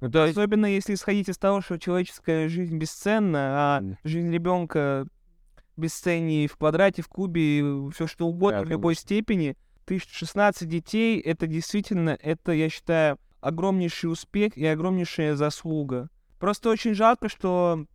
Ну, 0.00 0.10
то 0.10 0.26
есть, 0.26 0.36
Особенно 0.36 0.66
если 0.66 0.94
исходить 0.94 1.28
из 1.28 1.38
того, 1.38 1.62
что 1.62 1.78
человеческая 1.78 2.48
жизнь 2.48 2.76
бесценна, 2.76 3.38
а 3.38 3.80
М. 3.80 3.98
жизнь 4.04 4.30
ребенка 4.30 5.06
бесценнее 5.76 6.46
в 6.48 6.56
квадрате, 6.56 7.02
в 7.02 7.08
кубе, 7.08 7.90
все 7.92 8.06
что 8.06 8.26
угодно, 8.26 8.60
Да, 8.60 8.66
в 8.66 8.68
любой 8.68 8.94
степени. 8.94 9.56
1016 9.86 10.68
детей, 10.68 11.20
это 11.20 11.46
действительно, 11.46 12.16
это, 12.20 12.52
я 12.52 12.68
считаю, 12.68 13.18
огромнейший 13.40 14.10
успех 14.10 14.56
и 14.56 14.64
огромнейшая 14.66 15.34
заслуга. 15.34 16.08
Просто 16.38 16.70
очень 16.70 16.94
жалко, 16.94 17.28
что 17.28 17.86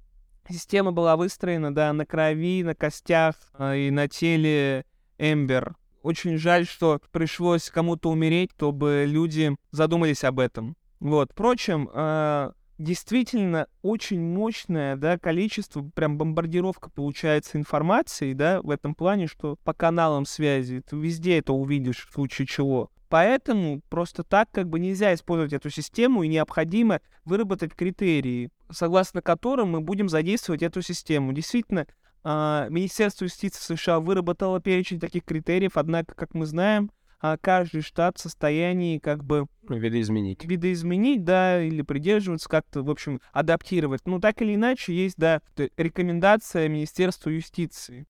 система 0.50 0.92
была 0.92 1.16
выстроена, 1.16 1.74
да, 1.74 1.94
на 1.94 2.06
крови, 2.06 2.64
на 2.64 2.76
костях 2.76 3.36
а, 3.54 3.76
и 3.76 3.90
на 3.92 4.08
теле 4.08 4.86
Эмбер. 5.18 5.76
Очень 6.02 6.38
жаль, 6.38 6.66
что 6.66 7.02
пришлось 7.12 7.70
кому-то 7.70 8.10
умереть, 8.10 8.52
чтобы 8.56 9.06
люди 9.08 9.56
задумались 9.72 10.24
об 10.24 10.40
этом. 10.40 10.76
Вот. 11.00 11.32
Впрочем, 11.32 11.90
а, 11.94 12.54
действительно 12.78 13.68
очень 13.82 14.22
мощное 14.22 14.96
да, 14.96 15.18
количество, 15.18 15.82
прям 15.94 16.18
бомбардировка 16.18 16.90
получается 16.90 17.58
информации, 17.58 18.34
да, 18.34 18.62
в 18.62 18.70
этом 18.70 18.96
плане, 18.96 19.28
что 19.28 19.58
по 19.64 19.74
каналам 19.74 20.26
связи 20.26 20.82
ты 20.90 20.96
везде 20.96 21.40
это 21.40 21.54
увидишь 21.54 22.08
в 22.08 22.14
случае 22.14 22.48
чего. 22.48 22.90
Поэтому 23.10 23.82
просто 23.90 24.24
так 24.24 24.50
как 24.52 24.70
бы 24.70 24.80
нельзя 24.80 25.14
использовать 25.14 25.54
эту 25.54 25.70
систему 25.70 26.24
и 26.24 26.28
необходимо 26.28 27.02
выработать 27.26 27.74
критерии, 27.74 28.52
согласно 28.72 29.22
которым 29.22 29.72
мы 29.72 29.82
будем 29.82 30.10
задействовать 30.10 30.62
эту 30.62 30.82
систему. 30.82 31.34
Действительно, 31.34 31.88
Министерство 32.24 33.26
юстиции 33.26 33.76
США 33.76 34.00
выработало 34.00 34.60
перечень 34.60 35.00
таких 35.00 35.24
критериев, 35.24 35.78
однако, 35.78 36.16
как 36.16 36.34
мы 36.34 36.46
знаем, 36.46 36.92
а, 37.22 37.38
каждый 37.38 37.82
штат 37.82 38.18
в 38.18 38.22
состоянии 38.22 38.98
как 38.98 39.24
бы 39.24 39.48
видоизменить. 39.68 40.46
видоизменить, 40.46 41.26
да, 41.26 41.62
или 41.62 41.82
придерживаться 41.82 42.48
как-то, 42.48 42.82
в 42.82 42.90
общем, 42.90 43.20
адаптировать. 43.34 44.02
Ну, 44.06 44.20
так 44.20 44.42
или 44.42 44.56
иначе, 44.56 44.94
есть, 44.94 45.18
да, 45.18 45.42
рекомендация 45.76 46.70
Министерства 46.70 47.30
юстиции. 47.30 48.06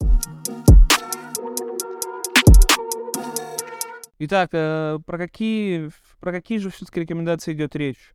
Итак, 4.20 4.50
э, 4.52 5.00
про 5.06 5.18
какие, 5.18 5.90
про 6.20 6.32
какие 6.32 6.58
же 6.58 6.70
все-таки 6.70 7.00
рекомендации 7.00 7.54
идет 7.54 7.76
речь? 7.76 8.14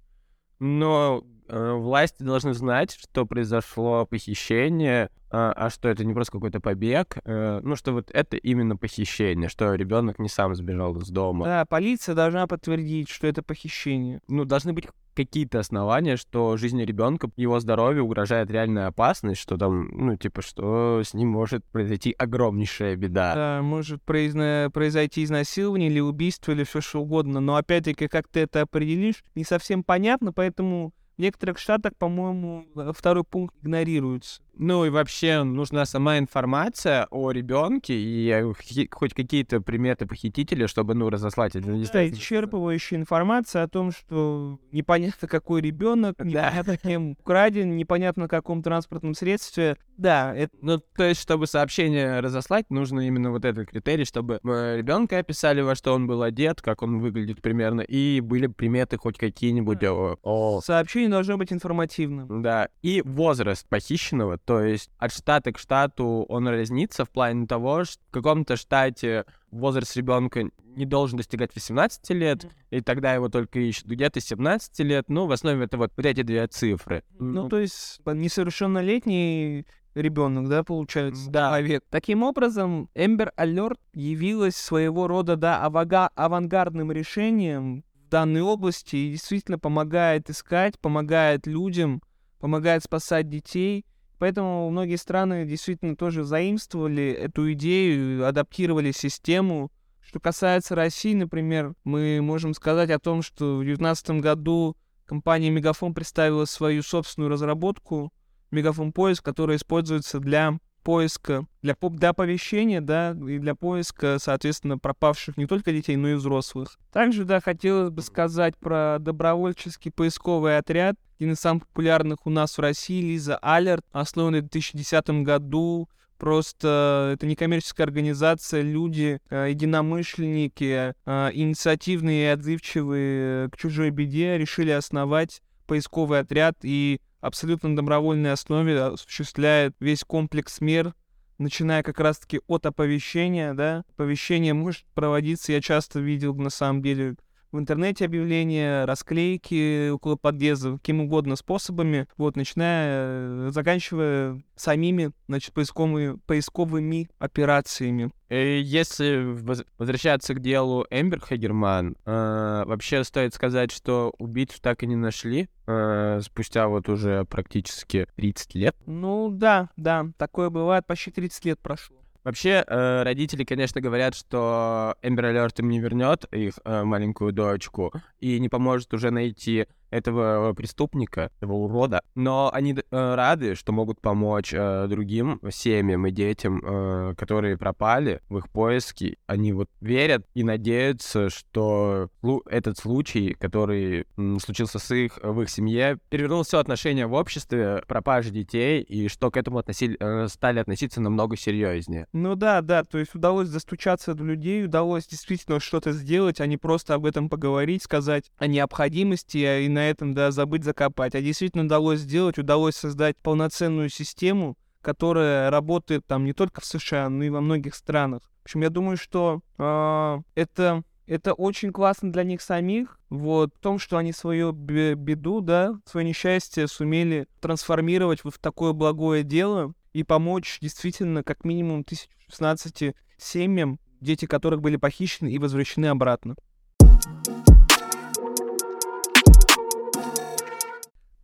Но 0.60 1.24
э, 1.48 1.72
власти 1.72 2.22
должны 2.22 2.52
знать, 2.52 2.94
что 2.94 3.26
произошло 3.26 4.06
похищение, 4.06 5.10
а, 5.34 5.52
а 5.56 5.68
что 5.70 5.88
это 5.88 6.04
не 6.04 6.14
просто 6.14 6.30
какой-то 6.30 6.60
побег, 6.60 7.18
э, 7.24 7.60
ну 7.62 7.74
что 7.74 7.92
вот 7.92 8.08
это 8.12 8.36
именно 8.36 8.76
похищение, 8.76 9.48
что 9.48 9.74
ребенок 9.74 10.20
не 10.20 10.28
сам 10.28 10.54
сбежал 10.54 10.96
из 10.98 11.08
дома. 11.10 11.44
Да, 11.44 11.64
полиция 11.64 12.14
должна 12.14 12.46
подтвердить, 12.46 13.08
что 13.08 13.26
это 13.26 13.42
похищение. 13.42 14.20
Ну, 14.28 14.44
должны 14.44 14.72
быть 14.72 14.86
какие-то 15.14 15.58
основания, 15.58 16.16
что 16.16 16.56
жизни 16.56 16.82
ребенка, 16.84 17.30
его 17.36 17.58
здоровью 17.58 18.04
угрожает 18.04 18.48
реальная 18.50 18.86
опасность, 18.86 19.40
что 19.40 19.56
там, 19.56 19.88
ну, 19.88 20.16
типа, 20.16 20.40
что 20.40 21.02
с 21.04 21.14
ним 21.14 21.30
может 21.30 21.64
произойти 21.64 22.14
огромнейшая 22.16 22.94
беда. 22.94 23.34
Да, 23.34 23.62
может 23.62 24.02
произна- 24.04 24.70
произойти 24.70 25.24
изнасилование 25.24 25.90
или 25.90 25.98
убийство, 26.00 26.52
или 26.52 26.62
все 26.62 26.80
что 26.80 27.00
угодно. 27.00 27.40
Но 27.40 27.56
опять-таки, 27.56 28.06
как 28.06 28.28
ты 28.28 28.40
это 28.40 28.60
определишь, 28.60 29.24
не 29.34 29.42
совсем 29.42 29.82
понятно, 29.82 30.32
поэтому 30.32 30.92
в 31.16 31.20
некоторых 31.20 31.58
штатах, 31.58 31.92
по-моему, 31.96 32.66
э, 32.74 32.92
второй 32.94 33.24
пункт 33.24 33.54
игнорируется. 33.62 34.42
Ну 34.56 34.84
и 34.84 34.90
вообще 34.90 35.42
нужна 35.42 35.84
сама 35.84 36.18
информация 36.18 37.06
о 37.10 37.30
ребенке 37.30 37.94
и 37.94 38.28
э, 38.28 38.52
хоть 38.90 39.14
какие-то 39.14 39.60
приметы 39.60 40.06
похитителя, 40.06 40.68
чтобы, 40.68 40.94
ну, 40.94 41.10
разослать 41.10 41.54
Да, 41.54 41.58
администрации. 41.58 42.12
исчерпывающая 42.12 42.96
информация 42.96 43.64
о 43.64 43.68
том, 43.68 43.90
что 43.90 44.58
непонятно 44.72 45.28
какой 45.28 45.60
ребенок, 45.60 46.18
непонятно 46.24 46.76
кем 46.76 47.10
украден, 47.12 47.76
непонятно 47.76 48.26
в 48.26 48.28
каком 48.28 48.62
транспортном 48.62 49.14
средстве. 49.14 49.76
Да, 49.96 50.34
это 50.34 50.54
Ну, 50.60 50.78
то 50.78 51.04
есть, 51.04 51.20
чтобы 51.20 51.46
сообщение 51.46 52.20
разослать, 52.20 52.66
нужно 52.70 53.06
именно 53.06 53.30
вот 53.30 53.44
этот 53.44 53.68
критерий, 53.68 54.04
чтобы 54.04 54.40
ребенка 54.42 55.18
описали, 55.18 55.60
во 55.60 55.74
что 55.74 55.94
он 55.94 56.06
был 56.06 56.22
одет, 56.22 56.62
как 56.62 56.82
он 56.82 57.00
выглядит 57.00 57.42
примерно, 57.42 57.80
и 57.80 58.20
были 58.20 58.46
приметы 58.46 58.96
хоть 58.96 59.18
какие-нибудь 59.18 59.82
о, 59.84 60.16
о 60.22 60.60
сообщение 60.60 61.10
должно 61.10 61.36
быть 61.36 61.52
информативным. 61.52 62.42
Да, 62.42 62.68
и 62.82 63.02
возраст 63.04 63.68
похищенного, 63.68 64.38
то 64.44 64.60
есть 64.62 64.90
от 64.98 65.12
штата 65.12 65.52
к 65.52 65.58
штату 65.58 66.26
он 66.28 66.48
разнится 66.48 67.04
в 67.04 67.10
плане 67.10 67.46
того, 67.46 67.84
что 67.84 68.02
в 68.08 68.10
каком-то 68.10 68.56
штате 68.56 69.24
возраст 69.50 69.96
ребенка 69.96 70.48
не 70.76 70.84
должен 70.86 71.16
достигать 71.18 71.54
18 71.54 72.10
лет, 72.10 72.46
и 72.70 72.80
тогда 72.80 73.14
его 73.14 73.28
только 73.28 73.58
ищут 73.60 73.86
где-то 73.86 74.20
17 74.20 74.80
лет. 74.80 75.04
Ну, 75.08 75.26
в 75.26 75.32
основе 75.32 75.64
это 75.64 75.78
вот, 75.78 75.92
вот 75.96 76.04
эти 76.06 76.22
две 76.22 76.46
цифры. 76.48 77.04
Ну, 77.18 77.48
то 77.48 77.58
есть 77.58 78.00
несовершеннолетний 78.04 79.66
ребенок, 79.94 80.48
да, 80.48 80.64
получается, 80.64 81.30
Да. 81.30 81.48
человек. 81.50 81.84
Таким 81.90 82.22
образом, 82.22 82.90
Эмбер 82.94 83.32
Алерт 83.36 83.78
явилась 83.92 84.56
своего 84.56 85.06
рода, 85.06 85.36
да, 85.36 85.64
авага- 85.64 86.10
авангардным 86.16 86.90
решением 86.90 87.84
в 87.94 88.08
данной 88.08 88.42
области 88.42 88.96
и 88.96 89.12
действительно 89.12 89.58
помогает 89.58 90.28
искать, 90.30 90.78
помогает 90.80 91.46
людям, 91.46 92.02
помогает 92.40 92.82
спасать 92.82 93.28
детей. 93.28 93.84
Поэтому 94.18 94.70
многие 94.70 94.96
страны 94.96 95.44
действительно 95.44 95.96
тоже 95.96 96.24
заимствовали 96.24 97.10
эту 97.10 97.52
идею, 97.52 98.26
адаптировали 98.26 98.92
систему. 98.92 99.70
Что 100.00 100.20
касается 100.20 100.74
России, 100.74 101.14
например, 101.14 101.74
мы 101.84 102.20
можем 102.22 102.54
сказать 102.54 102.90
о 102.90 102.98
том, 102.98 103.22
что 103.22 103.56
в 103.56 103.64
2019 103.64 104.10
году 104.22 104.76
компания 105.06 105.50
Мегафон 105.50 105.94
представила 105.94 106.44
свою 106.44 106.82
собственную 106.82 107.30
разработку 107.30 108.12
Мегафон 108.50 108.92
Поиск, 108.92 109.24
которая 109.24 109.56
используется 109.56 110.20
для 110.20 110.58
поиска, 110.84 111.46
для, 111.62 111.74
для 111.80 112.10
оповещения, 112.10 112.80
да, 112.80 113.12
и 113.12 113.38
для 113.38 113.54
поиска, 113.54 114.18
соответственно, 114.20 114.78
пропавших 114.78 115.36
не 115.36 115.46
только 115.46 115.72
детей, 115.72 115.96
но 115.96 116.08
и 116.08 116.14
взрослых. 116.14 116.78
Также, 116.92 117.24
да, 117.24 117.40
хотелось 117.40 117.90
бы 117.90 118.02
сказать 118.02 118.56
про 118.58 118.98
добровольческий 119.00 119.90
поисковый 119.90 120.58
отряд, 120.58 120.96
один 121.18 121.32
из 121.32 121.40
самых 121.40 121.66
популярных 121.68 122.26
у 122.26 122.30
нас 122.30 122.56
в 122.56 122.60
России, 122.60 123.00
Лиза 123.00 123.38
Алерт, 123.38 123.84
основанный 123.92 124.40
в 124.40 124.48
2010 124.48 125.22
году. 125.22 125.88
Просто 126.18 127.12
это 127.14 127.26
некоммерческая 127.26 127.86
организация, 127.86 128.62
люди, 128.62 129.20
э, 129.30 129.48
единомышленники, 129.50 130.94
э, 131.04 131.30
инициативные 131.34 132.24
и 132.24 132.28
отзывчивые 132.28 133.50
к 133.50 133.56
чужой 133.56 133.90
беде 133.90 134.38
решили 134.38 134.70
основать 134.70 135.42
поисковый 135.66 136.20
отряд 136.20 136.56
и 136.62 137.00
абсолютно 137.20 137.70
на 137.70 137.76
добровольной 137.76 138.32
основе 138.32 138.80
осуществляет 138.80 139.74
весь 139.80 140.04
комплекс 140.04 140.60
мер, 140.60 140.94
начиная 141.38 141.82
как 141.82 141.98
раз-таки 142.00 142.40
от 142.46 142.66
оповещения, 142.66 143.54
да. 143.54 143.84
Оповещение 143.94 144.54
может 144.54 144.84
проводиться, 144.94 145.52
я 145.52 145.60
часто 145.60 146.00
видел 146.00 146.34
на 146.34 146.50
самом 146.50 146.82
деле 146.82 147.16
в 147.54 147.58
интернете 147.58 148.04
объявления, 148.04 148.84
расклейки 148.84 149.90
около 149.90 150.16
подъезда, 150.16 150.72
каким 150.72 151.00
угодно 151.00 151.36
способами, 151.36 152.08
вот, 152.16 152.34
начиная, 152.36 152.88
э, 152.88 153.50
заканчивая 153.52 154.42
самими, 154.56 155.12
значит, 155.28 155.52
поисковыми, 155.54 156.18
поисковыми 156.26 157.08
операциями. 157.18 158.10
Э, 158.28 158.60
Если 158.60 159.32
воз- 159.32 159.64
возвращаться 159.78 160.34
к 160.34 160.40
делу 160.40 160.84
Эмбер 160.90 161.20
Хагерман, 161.20 161.96
э, 162.04 162.62
вообще 162.66 163.04
стоит 163.04 163.34
сказать, 163.34 163.70
что 163.70 164.12
убийцу 164.18 164.60
так 164.60 164.82
и 164.82 164.86
не 164.86 164.96
нашли 164.96 165.48
э, 165.66 166.20
спустя 166.22 166.66
вот 166.68 166.88
уже 166.88 167.24
практически 167.24 168.06
30 168.16 168.54
лет. 168.54 168.76
Ну, 168.86 169.30
да, 169.30 169.70
да, 169.76 170.06
такое 170.18 170.50
бывает, 170.50 170.86
почти 170.86 171.10
30 171.10 171.44
лет 171.44 171.58
прошло. 171.60 171.96
Вообще, 172.24 172.64
э, 172.66 173.02
родители, 173.02 173.44
конечно, 173.44 173.82
говорят, 173.82 174.14
что 174.14 174.96
Эмбер 175.02 175.26
Алерт 175.26 175.60
им 175.60 175.68
не 175.68 175.78
вернет 175.78 176.24
их 176.32 176.58
э, 176.64 176.82
маленькую 176.82 177.34
дочку 177.34 177.92
и 178.18 178.40
не 178.40 178.48
поможет 178.48 178.94
уже 178.94 179.10
найти 179.10 179.66
этого 179.94 180.52
преступника, 180.54 181.30
этого 181.40 181.54
урода. 181.54 182.02
Но 182.14 182.50
они 182.52 182.74
э, 182.74 183.14
рады, 183.14 183.54
что 183.54 183.72
могут 183.72 184.00
помочь 184.00 184.52
э, 184.52 184.86
другим 184.88 185.40
семьям 185.50 186.06
и 186.06 186.10
детям, 186.10 186.60
э, 186.64 187.14
которые 187.16 187.56
пропали 187.56 188.20
в 188.28 188.38
их 188.38 188.48
поиске. 188.50 189.16
Они 189.26 189.52
вот 189.52 189.70
верят 189.80 190.26
и 190.34 190.42
надеются, 190.42 191.30
что 191.30 192.08
этот 192.50 192.78
случай, 192.78 193.34
который 193.34 194.06
м, 194.16 194.40
случился 194.40 194.78
с 194.78 194.94
их, 194.94 195.18
в 195.22 195.42
их 195.42 195.50
семье, 195.50 195.98
перевернул 196.08 196.42
все 196.42 196.58
отношения 196.58 197.06
в 197.06 197.12
обществе, 197.12 197.84
пропажи 197.86 198.30
детей, 198.30 198.82
и 198.82 199.08
что 199.08 199.30
к 199.30 199.36
этому 199.36 199.58
относили, 199.58 199.96
э, 200.00 200.28
стали 200.28 200.58
относиться 200.58 201.00
намного 201.00 201.36
серьезнее. 201.36 202.08
Ну 202.12 202.34
да, 202.34 202.60
да, 202.60 202.82
то 202.84 202.98
есть 202.98 203.14
удалось 203.14 203.48
достучаться 203.48 204.14
до 204.14 204.24
людей, 204.24 204.64
удалось 204.64 205.06
действительно 205.06 205.60
что-то 205.60 205.92
сделать, 205.92 206.40
а 206.40 206.46
не 206.46 206.56
просто 206.56 206.94
об 206.94 207.06
этом 207.06 207.28
поговорить, 207.28 207.82
сказать 207.82 208.30
о 208.38 208.46
необходимости 208.46 209.44
а 209.44 209.58
и 209.60 209.68
на 209.68 209.83
этом, 209.90 210.14
да, 210.14 210.30
забыть 210.30 210.64
закопать. 210.64 211.14
А 211.14 211.20
действительно 211.20 211.64
удалось 211.64 212.00
сделать, 212.00 212.38
удалось 212.38 212.76
создать 212.76 213.16
полноценную 213.18 213.88
систему, 213.88 214.56
которая 214.82 215.50
работает 215.50 216.06
там 216.06 216.24
не 216.24 216.32
только 216.32 216.60
в 216.60 216.64
США, 216.64 217.08
но 217.08 217.24
и 217.24 217.30
во 217.30 217.40
многих 217.40 217.74
странах. 217.74 218.22
В 218.42 218.44
общем, 218.44 218.62
я 218.62 218.70
думаю, 218.70 218.96
что 218.96 219.40
а, 219.58 220.20
это 220.34 220.84
это 221.06 221.34
очень 221.34 221.70
классно 221.70 222.12
для 222.12 222.22
них 222.22 222.40
самих, 222.40 222.98
вот, 223.10 223.54
в 223.54 223.58
том, 223.60 223.78
что 223.78 223.98
они 223.98 224.12
свою 224.12 224.52
беду, 224.52 225.40
да, 225.40 225.78
свое 225.84 226.06
несчастье 226.06 226.66
сумели 226.66 227.26
трансформировать 227.40 228.24
в 228.24 228.38
такое 228.38 228.72
благое 228.72 229.22
дело 229.22 229.74
и 229.92 230.02
помочь 230.02 230.58
действительно 230.60 231.22
как 231.22 231.44
минимум 231.44 231.80
1016 231.80 232.94
семьям, 233.18 233.78
дети 234.00 234.26
которых 234.26 234.60
были 234.62 234.76
похищены 234.76 235.30
и 235.30 235.38
возвращены 235.38 235.86
обратно. 235.86 236.36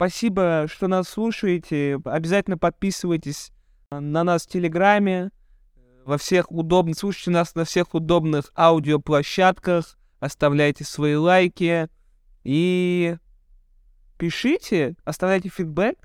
Спасибо, 0.00 0.64
что 0.66 0.88
нас 0.88 1.10
слушаете. 1.10 2.00
Обязательно 2.06 2.56
подписывайтесь 2.56 3.52
на 3.90 4.24
нас 4.24 4.46
в 4.46 4.48
Телеграме, 4.48 5.30
во 6.06 6.16
всех 6.16 6.50
удобных, 6.50 6.96
слушайте 6.96 7.32
нас 7.32 7.54
на 7.54 7.66
всех 7.66 7.92
удобных 7.92 8.50
аудиоплощадках, 8.56 9.98
оставляйте 10.18 10.84
свои 10.84 11.16
лайки 11.16 11.90
и 12.44 13.18
пишите, 14.16 14.96
оставляйте 15.04 15.50
фидбэк. 15.50 15.98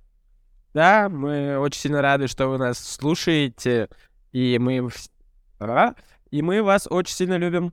Да, 0.74 1.08
мы 1.08 1.58
очень 1.58 1.80
сильно 1.80 2.02
рады, 2.02 2.28
что 2.28 2.50
вы 2.50 2.58
нас 2.58 2.78
слушаете, 2.78 3.88
и 4.34 4.58
мы, 4.60 4.90
и 6.32 6.42
мы 6.42 6.64
вас 6.64 6.86
очень 6.90 7.16
сильно 7.16 7.38
любим. 7.38 7.72